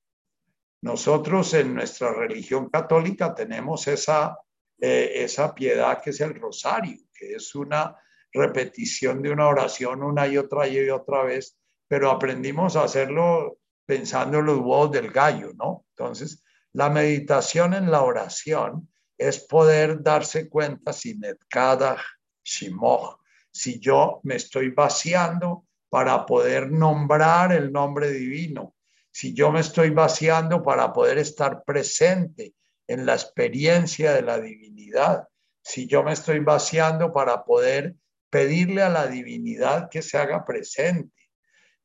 Nosotros 0.83 1.53
en 1.53 1.75
nuestra 1.75 2.11
religión 2.11 2.69
católica 2.69 3.33
tenemos 3.33 3.87
esa, 3.87 4.37
eh, 4.77 5.11
esa 5.15 5.55
piedad 5.55 6.01
que 6.01 6.09
es 6.09 6.19
el 6.19 6.35
rosario, 6.35 6.97
que 7.13 7.35
es 7.35 7.55
una 7.55 7.95
repetición 8.33 9.21
de 9.21 9.31
una 9.31 9.47
oración 9.47 10.03
una 10.03 10.27
y 10.27 10.37
otra 10.37 10.67
y 10.67 10.89
otra 10.89 11.23
vez, 11.23 11.57
pero 11.87 12.11
aprendimos 12.11 12.75
a 12.75 12.83
hacerlo 12.83 13.59
pensando 13.85 14.39
en 14.39 14.45
los 14.45 14.57
huevos 14.57 14.91
del 14.91 15.09
gallo, 15.09 15.53
¿no? 15.55 15.85
Entonces, 15.95 16.43
la 16.73 16.89
meditación 16.89 17.73
en 17.75 17.89
la 17.89 18.01
oración 18.01 18.89
es 19.17 19.39
poder 19.39 20.03
darse 20.03 20.49
cuenta 20.49 20.91
si 20.91 21.17
cada 21.47 21.95
shimoch, 22.43 23.21
si 23.49 23.79
yo 23.79 24.19
me 24.23 24.35
estoy 24.35 24.71
vaciando 24.71 25.65
para 25.87 26.25
poder 26.25 26.69
nombrar 26.69 27.53
el 27.53 27.71
nombre 27.71 28.11
divino, 28.11 28.75
si 29.13 29.35
yo 29.35 29.51
me 29.51 29.59
estoy 29.59 29.91
vaciando 29.91 30.63
para 30.63 30.91
poder 30.91 31.19
estar 31.19 31.63
presente 31.63 32.55
en 32.87 33.05
la 33.05 33.13
experiencia 33.13 34.11
de 34.11 34.23
la 34.23 34.39
divinidad, 34.39 35.27
si 35.63 35.85
yo 35.87 36.03
me 36.03 36.13
estoy 36.13 36.39
vaciando 36.39 37.13
para 37.13 37.45
poder 37.45 37.95
pedirle 38.31 38.81
a 38.81 38.89
la 38.89 39.05
divinidad 39.05 39.87
que 39.91 40.01
se 40.01 40.17
haga 40.17 40.43
presente, 40.43 41.13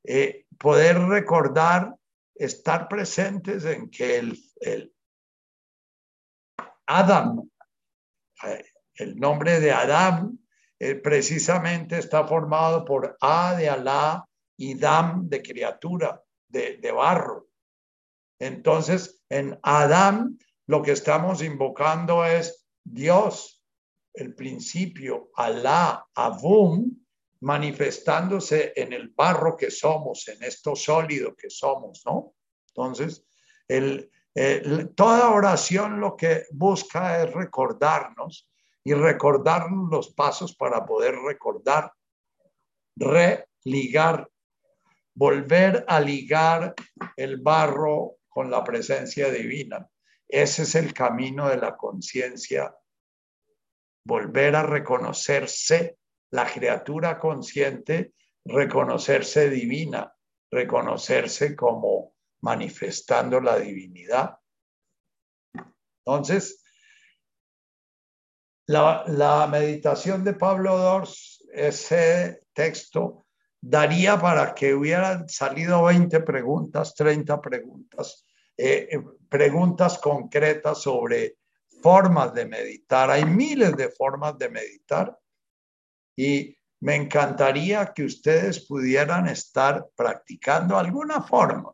eh, 0.05 0.47
poder 0.59 0.99
recordar, 1.01 1.95
estar 2.35 2.89
presentes 2.89 3.67
en 3.67 3.91
que 3.91 4.17
el, 4.17 4.39
el 4.61 4.95
Adam, 6.87 7.47
eh, 8.45 8.65
el 8.95 9.17
nombre 9.17 9.61
de 9.61 9.71
Adam 9.71 10.39
eh, 10.79 10.95
precisamente 10.95 11.99
está 11.99 12.27
formado 12.27 12.87
por 12.87 13.19
A 13.21 13.55
de 13.55 13.69
Alá 13.69 14.25
y 14.57 14.79
Dam 14.79 15.29
de 15.29 15.43
criatura, 15.43 16.23
de, 16.49 16.93
barro. 16.93 17.49
Entonces, 18.39 19.23
en 19.29 19.59
Adam 19.63 20.39
lo 20.67 20.83
que 20.83 20.93
estamos 20.93 21.43
invocando 21.43 22.25
es 22.25 22.67
Dios, 22.85 23.63
el 24.15 24.35
principio, 24.35 25.31
Alá, 25.35 26.07
Abum, 26.15 26.97
manifestándose 27.41 28.73
en 28.75 28.93
el 28.93 29.09
barro 29.11 29.57
que 29.57 29.71
somos, 29.71 30.27
en 30.29 30.43
esto 30.43 30.75
sólido 30.75 31.35
que 31.37 31.51
somos, 31.51 32.03
¿no? 32.05 32.35
Entonces, 32.69 33.25
toda 34.95 35.31
oración 35.31 36.01
lo 36.01 36.17
que 36.17 36.45
busca 36.51 37.23
es 37.23 37.33
recordarnos 37.33 38.49
y 38.85 38.95
recordar 38.95 39.71
los 39.71 40.15
pasos 40.15 40.55
para 40.57 40.85
poder 40.87 41.17
recordar, 41.17 41.93
religar, 42.97 44.29
volver 45.19 45.85
a 45.89 46.01
ligar 46.01 46.75
el 47.17 47.39
barro 47.39 48.19
con 48.29 48.53
la 48.53 48.63
presencia 48.63 49.31
divina. 49.31 49.85
Ese 50.29 50.63
es 50.63 50.77
el 50.77 50.95
camino 50.95 51.49
de 51.49 51.57
la 51.57 51.77
conciencia. 51.77 52.73
Volver 54.05 54.55
a 54.55 54.63
reconocerse 54.63 55.99
la 56.31 56.47
criatura 56.47 57.19
consciente, 57.19 58.13
reconocerse 58.45 59.51
divina, 59.51 60.15
reconocerse 60.53 61.57
como 61.57 62.15
manifestando 62.43 63.41
la 63.41 63.59
divinidad. 63.59 64.39
Entonces, 66.07 66.63
la, 68.67 69.49
meditación 69.51 70.23
de 70.23 70.35
Pablo 70.35 70.79
Dors, 70.79 71.45
ese 71.53 72.43
texto, 72.53 73.27
daría 73.69 74.19
para 74.19 74.55
que 74.55 74.75
hubieran 74.75 75.29
salido 75.29 75.85
20 75.85 76.21
preguntas, 76.21 76.95
30 76.95 77.41
preguntas, 77.41 78.25
eh, 78.57 78.89
eh, 78.91 79.01
preguntas 79.29 79.99
concretas 79.99 80.81
sobre 80.81 81.37
formas 81.83 82.33
de 82.33 82.47
meditar. 82.47 83.11
Hay 83.11 83.27
miles 83.27 83.77
de 83.77 83.91
formas 83.91 84.39
de 84.39 84.49
meditar 84.49 85.19
y 86.17 86.57
me 86.81 86.95
encantaría 86.95 87.93
que 87.95 88.05
ustedes 88.05 88.67
pudieran 88.67 89.29
estar 89.29 89.87
practicando 89.95 90.79
alguna 90.79 91.21
forma 91.21 91.73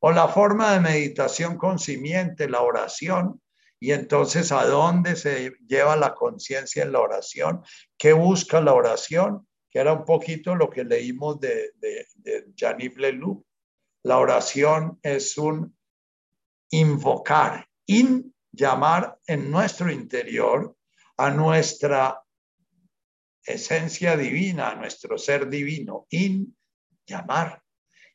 o 0.00 0.12
la 0.12 0.28
forma 0.28 0.72
de 0.72 0.80
meditación 0.80 1.58
consciente, 1.58 2.48
la 2.48 2.62
oración, 2.62 3.42
y 3.80 3.92
entonces, 3.92 4.52
¿a 4.52 4.64
dónde 4.64 5.16
se 5.16 5.52
lleva 5.66 5.96
la 5.96 6.14
conciencia 6.14 6.82
en 6.82 6.92
la 6.92 7.00
oración? 7.00 7.62
¿Qué 7.96 8.12
busca 8.12 8.60
la 8.60 8.72
oración? 8.72 9.46
Que 9.70 9.80
era 9.80 9.92
un 9.92 10.04
poquito 10.04 10.54
lo 10.54 10.70
que 10.70 10.84
leímos 10.84 11.40
de, 11.40 11.72
de, 11.76 12.06
de 12.16 12.92
Leloup. 12.96 13.44
La 14.04 14.18
oración 14.18 14.98
es 15.02 15.36
un 15.36 15.76
invocar, 16.70 17.66
in 17.86 18.34
llamar 18.52 19.18
en 19.26 19.50
nuestro 19.50 19.90
interior 19.90 20.76
a 21.16 21.30
nuestra 21.30 22.22
esencia 23.44 24.16
divina, 24.16 24.70
a 24.70 24.74
nuestro 24.76 25.18
ser 25.18 25.48
divino, 25.48 26.06
in 26.10 26.56
llamar. 27.06 27.62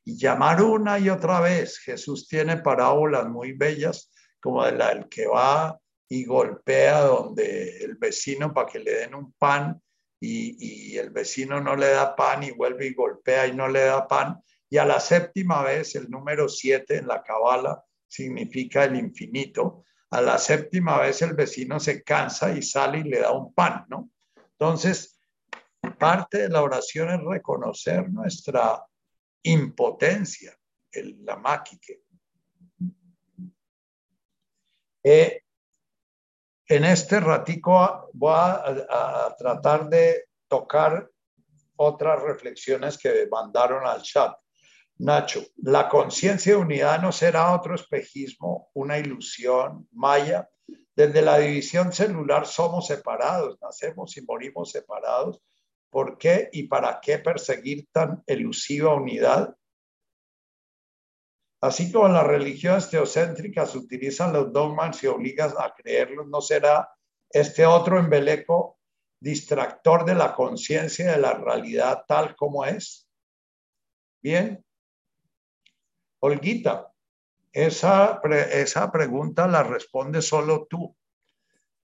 Y 0.05 0.17
llamar 0.17 0.61
una 0.61 0.99
y 0.99 1.09
otra 1.09 1.39
vez. 1.39 1.79
Jesús 1.79 2.27
tiene 2.27 2.57
parábolas 2.57 3.27
muy 3.27 3.53
bellas 3.53 4.11
como 4.39 4.65
el, 4.65 4.81
el 4.81 5.07
que 5.07 5.27
va 5.27 5.79
y 6.09 6.25
golpea 6.25 7.01
donde 7.01 7.77
el 7.83 7.95
vecino 7.95 8.53
para 8.53 8.67
que 8.67 8.79
le 8.79 8.93
den 8.95 9.15
un 9.15 9.33
pan 9.33 9.81
y, 10.25 10.97
el 10.97 11.09
vecino 11.09 11.59
no 11.59 11.75
le 11.75 11.89
da 11.89 12.15
pan 12.15 12.43
y 12.43 12.51
vuelve 12.51 12.87
y 12.87 12.93
golpea 12.93 13.47
y 13.47 13.53
no 13.53 13.67
le 13.67 13.81
da 13.81 14.07
pan. 14.07 14.41
Y 14.69 14.77
a 14.77 14.85
la 14.85 14.99
séptima 14.99 15.61
vez, 15.63 15.95
el 15.95 16.09
número 16.09 16.47
siete 16.47 16.97
en 16.97 17.07
la 17.07 17.21
cabala 17.21 17.83
significa 18.07 18.85
el 18.85 18.95
infinito. 18.95 19.83
A 20.11 20.21
la 20.21 20.37
séptima 20.37 20.99
vez 20.99 21.21
el 21.21 21.33
vecino 21.33 21.79
se 21.79 22.03
cansa 22.03 22.55
y 22.55 22.61
sale 22.61 22.99
y 22.99 23.03
le 23.03 23.19
da 23.19 23.31
un 23.31 23.53
pan, 23.53 23.85
¿no? 23.89 24.11
Entonces, 24.51 25.19
parte 25.99 26.43
de 26.43 26.49
la 26.49 26.61
oración 26.61 27.09
es 27.09 27.19
reconocer 27.21 28.09
nuestra 28.09 28.85
impotencia, 29.43 30.55
el, 30.91 31.17
la 31.25 31.35
máquina. 31.35 31.81
Eh, 35.03 35.42
en 36.75 36.85
este 36.85 37.19
ratico 37.19 38.09
voy 38.13 38.33
a, 38.35 39.35
tratar 39.37 39.89
de 39.89 40.25
tocar 40.47 41.07
otras 41.75 42.21
reflexiones 42.21 42.97
que 42.97 43.27
mandaron 43.29 43.85
al 43.85 44.01
chat. 44.01 44.33
Nacho, 44.97 45.43
la 45.57 45.87
conciencia 45.87 46.53
de 46.53 46.59
unidad 46.59 47.01
no 47.01 47.11
será 47.11 47.53
otro 47.53 47.75
espejismo, 47.75 48.69
una 48.73 48.97
ilusión 48.97 49.87
maya. 49.91 50.49
Desde 50.95 51.21
la 51.21 51.37
división 51.39 51.91
celular 51.91 52.45
somos 52.45 52.87
separados, 52.87 53.57
nacemos 53.61 54.15
y 54.17 54.21
morimos 54.21 54.71
separados. 54.71 55.41
¿Por 55.89 56.17
qué 56.17 56.49
y 56.51 56.63
para 56.63 56.99
qué 56.99 57.19
perseguir 57.19 57.87
tan 57.91 58.23
elusiva 58.25 58.95
unidad? 58.95 59.55
Así 61.63 61.89
como 61.93 62.09
las 62.09 62.27
religiones 62.27 62.89
teocéntricas 62.89 63.73
utilizan 63.73 64.33
los 64.33 64.51
dogmas 64.51 65.01
y 65.01 65.07
obligan 65.07 65.53
a 65.57 65.73
creerlos, 65.73 66.27
¿no 66.27 66.41
será 66.41 66.89
este 67.29 67.65
otro 67.65 67.97
embeleco 67.97 68.79
distractor 69.17 70.03
de 70.03 70.13
la 70.13 70.35
conciencia 70.35 71.13
de 71.13 71.19
la 71.19 71.35
realidad 71.35 72.03
tal 72.05 72.35
como 72.35 72.65
es? 72.65 73.07
Bien, 74.21 74.61
Olguita, 76.19 76.91
esa, 77.53 78.19
esa 78.51 78.91
pregunta 78.91 79.47
la 79.47 79.63
responde 79.63 80.21
solo 80.21 80.67
tú. 80.69 80.93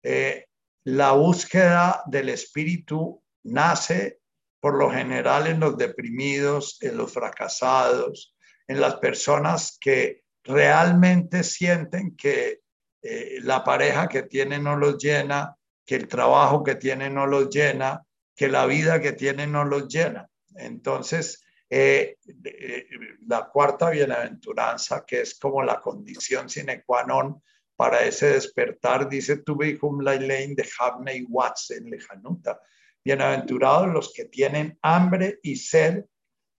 Eh, 0.03 0.47
la 0.83 1.13
búsqueda 1.13 2.03
del 2.07 2.31
espíritu 2.31 3.23
nace 3.45 4.19
por 4.59 4.77
lo 4.77 4.91
general 4.91 5.47
en 5.47 5.61
los 5.61 5.79
deprimidos, 5.79 6.83
en 6.83 6.97
los 6.97 7.13
fracasados, 7.13 8.35
en 8.69 8.81
las 8.81 8.97
personas 8.97 9.79
que 9.81 10.23
realmente 10.45 11.43
sienten 11.43 12.15
que 12.15 12.61
eh, 13.03 13.39
la 13.43 13.65
pareja 13.65 14.09
que 14.09 14.23
tienen 14.23 14.65
no 14.65 14.77
los 14.77 14.99
llena, 14.99 15.57
que 15.85 15.97
el 15.97 16.07
trabajo 16.07 16.63
que 16.63 16.75
tienen 16.75 17.15
no 17.15 17.27
los 17.27 17.49
llena, 17.49 18.05
que 18.37 18.49
la 18.49 18.67
vida 18.67 19.01
que 19.01 19.13
tienen 19.13 19.53
no 19.53 19.65
los 19.65 19.89
llena. 19.89 20.29
Entonces, 20.55 21.43
eh, 21.71 22.17
eh, 22.45 22.87
la 23.27 23.49
cuarta 23.49 23.91
bienaventuranza, 23.91 25.05
que 25.07 25.23
es 25.23 25.39
como 25.39 25.63
la 25.63 25.81
condición 25.81 26.49
sine 26.49 26.83
qua 26.85 27.05
non 27.05 27.43
para 27.77 28.05
ese 28.05 28.33
despertar, 28.33 29.09
dice 29.09 29.39
tu 29.39 29.57
la 30.01 30.15
lane 30.15 30.55
de 30.55 30.69
Havney 30.79 31.27
Watts 31.29 31.71
en 31.71 31.91
Lejanuta. 31.91 32.61
Bienaventurados 33.05 33.89
los 33.89 34.13
que 34.13 34.27
tienen 34.27 34.79
hambre 34.83 35.39
y 35.43 35.57
sed 35.57 36.05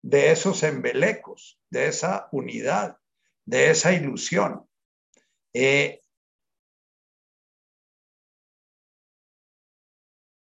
de 0.01 0.31
esos 0.31 0.63
embelecos, 0.63 1.59
de 1.69 1.87
esa 1.87 2.29
unidad, 2.31 2.97
de 3.45 3.69
esa 3.69 3.91
ilusión. 3.91 4.67
Eh, 5.53 6.01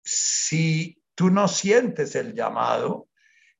si 0.03 1.01
tú 1.15 1.29
no 1.29 1.47
sientes 1.47 2.15
el 2.15 2.33
llamado, 2.33 3.09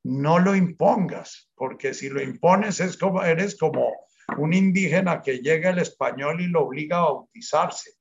no 0.04 0.40
lo 0.40 0.56
impongas, 0.56 1.50
porque 1.56 1.94
si 1.94 2.10
lo 2.10 2.22
impones 2.22 2.80
es 2.80 2.96
como 2.98 3.24
eres 3.24 3.58
como 3.58 3.92
un 4.38 4.54
indígena 4.54 5.22
que 5.22 5.40
llega 5.40 5.72
el 5.72 5.80
español 5.80 6.42
y 6.42 6.48
lo 6.48 6.64
obliga 6.64 6.98
a 6.98 7.12
bautizarse. 7.12 7.92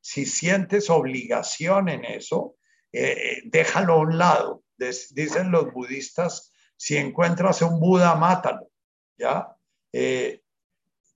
Si 0.00 0.26
sientes 0.26 0.90
obligación 0.90 1.88
en 1.88 2.04
eso, 2.04 2.56
eh, 2.92 3.12
eh, 3.12 3.42
déjalo 3.46 3.94
a 3.94 3.98
un 3.98 4.18
lado. 4.18 4.64
Dicen 4.76 5.50
los 5.50 5.72
budistas, 5.72 6.52
si 6.76 6.96
encuentras 6.96 7.62
un 7.62 7.80
Buda, 7.80 8.14
mátalo. 8.14 8.68
¿Ya? 9.16 9.56
Eh, 9.92 10.42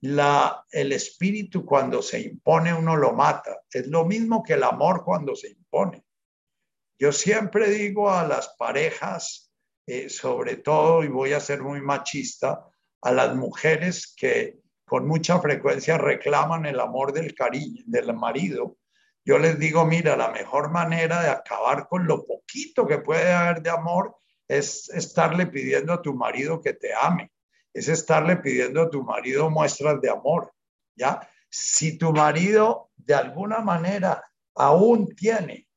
el 0.01 0.91
espíritu 0.93 1.65
cuando 1.65 2.01
se 2.01 2.21
impone 2.21 2.73
uno 2.73 2.95
lo 2.95 3.13
mata. 3.13 3.61
Es 3.71 3.87
lo 3.87 4.05
mismo 4.05 4.43
que 4.43 4.53
el 4.53 4.63
amor 4.63 5.03
cuando 5.03 5.35
se 5.35 5.49
impone. 5.49 6.03
Yo 6.97 7.11
siempre 7.11 7.69
digo 7.69 8.09
a 8.09 8.25
las 8.25 8.55
parejas, 8.57 9.51
sobre 10.07 10.57
todo, 10.57 11.03
y 11.03 11.07
voy 11.07 11.33
a 11.33 11.39
ser 11.39 11.61
muy 11.61 11.81
machista, 11.81 12.65
a 13.01 13.11
las 13.11 13.35
mujeres 13.35 14.13
que 14.15 14.59
con 14.85 15.07
mucha 15.07 15.39
frecuencia 15.39 15.97
reclaman 15.97 16.65
el 16.65 16.79
amor 16.79 17.13
del 17.13 17.33
cariño, 17.35 17.83
del 17.85 18.13
marido, 18.13 18.77
yo 19.23 19.37
les 19.37 19.59
digo, 19.59 19.85
mira, 19.85 20.17
la 20.17 20.31
mejor 20.31 20.71
manera 20.71 21.21
de 21.21 21.29
acabar 21.29 21.87
con 21.87 22.07
lo 22.07 22.25
poquito 22.25 22.87
que 22.87 22.97
puede 22.97 23.31
haber 23.31 23.61
de 23.61 23.69
amor 23.69 24.17
es 24.49 24.89
estarle 24.89 25.47
pidiendo 25.47 25.93
a 25.93 26.01
tu 26.01 26.13
marido 26.13 26.59
que 26.59 26.73
te 26.73 26.89
ame, 26.93 27.31
es 27.73 27.87
estarle 27.87 28.37
pidiendo 28.37 28.81
a 28.81 28.89
tu 28.89 29.03
marido 29.03 29.49
muestras 29.49 30.01
de 30.01 30.09
amor, 30.09 30.51
¿ya? 30.95 31.29
Si 31.49 31.97
tu 31.97 32.11
marido 32.11 32.89
de 32.97 33.13
alguna 33.13 33.59
manera 33.59 34.23
aún 34.55 35.15
tiene 35.15 35.67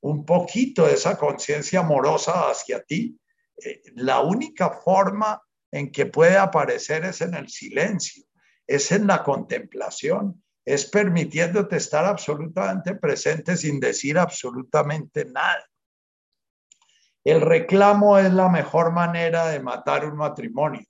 un 0.00 0.24
poquito 0.24 0.86
de 0.86 0.94
esa 0.94 1.18
conciencia 1.18 1.80
amorosa 1.80 2.50
hacia 2.50 2.82
ti, 2.82 3.18
eh, 3.64 3.82
la 3.94 4.20
única 4.20 4.70
forma 4.70 5.42
en 5.72 5.90
que 5.90 6.06
puede 6.06 6.36
aparecer 6.36 7.04
es 7.04 7.22
en 7.22 7.34
el 7.34 7.48
silencio, 7.48 8.24
es 8.66 8.92
en 8.92 9.06
la 9.06 9.22
contemplación, 9.22 10.44
es 10.64 10.84
permitiéndote 10.86 11.76
estar 11.76 12.04
absolutamente 12.04 12.94
presente 12.94 13.56
sin 13.56 13.80
decir 13.80 14.18
absolutamente 14.18 15.24
nada. 15.24 15.64
El 17.26 17.40
reclamo 17.40 18.18
es 18.18 18.32
la 18.32 18.48
mejor 18.48 18.92
manera 18.92 19.48
de 19.48 19.58
matar 19.58 20.04
un 20.04 20.16
matrimonio. 20.16 20.84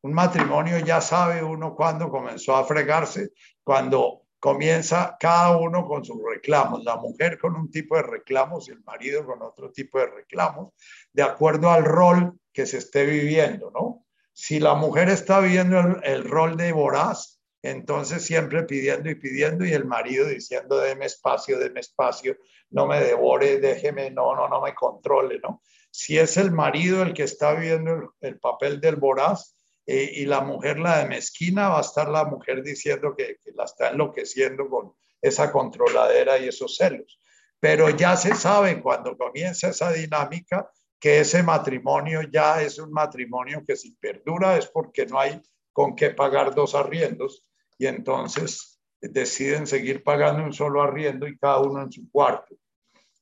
Un 0.00 0.14
matrimonio 0.14 0.78
ya 0.78 1.02
sabe 1.02 1.44
uno 1.44 1.74
cuándo 1.76 2.08
comenzó 2.08 2.56
a 2.56 2.64
fregarse, 2.64 3.32
cuando 3.62 4.22
comienza 4.38 5.18
cada 5.20 5.58
uno 5.58 5.86
con 5.86 6.02
sus 6.02 6.16
reclamos, 6.26 6.82
la 6.82 6.96
mujer 6.96 7.38
con 7.38 7.56
un 7.56 7.70
tipo 7.70 7.96
de 7.96 8.04
reclamos 8.04 8.68
y 8.68 8.70
el 8.70 8.82
marido 8.84 9.26
con 9.26 9.42
otro 9.42 9.70
tipo 9.70 9.98
de 9.98 10.06
reclamos, 10.06 10.72
de 11.12 11.24
acuerdo 11.24 11.70
al 11.70 11.84
rol 11.84 12.40
que 12.54 12.64
se 12.64 12.78
esté 12.78 13.04
viviendo, 13.04 13.70
¿no? 13.70 14.06
Si 14.32 14.60
la 14.60 14.72
mujer 14.72 15.10
está 15.10 15.40
viviendo 15.40 15.78
el, 15.78 16.00
el 16.04 16.24
rol 16.24 16.56
de 16.56 16.72
voraz, 16.72 17.38
entonces 17.60 18.24
siempre 18.24 18.62
pidiendo 18.62 19.10
y 19.10 19.14
pidiendo 19.14 19.66
y 19.66 19.74
el 19.74 19.84
marido 19.84 20.26
diciendo, 20.26 20.78
deme 20.78 21.04
espacio, 21.04 21.58
deme 21.58 21.80
espacio, 21.80 22.38
no 22.70 22.86
me 22.86 23.00
devore, 23.00 23.58
déjeme, 23.58 24.10
no, 24.10 24.34
no, 24.34 24.48
no 24.48 24.60
me 24.60 24.74
controle, 24.74 25.40
¿no? 25.42 25.62
Si 25.90 26.18
es 26.18 26.36
el 26.36 26.52
marido 26.52 27.02
el 27.02 27.12
que 27.12 27.24
está 27.24 27.54
viendo 27.54 28.14
el, 28.20 28.38
papel 28.38 28.80
del 28.80 28.96
voraz 28.96 29.56
eh, 29.86 30.10
y 30.14 30.24
la 30.24 30.40
mujer 30.40 30.78
la 30.78 30.98
de 30.98 31.08
mezquina, 31.08 31.68
va 31.68 31.78
a 31.78 31.82
estar 31.82 32.08
la 32.08 32.24
mujer 32.24 32.62
diciendo 32.62 33.14
que, 33.16 33.38
que 33.42 33.52
la 33.54 33.64
está 33.64 33.90
enloqueciendo 33.90 34.68
con 34.68 34.92
esa 35.20 35.50
controladera 35.50 36.38
y 36.38 36.48
esos 36.48 36.76
celos. 36.76 37.20
Pero 37.58 37.90
ya 37.90 38.16
se 38.16 38.34
sabe 38.34 38.80
cuando 38.80 39.16
comienza 39.16 39.68
esa 39.68 39.92
dinámica 39.92 40.70
que 40.98 41.20
ese 41.20 41.42
matrimonio 41.42 42.22
ya 42.22 42.62
es 42.62 42.78
un 42.78 42.92
matrimonio 42.92 43.64
que 43.66 43.74
si 43.74 43.92
perdura 43.92 44.56
es 44.56 44.66
porque 44.66 45.06
no 45.06 45.18
hay 45.18 45.40
con 45.72 45.96
qué 45.96 46.10
pagar 46.10 46.54
dos 46.54 46.74
arriendos 46.74 47.46
y 47.78 47.86
entonces 47.86 48.80
deciden 49.00 49.66
seguir 49.66 50.02
pagando 50.04 50.44
un 50.44 50.52
solo 50.52 50.82
arriendo 50.82 51.26
y 51.26 51.38
cada 51.38 51.60
uno 51.60 51.82
en 51.82 51.90
su 51.90 52.10
cuarto. 52.10 52.54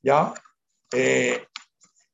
¿Ya? 0.01 0.33
Eh, 0.91 1.45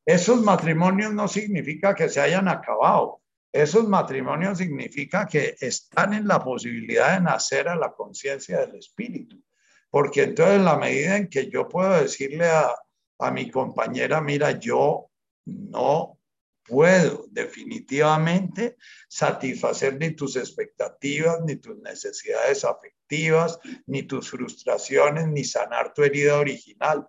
esos 0.06 0.42
matrimonios 0.42 1.14
no 1.14 1.28
significa 1.28 1.96
que 1.96 2.10
se 2.10 2.22
hayan 2.22 2.48
acabado. 2.48 3.22
Esos 3.52 3.88
matrimonios 3.88 4.58
significa 4.58 5.26
que 5.26 5.56
están 5.60 6.14
en 6.14 6.28
la 6.28 6.44
posibilidad 6.44 7.14
de 7.14 7.22
nacer 7.22 7.68
a 7.68 7.76
la 7.76 7.92
conciencia 7.94 8.60
del 8.60 8.76
espíritu. 8.76 9.42
Porque 9.90 10.24
entonces 10.24 10.58
en 10.58 10.66
la 10.66 10.78
medida 10.78 11.16
en 11.16 11.30
que 11.30 11.50
yo 11.50 11.68
puedo 11.70 11.94
decirle 12.02 12.50
a, 12.50 12.76
a 13.20 13.32
mi 13.32 13.50
compañera, 13.50 14.20
mira, 14.22 14.52
yo 14.60 15.10
no 15.46 16.20
puedo 16.66 17.26
definitivamente 17.30 18.76
satisfacer 19.08 19.98
ni 20.00 20.12
tus 20.12 20.36
expectativas, 20.36 21.42
ni 21.46 21.58
tus 21.58 21.78
necesidades 21.78 22.66
afectivas, 22.66 23.60
ni 23.86 24.04
tus 24.04 24.30
frustraciones, 24.30 25.28
ni 25.28 25.44
sanar 25.44 25.94
tu 25.94 26.04
herida 26.04 26.40
original. 26.40 27.08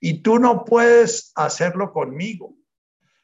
Y 0.00 0.22
tú 0.22 0.38
no 0.38 0.64
puedes 0.64 1.32
hacerlo 1.34 1.92
conmigo. 1.92 2.54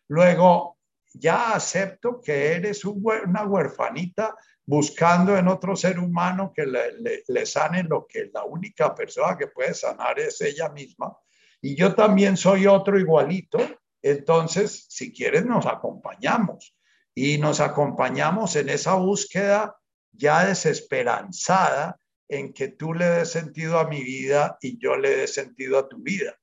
Luego, 0.08 0.78
ya 1.14 1.54
acepto 1.54 2.20
que 2.20 2.52
eres 2.52 2.84
una 2.84 3.44
huerfanita 3.44 4.36
buscando 4.64 5.36
en 5.36 5.48
otro 5.48 5.74
ser 5.74 5.98
humano 5.98 6.52
que 6.54 6.66
le, 6.66 7.22
le 7.26 7.46
sane 7.46 7.82
lo 7.82 8.06
que 8.06 8.30
la 8.32 8.44
única 8.44 8.94
persona 8.94 9.36
que 9.36 9.46
puede 9.46 9.74
sanar 9.74 10.20
es 10.20 10.40
ella 10.40 10.68
misma. 10.68 11.16
Y 11.62 11.74
yo 11.74 11.94
también 11.94 12.36
soy 12.36 12.66
otro 12.66 12.98
igualito 12.98 13.58
entonces, 14.06 14.86
si 14.88 15.12
quieres, 15.12 15.44
nos 15.44 15.66
acompañamos 15.66 16.76
y 17.12 17.38
nos 17.38 17.58
acompañamos 17.58 18.54
en 18.54 18.68
esa 18.68 18.94
búsqueda 18.94 19.76
ya 20.12 20.46
desesperanzada 20.46 21.98
en 22.28 22.52
que 22.52 22.68
tú 22.68 22.94
le 22.94 23.04
des 23.06 23.32
sentido 23.32 23.80
a 23.80 23.88
mi 23.88 24.04
vida 24.04 24.58
y 24.60 24.78
yo 24.78 24.96
le 24.96 25.16
dé 25.16 25.26
sentido 25.26 25.76
a 25.76 25.88
tu 25.88 25.98
vida. 25.98 26.38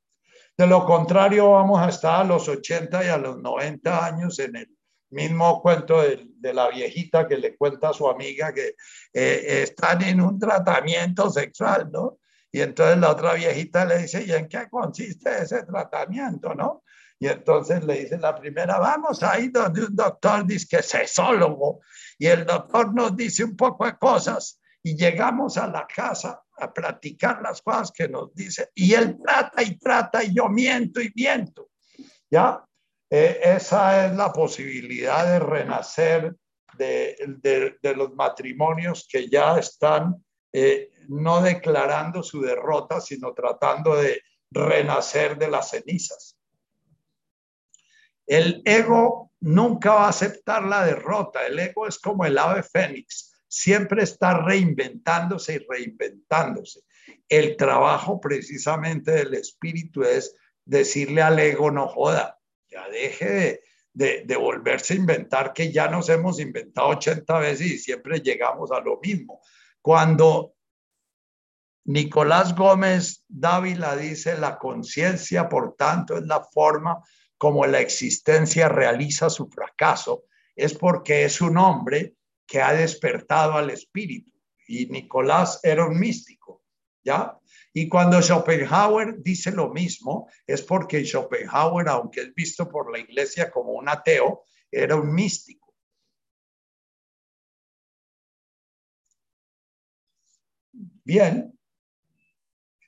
De 0.55 0.67
lo 0.67 0.85
contrario, 0.85 1.51
vamos 1.51 1.79
a 1.79 1.89
estar 1.89 2.21
a 2.21 2.23
los 2.23 2.47
80 2.47 3.05
y 3.05 3.07
a 3.07 3.17
los 3.17 3.37
90 3.39 4.05
años 4.05 4.37
en 4.37 4.55
el 4.55 4.77
mismo 5.09 5.61
cuento 5.61 6.01
de, 6.01 6.53
la 6.53 6.69
viejita 6.69 7.27
que 7.27 7.37
le 7.37 7.55
cuenta 7.55 7.89
a 7.89 7.93
su 7.93 8.07
amiga 8.07 8.53
que 8.53 8.75
eh, 9.13 9.63
están 9.63 10.03
en 10.03 10.21
un 10.21 10.37
tratamiento 10.37 11.29
sexual, 11.29 11.89
¿no? 11.91 12.19
Y 12.51 12.61
entonces 12.61 12.99
la 12.99 13.11
otra 13.11 13.33
viejita 13.33 13.83
le 13.85 13.97
dice, 13.99 14.23
¿y 14.23 14.31
en 14.31 14.47
qué 14.47 14.67
consiste 14.69 15.41
ese 15.41 15.63
tratamiento, 15.63 16.53
no? 16.53 16.83
Y 17.17 17.27
entonces 17.27 17.83
le 17.83 18.01
dice 18.01 18.19
la 18.19 18.35
primera, 18.35 18.77
vamos 18.77 19.23
ahí 19.23 19.47
donde 19.47 19.85
un 19.85 19.95
doctor 19.95 20.45
dice 20.45 20.67
que 20.69 20.77
es 20.77 20.87
sexólogo. 20.87 21.79
Y 22.19 22.27
el 22.27 22.45
doctor 22.45 22.93
nos 22.93 23.15
dice 23.15 23.43
un 23.43 23.55
poco 23.55 23.85
de 23.85 23.97
cosas. 23.97 24.59
Y 24.83 24.95
llegamos 24.95 25.57
a 25.57 25.67
la 25.67 25.87
casa 25.87 26.42
a 26.57 26.73
platicar 26.73 27.41
las 27.41 27.61
cosas 27.61 27.91
que 27.91 28.07
nos 28.07 28.33
dice. 28.33 28.69
Y 28.75 28.93
él 28.93 29.17
trata 29.23 29.63
y 29.63 29.77
trata 29.77 30.23
y 30.23 30.33
yo 30.33 30.49
miento 30.49 31.01
y 31.01 31.11
miento. 31.15 31.69
¿Ya? 32.29 32.63
Eh, 33.09 33.39
esa 33.43 34.05
es 34.07 34.15
la 34.15 34.31
posibilidad 34.31 35.25
de 35.25 35.39
renacer 35.39 36.35
de, 36.77 37.15
de, 37.81 37.95
los 37.95 38.13
matrimonios 38.15 39.07
que 39.07 39.29
ya 39.29 39.57
están 39.59 40.23
eh, 40.51 40.89
no 41.09 41.41
declarando 41.41 42.23
su 42.23 42.41
derrota, 42.41 42.99
sino 42.99 43.33
tratando 43.33 43.95
de 43.95 44.21
renacer 44.49 45.37
de 45.37 45.49
las 45.49 45.69
cenizas. 45.69 46.37
El 48.25 48.61
ego 48.65 49.31
nunca 49.41 49.93
va 49.93 50.05
a 50.05 50.09
aceptar 50.09 50.63
la 50.63 50.85
derrota. 50.85 51.45
El 51.45 51.59
ego 51.59 51.87
es 51.87 51.99
como 51.99 52.25
el 52.25 52.37
ave 52.37 52.63
fénix, 52.63 53.32
siempre 53.53 54.01
está 54.01 54.39
reinventándose 54.39 55.53
y 55.53 55.65
reinventándose. 55.69 56.81
El 57.29 57.55
trabajo 57.55 58.19
precisamente 58.19 59.11
del 59.11 59.35
espíritu 59.35 60.03
es 60.03 60.35
decirle 60.65 61.21
al 61.21 61.37
ego, 61.37 61.69
no 61.69 61.87
joda, 61.87 62.39
ya 62.67 62.89
deje 62.89 63.61
de, 63.93 64.23
de, 64.25 64.35
volverse 64.37 64.93
a 64.93 64.97
inventar 64.97 65.53
que 65.53 65.71
ya 65.71 65.87
nos 65.87 66.09
hemos 66.09 66.39
inventado 66.39 66.87
80 66.87 67.39
veces 67.39 67.67
y 67.67 67.77
siempre 67.77 68.21
llegamos 68.21 68.71
a 68.71 68.79
lo 68.79 68.99
mismo. 68.99 69.39
Cuando 69.83 70.55
Nicolás 71.85 72.55
Gómez 72.55 73.23
Dávila 73.27 73.95
dice, 73.95 74.35
la 74.35 74.57
conciencia, 74.57 75.47
por 75.47 75.75
tanto, 75.75 76.17
es 76.17 76.23
la 76.23 76.43
forma 76.43 77.03
como 77.37 77.67
la 77.67 77.81
existencia 77.81 78.67
realiza 78.67 79.29
su 79.29 79.47
fracaso, 79.47 80.23
es 80.55 80.73
porque 80.73 81.25
es 81.25 81.39
un 81.39 81.59
hombre 81.59 82.15
que 82.45 82.61
ha 82.61 82.73
despertado 82.73 83.53
al 83.53 83.69
espíritu. 83.69 84.31
Y 84.67 84.87
Nicolás 84.87 85.59
era 85.63 85.85
un 85.85 85.99
místico, 85.99 86.63
¿ya? 87.03 87.37
Y 87.73 87.89
cuando 87.89 88.21
Schopenhauer 88.21 89.21
dice 89.21 89.51
lo 89.51 89.69
mismo, 89.69 90.29
es 90.47 90.61
porque 90.61 91.03
Schopenhauer, 91.03 91.89
aunque 91.89 92.21
es 92.21 92.33
visto 92.33 92.69
por 92.69 92.91
la 92.91 92.99
iglesia 92.99 93.51
como 93.51 93.73
un 93.73 93.89
ateo, 93.89 94.45
era 94.71 94.95
un 94.95 95.13
místico. 95.13 95.73
Bien. 101.03 101.57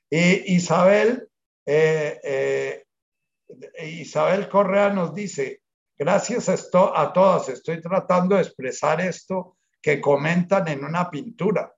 Y 0.08 0.54
Isabel 0.54 1.28
eh, 1.66 2.20
eh, 2.22 3.88
Isabel 3.88 4.48
Correa 4.48 4.90
nos 4.90 5.12
dice, 5.14 5.62
gracias 5.98 6.48
a, 6.48 7.12
todas, 7.12 7.48
estoy 7.48 7.80
tratando 7.80 8.36
de 8.36 8.42
expresar 8.42 9.00
esto 9.00 9.56
que 9.80 10.00
comentan 10.00 10.68
en 10.68 10.84
una 10.84 11.10
pintura 11.10 11.72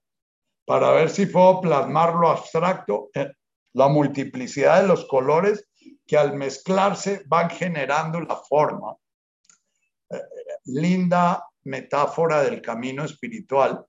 para 0.64 0.90
ver 0.92 1.10
si 1.10 1.26
puedo 1.26 1.60
plasmar 1.60 2.14
lo 2.14 2.28
abstracto, 2.28 3.10
la 3.72 3.88
multiplicidad 3.88 4.82
de 4.82 4.88
los 4.88 5.06
colores 5.06 5.68
que 6.06 6.16
al 6.16 6.36
mezclarse 6.36 7.22
van 7.26 7.50
generando 7.50 8.20
la 8.20 8.36
forma. 8.36 8.96
Eh, 10.10 10.20
linda 10.64 11.44
metáfora 11.64 12.42
del 12.42 12.60
camino 12.60 13.04
espiritual. 13.04 13.84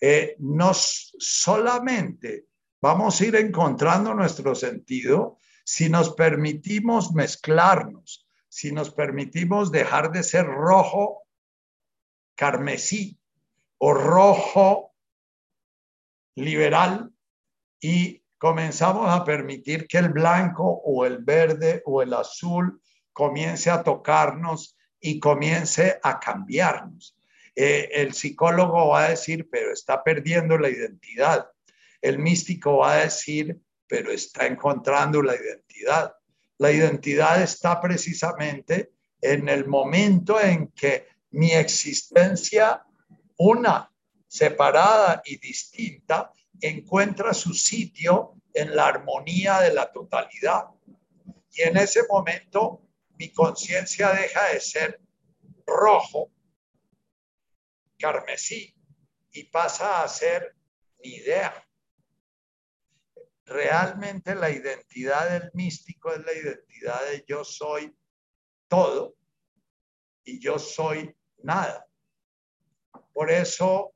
Eh, 0.00 0.36
no 0.38 0.72
solamente 0.74 2.46
vamos 2.80 3.20
a 3.20 3.26
ir 3.26 3.36
encontrando 3.36 4.12
nuestro 4.14 4.54
sentido, 4.54 5.38
si 5.64 5.88
nos 5.88 6.14
permitimos 6.14 7.12
mezclarnos, 7.12 8.21
si 8.52 8.70
nos 8.70 8.90
permitimos 8.90 9.72
dejar 9.72 10.12
de 10.12 10.22
ser 10.22 10.44
rojo 10.44 11.22
carmesí 12.34 13.18
o 13.78 13.94
rojo 13.94 14.94
liberal 16.34 17.10
y 17.80 18.22
comenzamos 18.36 19.10
a 19.10 19.24
permitir 19.24 19.88
que 19.88 19.96
el 19.96 20.10
blanco 20.10 20.82
o 20.84 21.06
el 21.06 21.24
verde 21.24 21.82
o 21.86 22.02
el 22.02 22.12
azul 22.12 22.78
comience 23.14 23.70
a 23.70 23.82
tocarnos 23.82 24.76
y 25.00 25.18
comience 25.18 25.98
a 26.02 26.20
cambiarnos. 26.20 27.16
Eh, 27.56 27.88
el 27.90 28.12
psicólogo 28.12 28.88
va 28.88 29.04
a 29.04 29.08
decir, 29.08 29.48
pero 29.50 29.72
está 29.72 30.04
perdiendo 30.04 30.58
la 30.58 30.68
identidad. 30.68 31.50
El 32.02 32.18
místico 32.18 32.76
va 32.76 32.92
a 32.92 33.04
decir, 33.04 33.58
pero 33.86 34.12
está 34.12 34.46
encontrando 34.46 35.22
la 35.22 35.36
identidad. 35.36 36.14
La 36.62 36.70
identidad 36.70 37.42
está 37.42 37.80
precisamente 37.80 38.92
en 39.20 39.48
el 39.48 39.66
momento 39.66 40.40
en 40.40 40.68
que 40.68 41.08
mi 41.32 41.50
existencia, 41.50 42.86
una, 43.36 43.92
separada 44.28 45.22
y 45.24 45.38
distinta, 45.38 46.30
encuentra 46.60 47.34
su 47.34 47.52
sitio 47.52 48.34
en 48.54 48.76
la 48.76 48.86
armonía 48.86 49.58
de 49.58 49.74
la 49.74 49.90
totalidad. 49.90 50.66
Y 51.50 51.62
en 51.62 51.78
ese 51.78 52.02
momento 52.08 52.80
mi 53.18 53.32
conciencia 53.32 54.12
deja 54.12 54.50
de 54.50 54.60
ser 54.60 55.00
rojo, 55.66 56.30
carmesí, 57.98 58.72
y 59.32 59.42
pasa 59.50 60.04
a 60.04 60.06
ser 60.06 60.54
mi 61.02 61.10
idea, 61.10 61.52
realmente 63.44 64.34
la 64.34 64.50
identidad 64.50 65.28
del 65.30 65.50
místico 65.54 66.12
es 66.12 66.24
la 66.24 66.32
identidad 66.32 67.00
de 67.10 67.24
yo 67.26 67.44
soy 67.44 67.94
todo 68.68 69.14
y 70.24 70.40
yo 70.40 70.58
soy 70.58 71.14
nada. 71.38 71.86
Por 73.12 73.30
eso 73.30 73.94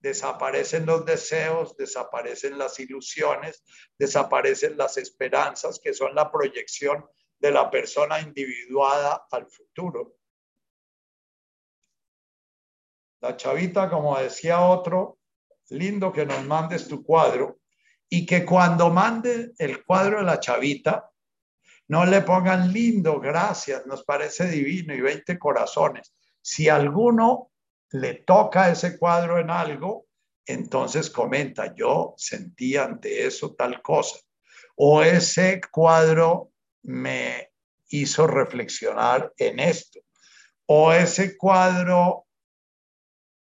desaparecen 0.00 0.86
los 0.86 1.04
deseos, 1.04 1.76
desaparecen 1.76 2.58
las 2.58 2.80
ilusiones, 2.80 3.62
desaparecen 3.98 4.76
las 4.76 4.96
esperanzas 4.96 5.78
que 5.78 5.92
son 5.92 6.14
la 6.14 6.30
proyección 6.30 7.06
de 7.38 7.50
la 7.50 7.70
persona 7.70 8.20
individuada 8.20 9.26
al 9.30 9.46
futuro. 9.46 10.16
La 13.20 13.36
chavita, 13.36 13.90
como 13.90 14.18
decía 14.18 14.60
otro, 14.60 15.18
lindo 15.68 16.12
que 16.12 16.24
nos 16.24 16.44
mandes 16.44 16.88
tu 16.88 17.04
cuadro, 17.04 17.59
y 18.12 18.26
que 18.26 18.44
cuando 18.44 18.90
mande 18.90 19.52
el 19.56 19.84
cuadro 19.84 20.18
de 20.18 20.24
la 20.24 20.40
chavita, 20.40 21.10
no 21.88 22.04
le 22.04 22.22
pongan 22.22 22.72
lindo, 22.72 23.20
gracias, 23.20 23.86
nos 23.86 24.04
parece 24.04 24.48
divino 24.48 24.92
y 24.94 25.00
20 25.00 25.38
corazones. 25.38 26.12
Si 26.42 26.68
alguno 26.68 27.52
le 27.92 28.14
toca 28.14 28.70
ese 28.70 28.98
cuadro 28.98 29.38
en 29.38 29.50
algo, 29.50 30.06
entonces 30.44 31.08
comenta, 31.08 31.74
yo 31.74 32.14
sentí 32.16 32.76
ante 32.76 33.26
eso 33.26 33.54
tal 33.54 33.80
cosa. 33.80 34.18
O 34.76 35.02
ese 35.02 35.60
cuadro 35.70 36.50
me 36.82 37.52
hizo 37.88 38.26
reflexionar 38.26 39.32
en 39.36 39.60
esto. 39.60 40.00
O 40.66 40.92
ese 40.92 41.36
cuadro, 41.36 42.26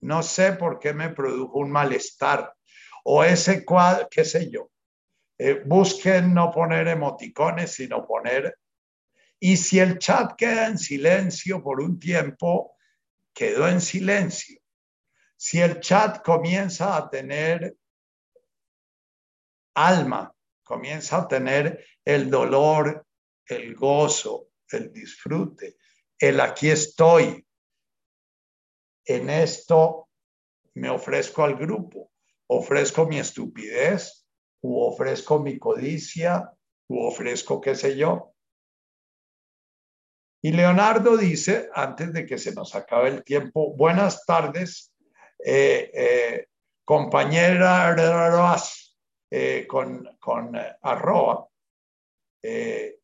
no 0.00 0.22
sé 0.22 0.52
por 0.52 0.78
qué 0.78 0.92
me 0.92 1.10
produjo 1.10 1.58
un 1.58 1.70
malestar 1.70 2.54
o 3.04 3.24
ese 3.24 3.64
cuadro, 3.64 4.08
qué 4.10 4.24
sé 4.24 4.50
yo. 4.50 4.70
Eh, 5.38 5.62
busquen 5.64 6.34
no 6.34 6.50
poner 6.50 6.88
emoticones, 6.88 7.72
sino 7.72 8.06
poner... 8.06 8.58
Y 9.42 9.56
si 9.56 9.78
el 9.78 9.98
chat 9.98 10.36
queda 10.36 10.66
en 10.66 10.78
silencio 10.78 11.62
por 11.62 11.80
un 11.80 11.98
tiempo, 11.98 12.76
quedó 13.32 13.66
en 13.68 13.80
silencio. 13.80 14.60
Si 15.34 15.60
el 15.60 15.80
chat 15.80 16.22
comienza 16.22 16.94
a 16.94 17.08
tener 17.08 17.74
alma, 19.74 20.34
comienza 20.62 21.22
a 21.22 21.28
tener 21.28 21.86
el 22.04 22.28
dolor, 22.28 23.06
el 23.46 23.74
gozo, 23.74 24.48
el 24.68 24.92
disfrute, 24.92 25.76
el 26.18 26.38
aquí 26.38 26.68
estoy, 26.68 27.46
en 29.06 29.30
esto 29.30 30.10
me 30.74 30.90
ofrezco 30.90 31.42
al 31.42 31.56
grupo 31.56 32.09
ofrezco 32.50 33.06
mi 33.06 33.18
estupidez, 33.18 34.26
o 34.62 34.88
ofrezco 34.88 35.38
mi 35.38 35.58
codicia, 35.58 36.50
o 36.88 37.06
ofrezco 37.06 37.60
qué 37.60 37.74
sé 37.74 37.96
yo. 37.96 38.34
Y 40.42 40.52
Leonardo 40.52 41.16
dice, 41.16 41.68
antes 41.74 42.12
de 42.12 42.26
que 42.26 42.38
se 42.38 42.52
nos 42.52 42.74
acabe 42.74 43.10
el 43.10 43.22
tiempo, 43.22 43.74
buenas 43.76 44.24
tardes, 44.24 44.92
eh, 45.44 45.90
eh, 45.94 46.46
compañera 46.84 47.94
eh, 49.30 49.66
con, 49.68 50.16
con 50.18 50.56
arroba, 50.82 51.46
en 52.42 52.94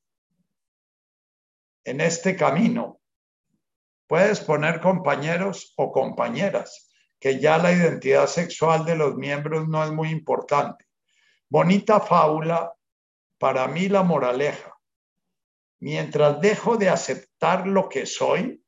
este 2.00 2.34
camino. 2.34 3.00
Puedes 4.08 4.40
poner 4.40 4.80
compañeros 4.80 5.72
o 5.76 5.92
compañeras 5.92 6.85
que 7.18 7.40
ya 7.40 7.58
la 7.58 7.72
identidad 7.72 8.26
sexual 8.26 8.84
de 8.84 8.96
los 8.96 9.16
miembros 9.16 9.68
no 9.68 9.82
es 9.84 9.90
muy 9.90 10.10
importante. 10.10 10.86
Bonita 11.48 12.00
fábula, 12.00 12.74
para 13.38 13.66
mí 13.68 13.88
la 13.88 14.02
moraleja. 14.02 14.74
Mientras 15.80 16.40
dejo 16.40 16.76
de 16.76 16.88
aceptar 16.88 17.66
lo 17.66 17.88
que 17.88 18.06
soy, 18.06 18.62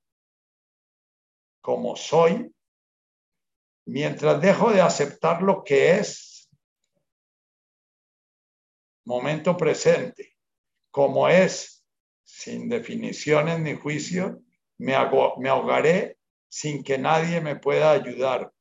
como 1.61 1.97
soy, 1.97 2.55
mientras 3.87 4.41
dejo 4.41 4.71
de 4.71 4.81
aceptar 4.81 5.43
lo 5.43 5.65
que 5.65 5.97
es, 5.97 6.51
momento 9.05 9.57
presente, 9.57 10.37
como 10.91 11.29
es, 11.29 11.87
sin 12.23 12.69
definiciones 12.69 13.59
ni 13.61 13.75
juicio, 13.75 14.43
me, 14.77 14.95
me 15.39 15.49
ahogaré 15.49 16.18
sin 16.49 16.83
que 16.83 16.99
nadie 16.99 17.41
me 17.41 17.57
pueda 17.57 17.91
ayudar. 17.93 18.53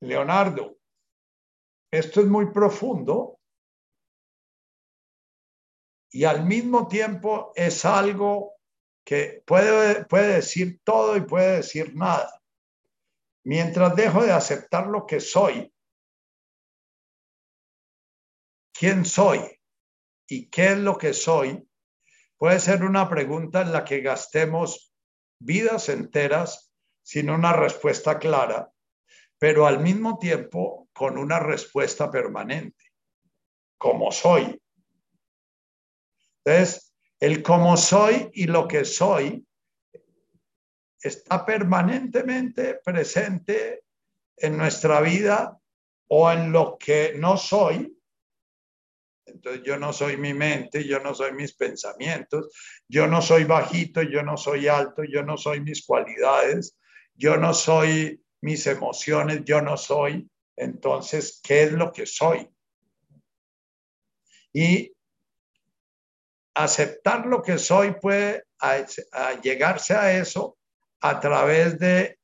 Leonardo, 0.00 0.76
esto 1.90 2.20
es 2.20 2.26
muy 2.26 2.52
profundo 2.52 3.40
y 6.10 6.24
al 6.24 6.44
mismo 6.44 6.86
tiempo 6.86 7.52
es 7.54 7.84
algo 7.84 8.54
que 9.04 9.42
puede, 9.46 10.04
puede 10.04 10.34
decir 10.34 10.80
todo 10.84 11.16
y 11.16 11.22
puede 11.22 11.56
decir 11.56 11.94
nada. 11.94 12.40
Mientras 13.44 13.94
dejo 13.94 14.24
de 14.24 14.32
aceptar 14.32 14.86
lo 14.86 15.06
que 15.06 15.20
soy, 15.20 15.72
quién 18.78 19.04
soy 19.04 19.40
y 20.28 20.48
qué 20.48 20.72
es 20.72 20.78
lo 20.78 20.98
que 20.98 21.12
soy, 21.12 21.66
puede 22.36 22.60
ser 22.60 22.84
una 22.84 23.08
pregunta 23.08 23.62
en 23.62 23.72
la 23.72 23.84
que 23.84 24.00
gastemos 24.00 24.92
vidas 25.38 25.88
enteras 25.88 26.72
sin 27.02 27.30
una 27.30 27.52
respuesta 27.52 28.18
clara, 28.18 28.72
pero 29.38 29.66
al 29.66 29.80
mismo 29.80 30.18
tiempo 30.18 30.88
con 30.92 31.18
una 31.18 31.38
respuesta 31.38 32.10
permanente, 32.10 32.84
como 33.78 34.10
soy. 34.10 34.60
Entonces, 36.44 36.94
el 37.20 37.42
cómo 37.42 37.76
soy 37.76 38.30
y 38.34 38.46
lo 38.46 38.68
que 38.68 38.84
soy 38.84 39.46
está 41.00 41.44
permanentemente 41.46 42.80
presente 42.84 43.84
en 44.36 44.56
nuestra 44.56 45.00
vida 45.00 45.58
o 46.08 46.30
en 46.30 46.52
lo 46.52 46.76
que 46.78 47.14
no 47.16 47.36
soy. 47.36 47.95
Entonces 49.26 49.62
yo 49.64 49.76
no 49.76 49.92
soy 49.92 50.16
mi 50.16 50.32
mente, 50.32 50.84
yo 50.84 51.00
no 51.00 51.14
soy 51.14 51.32
mis 51.32 51.54
pensamientos, 51.54 52.52
yo 52.88 53.06
no 53.06 53.20
soy 53.20 53.44
bajito, 53.44 54.02
yo 54.02 54.22
no 54.22 54.36
soy 54.36 54.68
alto, 54.68 55.02
yo 55.02 55.22
no 55.22 55.36
soy 55.36 55.60
mis 55.60 55.84
cualidades, 55.84 56.78
yo 57.14 57.36
no 57.36 57.52
soy 57.52 58.22
mis 58.40 58.66
emociones, 58.66 59.42
yo 59.44 59.60
no 59.60 59.76
soy. 59.76 60.28
Entonces, 60.56 61.40
¿qué 61.42 61.64
es 61.64 61.72
lo 61.72 61.92
que 61.92 62.06
soy? 62.06 62.48
Y 64.52 64.92
aceptar 66.54 67.26
lo 67.26 67.42
que 67.42 67.58
soy 67.58 67.94
puede 68.00 68.44
llegarse 69.42 69.94
a 69.94 70.16
eso 70.18 70.56
a 71.00 71.20
través 71.20 71.78
de 71.78 72.18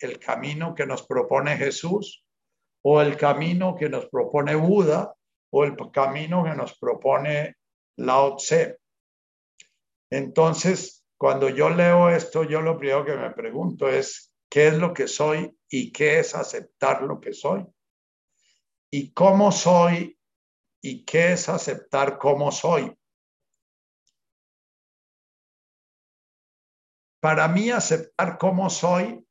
el 0.00 0.18
camino 0.18 0.74
que 0.74 0.86
nos 0.86 1.06
propone 1.06 1.56
Jesús 1.56 2.24
o 2.82 3.00
el 3.00 3.16
camino 3.16 3.74
que 3.74 3.88
nos 3.88 4.06
propone 4.06 4.54
Buda 4.54 5.14
o 5.50 5.64
el 5.64 5.76
camino 5.92 6.44
que 6.44 6.54
nos 6.54 6.78
propone 6.78 7.56
Lao 7.96 8.36
Tse. 8.36 8.78
Entonces, 10.10 11.04
cuando 11.16 11.48
yo 11.48 11.68
leo 11.70 12.08
esto, 12.08 12.44
yo 12.44 12.60
lo 12.62 12.78
primero 12.78 13.04
que 13.04 13.16
me 13.16 13.30
pregunto 13.30 13.88
es, 13.88 14.32
¿qué 14.48 14.68
es 14.68 14.78
lo 14.78 14.94
que 14.94 15.08
soy 15.08 15.56
y 15.68 15.92
qué 15.92 16.20
es 16.20 16.34
aceptar 16.34 17.02
lo 17.02 17.20
que 17.20 17.32
soy? 17.32 17.66
¿Y 18.90 19.12
cómo 19.12 19.52
soy 19.52 20.18
y 20.80 21.04
qué 21.04 21.32
es 21.32 21.48
aceptar 21.48 22.18
cómo 22.18 22.52
soy? 22.52 22.96
Para 27.20 27.48
mí 27.48 27.70
aceptar 27.70 28.38
cómo 28.38 28.70
soy 28.70 29.26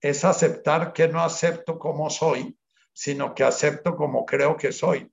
es 0.00 0.24
aceptar 0.24 0.92
que 0.92 1.08
no 1.08 1.20
acepto 1.20 1.78
como 1.78 2.08
soy, 2.08 2.56
sino 2.98 3.32
que 3.32 3.44
acepto 3.44 3.94
como 3.94 4.26
creo 4.26 4.56
que 4.56 4.72
soy. 4.72 5.08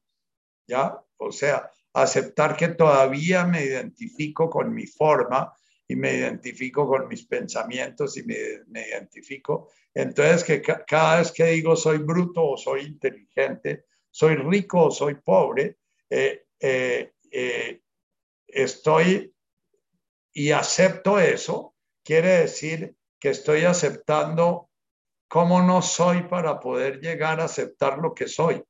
¿Ya? 0.67 0.99
O 1.17 1.31
sea, 1.31 1.69
aceptar 1.93 2.57
que 2.57 2.69
todavía 2.69 3.45
me 3.45 3.63
identifico 3.63 4.49
con 4.49 4.73
mi 4.73 4.87
forma 4.87 5.53
y 5.87 5.95
me 5.95 6.15
identifico 6.15 6.87
con 6.87 7.07
mis 7.07 7.27
pensamientos 7.27 8.17
y 8.17 8.23
me, 8.23 8.87
identifico. 8.87 9.69
Entonces, 9.93 10.43
que 10.43 10.63
cada 10.63 11.19
vez 11.19 11.31
que 11.31 11.45
digo 11.45 11.75
soy 11.75 11.99
bruto 11.99 12.43
o 12.43 12.57
soy 12.57 12.81
inteligente, 12.85 13.85
soy 14.09 14.35
rico 14.35 14.85
o 14.85 14.91
soy 14.91 15.15
pobre, 15.23 15.77
eh, 16.09 16.47
eh, 16.59 17.13
eh, 17.31 17.81
estoy 18.47 19.31
y 20.33 20.49
acepto 20.49 21.19
eso, 21.19 21.75
quiere 22.03 22.39
decir 22.39 22.95
que 23.19 23.29
estoy 23.29 23.65
aceptando 23.65 24.71
cómo 25.27 25.61
no 25.61 25.81
soy 25.81 26.23
para 26.23 26.59
poder 26.59 26.99
llegar 26.99 27.39
a 27.39 27.45
aceptar 27.45 27.97
lo 27.99 28.13
que 28.13 28.27
soy. 28.27 28.63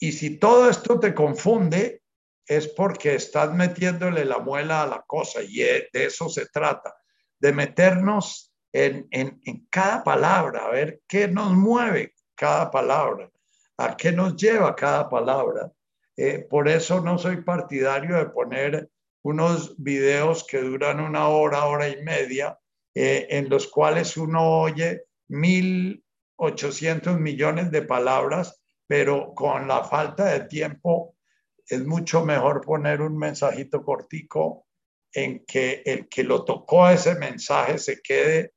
Y 0.00 0.12
si 0.12 0.38
todo 0.38 0.70
esto 0.70 1.00
te 1.00 1.14
confunde, 1.14 2.02
es 2.46 2.68
porque 2.68 3.14
estás 3.14 3.52
metiéndole 3.52 4.24
la 4.24 4.38
muela 4.38 4.82
a 4.82 4.86
la 4.86 5.02
cosa 5.02 5.42
y 5.42 5.56
de 5.56 5.88
eso 5.92 6.28
se 6.28 6.46
trata, 6.46 6.96
de 7.38 7.52
meternos 7.52 8.54
en, 8.72 9.06
en, 9.10 9.40
en 9.44 9.66
cada 9.68 10.02
palabra, 10.02 10.66
a 10.66 10.70
ver 10.70 11.02
qué 11.06 11.28
nos 11.28 11.52
mueve 11.52 12.14
cada 12.34 12.70
palabra, 12.70 13.30
a 13.76 13.96
qué 13.96 14.12
nos 14.12 14.36
lleva 14.36 14.74
cada 14.74 15.08
palabra 15.08 15.70
eh, 16.20 16.44
por 16.50 16.68
eso 16.68 17.00
no 17.00 17.16
soy 17.16 17.42
partidario 17.42 18.16
de 18.16 18.26
poner 18.26 18.90
unos 19.22 19.80
videos 19.80 20.44
que 20.44 20.60
duran 20.60 20.98
una 20.98 21.28
hora, 21.28 21.64
hora 21.66 21.88
y 21.88 22.02
media, 22.02 22.58
eh, 23.00 23.28
en 23.30 23.48
los 23.48 23.68
cuales 23.68 24.16
uno 24.16 24.62
oye 24.62 25.04
mil 25.28 26.04
ochocientos 26.34 27.20
millones 27.20 27.70
de 27.70 27.82
palabras, 27.82 28.60
pero 28.88 29.34
con 29.34 29.68
la 29.68 29.84
falta 29.84 30.24
de 30.24 30.48
tiempo 30.48 31.14
es 31.64 31.86
mucho 31.86 32.24
mejor 32.24 32.60
poner 32.60 33.00
un 33.00 33.16
mensajito 33.16 33.84
cortico 33.84 34.66
en 35.12 35.44
que 35.46 35.80
el 35.86 36.08
que 36.08 36.24
lo 36.24 36.44
tocó 36.44 36.88
ese 36.88 37.14
mensaje 37.14 37.78
se 37.78 38.02
quede 38.02 38.54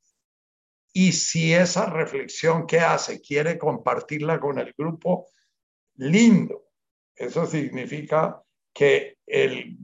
y 0.92 1.12
si 1.12 1.54
esa 1.54 1.86
reflexión 1.86 2.66
que 2.66 2.80
hace 2.80 3.22
quiere 3.22 3.60
compartirla 3.60 4.40
con 4.40 4.58
el 4.58 4.74
grupo, 4.76 5.28
lindo. 5.98 6.64
Eso 7.16 7.46
significa 7.46 8.42
que 8.74 9.20
el, 9.28 9.78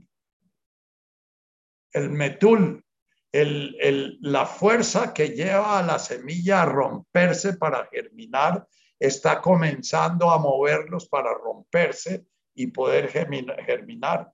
el 1.92 2.10
metul, 2.10 2.84
la 3.32 4.46
fuerza 4.46 5.12
que 5.12 5.28
lleva 5.30 5.78
a 5.78 5.82
la 5.82 5.98
semilla 5.98 6.62
a 6.62 6.66
romperse 6.66 7.56
para 7.56 7.86
germinar, 7.86 8.66
está 8.98 9.40
comenzando 9.40 10.30
a 10.30 10.38
moverlos 10.38 11.08
para 11.08 11.32
romperse 11.34 12.26
y 12.54 12.68
poder 12.68 13.10
germinar. 13.10 14.32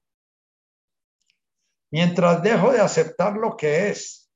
Mientras 1.90 2.42
dejo 2.42 2.72
de 2.72 2.80
aceptar 2.80 3.36
lo 3.36 3.56
que 3.56 3.90
es, 3.90 4.30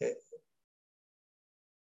eh, 0.00 0.18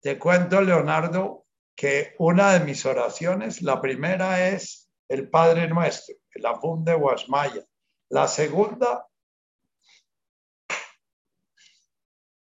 te 0.01 0.17
cuento, 0.17 0.61
Leonardo, 0.61 1.45
que 1.75 2.15
una 2.19 2.53
de 2.53 2.65
mis 2.65 2.85
oraciones, 2.85 3.61
la 3.61 3.81
primera 3.81 4.47
es 4.49 4.89
el 5.09 5.29
Padre 5.29 5.67
Nuestro, 5.67 6.15
el 6.31 6.45
Afun 6.45 6.83
de 6.85 6.93
Guasmaya. 6.93 7.63
La 8.09 8.27
segunda, 8.27 9.08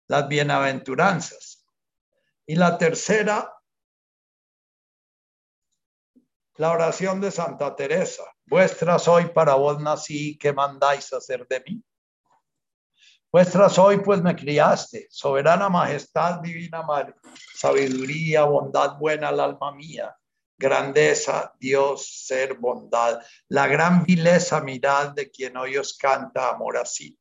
las 0.09 0.29
bienaventuranzas. 0.29 1.67
Y 2.47 2.57
la 2.57 2.79
tercera, 2.79 3.53
la 6.57 6.73
oración 6.73 7.21
de 7.21 7.31
Santa 7.31 7.75
Teresa. 7.75 8.25
Vuestra 8.47 8.99
soy 8.99 9.27
para 9.27 9.55
vos 9.55 9.81
nací, 9.81 10.39
¿qué 10.39 10.53
mandáis 10.53 11.13
hacer 11.13 11.47
de 11.49 11.61
mí? 11.67 11.83
Vuestra 13.33 13.69
soy, 13.69 13.99
pues 13.99 14.23
me 14.23 14.35
criaste, 14.35 15.09
soberana 15.11 15.69
majestad, 15.69 16.41
divina 16.41 16.83
madre, 16.83 17.15
sabiduría, 17.55 18.45
bondad 18.45 18.97
buena 18.97 19.29
al 19.29 19.41
alma 19.41 19.73
mía, 19.73 20.17
grandeza, 20.57 21.53
Dios, 21.59 22.25
ser, 22.25 22.55
bondad, 22.55 23.21
la 23.49 23.67
gran 23.67 24.05
vileza, 24.05 24.61
mirad 24.61 25.11
de 25.11 25.31
quien 25.31 25.57
hoy 25.57 25.77
os 25.77 25.99
canta 25.99 26.49
amor 26.49 26.79
así. 26.79 27.19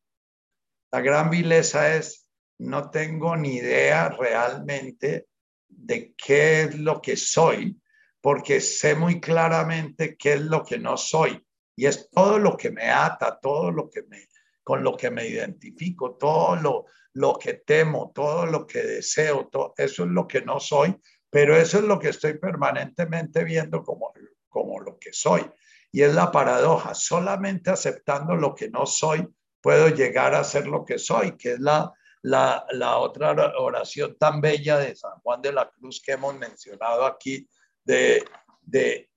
La 0.91 1.01
gran 1.01 1.29
vileza 1.29 1.95
es, 1.95 2.24
no 2.59 2.89
tengo 2.89 3.35
ni 3.35 3.55
idea 3.55 4.09
realmente 4.09 5.27
de 5.67 6.13
qué 6.15 6.61
es 6.63 6.75
lo 6.79 7.01
que 7.01 7.17
soy, 7.17 7.79
porque 8.21 8.61
sé 8.61 8.95
muy 8.95 9.19
claramente 9.19 10.15
qué 10.17 10.33
es 10.33 10.41
lo 10.41 10.63
que 10.63 10.79
no 10.79 10.97
soy. 10.97 11.45
Y 11.75 11.85
es 11.85 12.09
todo 12.09 12.39
lo 12.39 12.55
que 12.55 12.71
me 12.71 12.89
ata, 12.89 13.39
todo 13.39 13.71
lo 13.71 13.89
que 13.89 14.03
me, 14.03 14.29
con 14.63 14.83
lo 14.83 14.95
que 14.95 15.11
me 15.11 15.27
identifico, 15.27 16.15
todo 16.15 16.55
lo, 16.55 16.85
lo 17.13 17.37
que 17.37 17.55
temo, 17.55 18.11
todo 18.15 18.45
lo 18.45 18.65
que 18.65 18.81
deseo, 18.81 19.47
todo, 19.51 19.73
eso 19.77 20.03
es 20.05 20.09
lo 20.09 20.27
que 20.27 20.41
no 20.41 20.59
soy, 20.59 20.95
pero 21.29 21.55
eso 21.55 21.79
es 21.79 21.83
lo 21.83 21.99
que 21.99 22.09
estoy 22.09 22.37
permanentemente 22.37 23.43
viendo 23.43 23.83
como, 23.83 24.13
como 24.47 24.79
lo 24.79 24.97
que 24.97 25.11
soy. 25.11 25.45
Y 25.91 26.01
es 26.01 26.13
la 26.13 26.31
paradoja, 26.31 26.95
solamente 26.95 27.69
aceptando 27.69 28.35
lo 28.35 28.55
que 28.55 28.69
no 28.69 28.85
soy, 28.85 29.27
puedo 29.61 29.89
llegar 29.89 30.33
a 30.33 30.43
ser 30.43 30.67
lo 30.67 30.85
que 30.85 30.97
soy, 30.97 31.37
que 31.37 31.53
es 31.53 31.59
la, 31.59 31.93
la, 32.25 32.65
la 32.71 32.97
otra 32.97 33.53
oración 33.59 34.17
tan 34.17 34.41
bella 34.41 34.79
de 34.79 34.95
San 34.95 35.19
Juan 35.21 35.43
de 35.43 35.53
la 35.53 35.69
Cruz 35.69 36.01
que 36.03 36.13
hemos 36.13 36.35
mencionado 36.35 37.05
aquí, 37.05 37.47
de, 37.83 38.25
de, 38.61 39.07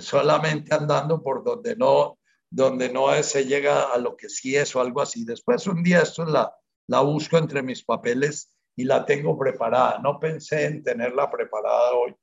solamente 0.00 0.74
andando 0.74 1.22
por 1.22 1.42
donde 1.42 1.74
no, 1.76 2.18
donde 2.50 2.90
no 2.90 3.10
se 3.22 3.46
llega 3.46 3.84
a 3.84 3.96
lo 3.96 4.14
que 4.18 4.28
sí 4.28 4.54
es 4.54 4.76
o 4.76 4.82
algo 4.82 5.00
así. 5.00 5.24
Después 5.24 5.66
un 5.66 5.82
día 5.82 6.02
esto 6.02 6.26
la, 6.26 6.54
la 6.88 7.00
busco 7.00 7.38
entre 7.38 7.62
mis 7.62 7.82
papeles 7.82 8.54
y 8.76 8.84
la 8.84 9.06
tengo 9.06 9.38
preparada. 9.38 9.98
No 10.00 10.20
pensé 10.20 10.66
en 10.66 10.82
tenerla 10.82 11.30
preparada 11.30 11.94
hoy. 11.94 12.14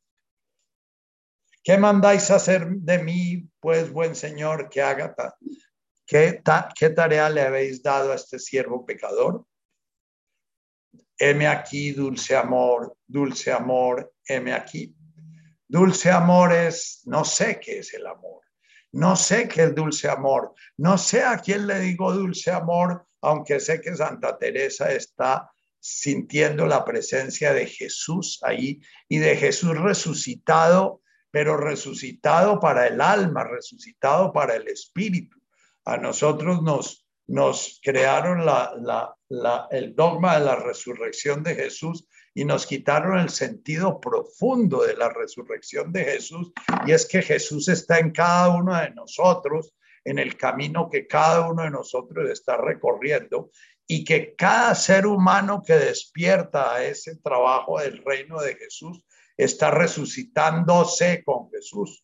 ¿Qué 1.64 1.76
mandáis 1.80 2.30
hacer 2.30 2.68
de 2.69 2.99
mí, 2.99 3.49
pues, 3.60 3.91
buen 3.91 4.14
Señor, 4.14 4.69
que 4.69 4.84
haga? 4.84 5.15
¿Qué, 6.06 6.43
¿Qué 6.76 6.89
tarea 6.91 7.31
le 7.31 7.41
habéis 7.41 7.81
dado 7.81 8.11
a 8.11 8.15
este 8.15 8.38
siervo 8.38 8.85
pecador? 8.85 9.43
Heme 11.20 11.48
aquí, 11.48 11.91
dulce 11.91 12.36
amor, 12.36 12.96
dulce 13.06 13.52
amor, 13.52 14.14
heme 14.26 14.54
aquí. 14.54 14.96
Dulce 15.68 16.10
amor 16.10 16.54
es, 16.54 17.02
no 17.06 17.26
sé 17.26 17.60
qué 17.60 17.80
es 17.80 17.94
el 17.94 18.08
amor, 18.08 18.41
no 18.94 19.16
sé 19.16 19.48
qué 19.48 19.64
es 19.64 19.76
dulce 19.76 20.10
amor, 20.10 20.54
no 20.78 20.98
sé 20.98 21.24
a 21.24 21.38
quién 21.38 21.68
le 21.68 21.80
digo 21.80 22.14
dulce 22.14 22.50
amor, 22.52 23.06
aunque 23.22 23.60
sé 23.60 23.82
que 23.82 23.96
Santa 23.96 24.38
Teresa 24.38 24.91
está 24.94 25.52
sintiendo 25.80 26.66
la 26.66 26.84
presencia 26.86 27.54
de 27.54 27.66
Jesús 27.66 28.40
ahí 28.44 28.82
y 29.08 29.18
de 29.18 29.36
Jesús 29.36 29.78
resucitado, 29.78 31.02
pero 31.32 31.58
resucitado 31.58 32.60
para 32.60 32.88
el 32.88 33.02
alma, 33.02 33.44
resucitado 33.44 34.32
para 34.34 34.56
el 34.56 34.68
espíritu. 34.68 35.38
A 35.86 35.98
nosotros 35.98 36.62
nos, 36.64 37.09
nos 37.30 37.80
crearon 37.84 38.43
el 39.69 39.95
dogma 39.95 40.39
de 40.39 40.45
la 40.45 40.56
resurrección 40.56 41.43
de 41.43 41.53
Jesús 41.56 42.07
y 42.34 42.43
nos 42.43 42.65
quitaron 42.65 43.19
el 43.19 43.30
sentido 43.30 43.99
profundo 43.99 44.81
de 44.81 44.95
la 44.95 45.10
resurrección 45.10 45.91
de 45.91 46.06
Jesús. 46.06 46.51
Y 46.88 46.91
es 46.91 47.06
que 47.07 47.22
Jesús 47.22 47.68
está 47.68 47.99
en 47.99 48.11
cada 48.11 48.49
uno 48.49 48.76
de 48.76 48.89
nosotros, 48.91 49.76
en 50.03 50.18
el 50.18 50.38
camino 50.38 50.89
que 50.89 51.06
cada 51.06 51.47
uno 51.49 51.64
de 51.64 51.69
nosotros 51.69 52.30
está 52.31 52.57
recorriendo 52.57 53.51
y 53.85 54.03
que 54.03 54.34
cada 54.35 54.73
ser 54.73 55.06
humano 55.06 55.61
que 55.64 55.73
despierta 55.73 56.73
a 56.73 56.84
ese 56.84 57.18
trabajo 57.18 57.80
del 57.80 58.03
reino 58.03 58.41
de 58.41 58.56
Jesús 58.56 59.03
está 59.38 59.69
resucitándose 59.69 61.23
con 61.23 61.51
Jesús. 61.51 62.03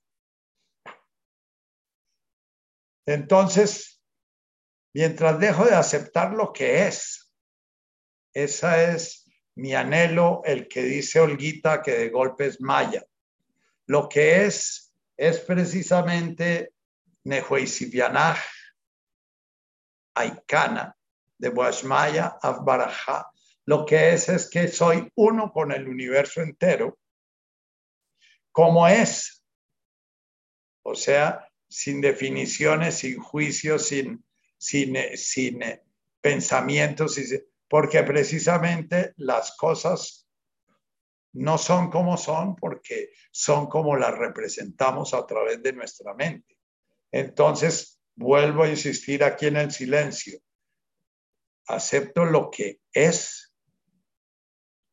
Entonces, 3.08 3.95
mientras 4.96 5.38
dejo 5.42 5.66
de 5.66 5.76
aceptar 5.76 6.32
lo 6.32 6.54
que 6.54 6.88
es. 6.88 7.30
Esa 8.34 8.82
es 8.94 9.30
mi 9.56 9.76
anhelo, 9.76 10.42
el 10.46 10.70
que 10.70 10.84
dice 10.84 11.20
Olguita 11.20 11.82
que 11.82 11.92
de 11.92 12.10
golpe 12.10 12.46
es 12.46 12.62
maya. 12.62 13.06
Lo 13.88 14.08
que 14.08 14.46
es 14.46 14.96
es 15.18 15.40
precisamente 15.42 16.74
Nehuesibianaj, 17.26 18.40
Aikana, 20.14 20.96
de 21.40 21.50
Boashmaya, 21.50 22.38
Afbaraja. 22.42 23.30
Lo 23.66 23.86
que 23.86 24.14
es 24.14 24.30
es 24.30 24.50
que 24.50 24.70
soy 24.70 25.12
uno 25.16 25.52
con 25.52 25.74
el 25.74 25.90
universo 25.90 26.42
entero, 26.42 26.98
como 28.54 28.88
es. 28.88 29.44
O 30.84 30.96
sea, 30.96 31.50
sin 31.68 32.00
definiciones, 32.00 33.00
sin 33.00 33.20
juicios, 33.20 33.88
sin 33.88 34.25
sin, 34.66 34.98
sin 35.16 35.62
eh, 35.62 35.84
pensamientos, 36.20 37.20
porque 37.68 38.02
precisamente 38.02 39.14
las 39.18 39.56
cosas 39.58 40.28
no 41.34 41.58
son 41.58 41.92
como 41.92 42.18
son 42.18 42.56
porque 42.56 43.12
son 43.32 43.68
como 43.68 43.96
las 43.96 44.18
representamos 44.18 45.14
a 45.14 45.26
través 45.28 45.62
de 45.62 45.74
nuestra 45.74 46.16
mente. 46.16 46.58
Entonces, 47.12 48.00
vuelvo 48.16 48.64
a 48.64 48.70
insistir 48.70 49.24
aquí 49.24 49.48
en 49.48 49.58
el 49.58 49.72
silencio. 49.72 50.40
Acepto 51.68 52.26
lo 52.26 52.50
que 52.50 52.80
es 52.92 53.54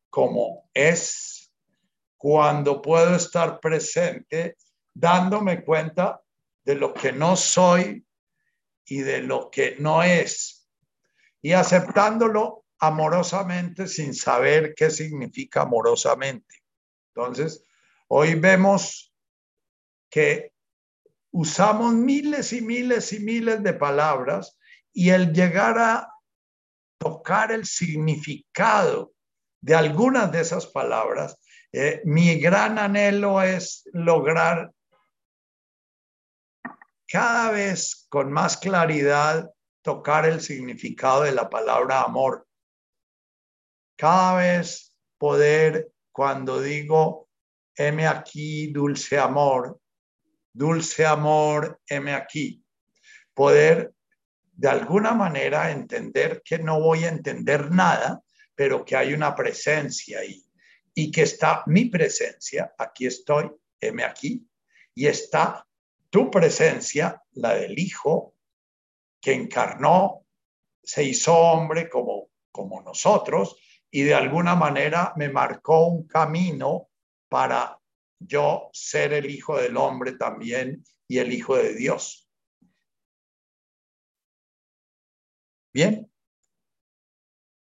como 0.09 0.69
es 0.73 1.51
cuando 2.17 2.79
puedo 2.81 3.15
estar 3.15 3.59
presente 3.59 4.57
dándome 4.93 5.63
cuenta 5.63 6.21
de 6.63 6.75
lo 6.75 6.93
que 6.93 7.11
no 7.11 7.35
soy 7.35 8.05
y 8.85 9.01
de 9.01 9.21
lo 9.21 9.49
que 9.49 9.75
no 9.79 10.03
es, 10.03 10.69
y 11.41 11.53
aceptándolo 11.53 12.65
amorosamente 12.79 13.87
sin 13.87 14.13
saber 14.13 14.73
qué 14.75 14.89
significa 14.89 15.61
amorosamente. 15.61 16.63
Entonces, 17.15 17.65
hoy 18.07 18.35
vemos 18.35 19.13
que 20.09 20.51
usamos 21.31 21.93
miles 21.93 22.53
y 22.53 22.61
miles 22.61 23.13
y 23.13 23.19
miles 23.19 23.63
de 23.63 23.73
palabras 23.73 24.57
y 24.91 25.09
el 25.09 25.33
llegar 25.33 25.77
a 25.79 26.09
tocar 26.97 27.51
el 27.51 27.65
significado 27.65 29.13
de 29.61 29.75
algunas 29.75 30.31
de 30.31 30.41
esas 30.41 30.67
palabras, 30.67 31.37
eh, 31.71 32.01
mi 32.05 32.35
gran 32.35 32.77
anhelo 32.77 33.41
es 33.41 33.89
lograr 33.93 34.71
cada 37.07 37.51
vez 37.51 38.05
con 38.09 38.31
más 38.31 38.57
claridad 38.57 39.49
tocar 39.81 40.25
el 40.25 40.41
significado 40.41 41.23
de 41.23 41.33
la 41.33 41.49
palabra 41.49 42.01
amor. 42.01 42.47
Cada 43.97 44.37
vez 44.37 44.95
poder, 45.17 45.91
cuando 46.11 46.61
digo, 46.61 47.29
heme 47.75 48.07
aquí, 48.07 48.67
dulce 48.71 49.19
amor, 49.19 49.79
dulce 50.51 51.05
amor, 51.05 51.79
heme 51.87 52.13
aquí, 52.13 52.63
poder 53.33 53.93
de 54.55 54.69
alguna 54.69 55.13
manera 55.13 55.71
entender 55.71 56.41
que 56.43 56.59
no 56.59 56.79
voy 56.79 57.03
a 57.03 57.09
entender 57.09 57.71
nada, 57.71 58.21
pero 58.55 58.85
que 58.85 58.95
hay 58.95 59.13
una 59.13 59.35
presencia 59.35 60.19
ahí 60.19 60.43
y 60.93 61.11
que 61.11 61.23
está 61.23 61.63
mi 61.65 61.85
presencia, 61.85 62.73
aquí 62.77 63.07
estoy, 63.07 63.49
heme 63.79 64.03
aquí, 64.03 64.47
y 64.93 65.07
está 65.07 65.65
tu 66.13 66.29
presencia, 66.29 67.23
la 67.31 67.55
del 67.55 67.79
Hijo, 67.79 68.35
que 69.19 69.33
encarnó, 69.33 70.27
se 70.83 71.03
hizo 71.03 71.35
hombre 71.35 71.89
como, 71.89 72.29
como 72.51 72.83
nosotros 72.83 73.57
y 73.89 74.03
de 74.03 74.13
alguna 74.13 74.55
manera 74.55 75.13
me 75.15 75.29
marcó 75.29 75.87
un 75.87 76.07
camino 76.07 76.89
para 77.27 77.79
yo 78.19 78.69
ser 78.73 79.13
el 79.13 79.27
Hijo 79.27 79.57
del 79.57 79.75
Hombre 79.75 80.11
también 80.11 80.85
y 81.07 81.17
el 81.17 81.33
Hijo 81.33 81.55
de 81.55 81.73
Dios. 81.73 82.29
Bien. 85.73 86.11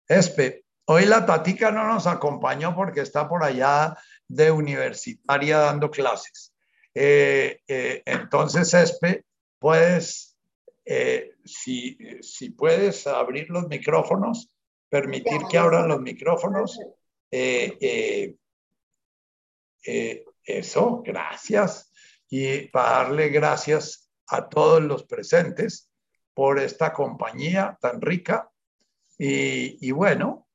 Espe, 0.10 0.66
hoy 0.88 1.06
la 1.06 1.26
Tatica 1.26 1.72
no 1.72 1.88
nos 1.88 2.06
acompañó 2.06 2.76
porque 2.76 3.00
está 3.00 3.30
por 3.30 3.46
allá 3.46 3.96
de 4.28 4.52
universitaria 4.52 5.60
dando 5.60 5.90
clases. 5.90 6.55
Eh, 6.98 7.60
eh, 7.68 8.02
entonces, 8.06 8.74
Espe, 8.74 9.26
puedes, 9.60 10.38
eh, 10.86 11.34
si, 11.44 11.98
si, 12.22 12.52
puedes 12.52 13.06
abrir 13.06 13.50
los 13.50 13.68
micrófonos, 13.68 14.50
permitir 14.90 15.42
que 15.52 15.58
abran 15.58 15.90
los 15.90 16.00
micrófonos. 16.00 16.80
eso, 20.48 21.04
gracias. 21.04 21.92
Y 22.30 22.68
para 22.70 22.90
darle 23.04 23.30
gracias 23.30 24.10
a 24.28 24.48
todos 24.48 24.82
los 24.82 25.04
presentes 25.04 25.92
por 26.34 26.60
esta 26.60 26.94
compañía 26.94 27.78
tan 27.82 28.00
rica. 28.00 28.50
Y, 29.18 29.86
y 29.86 29.92
bueno, 29.92 30.48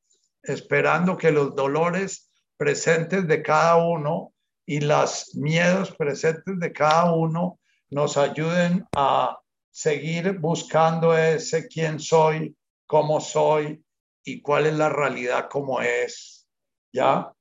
esperando 0.43 1.19
que 1.19 1.31
los 1.31 1.55
dolores 1.55 2.31
presentes 2.57 3.27
de 3.29 3.43
cada 3.43 3.77
uno 3.77 4.33
y 4.71 4.79
los 4.79 5.35
miedos 5.35 5.97
presentes 5.97 6.61
de 6.61 6.73
cada 6.73 7.13
uno 7.13 7.59
nos 7.91 8.17
ayuden 8.17 8.87
a 8.95 9.37
seguir 9.69 10.39
buscando 10.39 11.19
ese 11.19 11.67
quién 11.67 11.99
soy, 11.99 12.57
cómo 12.87 13.21
soy 13.21 13.85
y 14.23 14.41
cuál 14.41 14.67
es 14.67 14.75
la 14.75 14.89
realidad 14.89 15.49
como 15.51 15.81
es, 15.81 16.49
¿ya? 16.93 17.33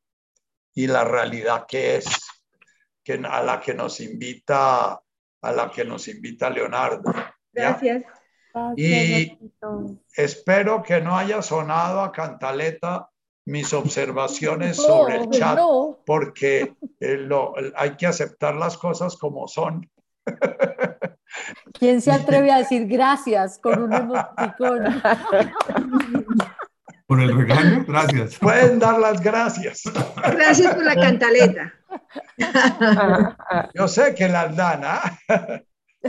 Y 0.74 0.88
la 0.88 1.04
realidad 1.04 1.68
que 1.68 1.98
es, 1.98 2.08
que, 3.04 3.22
a 3.24 3.44
la 3.44 3.62
que 3.62 3.76
nos 3.76 4.00
invita, 4.00 5.00
a 5.42 5.52
la 5.52 5.70
que 5.70 5.86
nos 5.86 6.08
invita 6.08 6.50
Leonardo. 6.50 7.14
Gracias. 7.54 8.06
Y 8.76 9.38
espero 10.16 10.82
que 10.82 11.00
no 11.00 11.16
haya 11.16 11.44
sonado 11.44 12.02
a 12.02 12.12
cantaleta 12.12 13.09
mis 13.50 13.74
observaciones 13.74 14.78
sobre 14.78 15.18
el 15.18 15.30
chat 15.32 15.60
porque 16.06 16.74
eh, 17.00 17.30
hay 17.76 17.98
que 17.98 18.06
aceptar 18.06 18.56
las 18.56 18.78
cosas 18.78 19.18
como 19.18 19.48
son. 19.48 19.90
¿Quién 21.74 22.02
se 22.02 22.12
atreve 22.12 22.52
a 22.52 22.58
decir 22.60 22.88
gracias 22.88 23.58
con 23.58 23.84
un 23.84 23.94
emoticón? 23.94 25.02
Por 27.08 27.22
el 27.22 27.36
regaño, 27.36 27.86
gracias. 27.88 28.38
Pueden 28.38 28.78
dar 28.78 29.00
las 29.00 29.20
gracias. 29.20 29.82
Gracias 30.32 30.76
por 30.76 30.84
la 30.84 30.96
cantaleta. 30.96 31.74
Yo 33.74 33.88
sé 33.88 34.14
que 34.14 34.30
las 34.30 34.56
dan, 34.56 34.82
¿ah? 34.84 35.02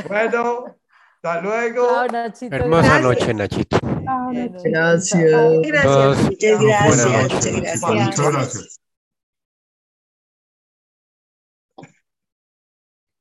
Bueno, 0.07 0.77
hasta 1.17 1.41
luego. 1.41 2.05
Hermosa 2.49 3.01
noche, 3.01 3.35
Nachito. 3.35 3.90
Gracias. 4.63 5.33
Muchas 5.33 5.73
gracias. 5.73 6.25
Muchas 6.25 6.63
gracias. 6.63 7.83
Muchas 7.83 8.33
gracias. 8.33 8.81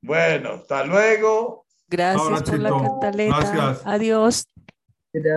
Bueno, 0.02 0.54
hasta 0.54 0.84
luego. 0.84 1.66
Gracias 1.88 2.42
por 2.42 2.58
la 2.58 2.70
cantaleta. 2.70 3.36
Gracias. 3.38 3.82
Adiós. 3.86 4.46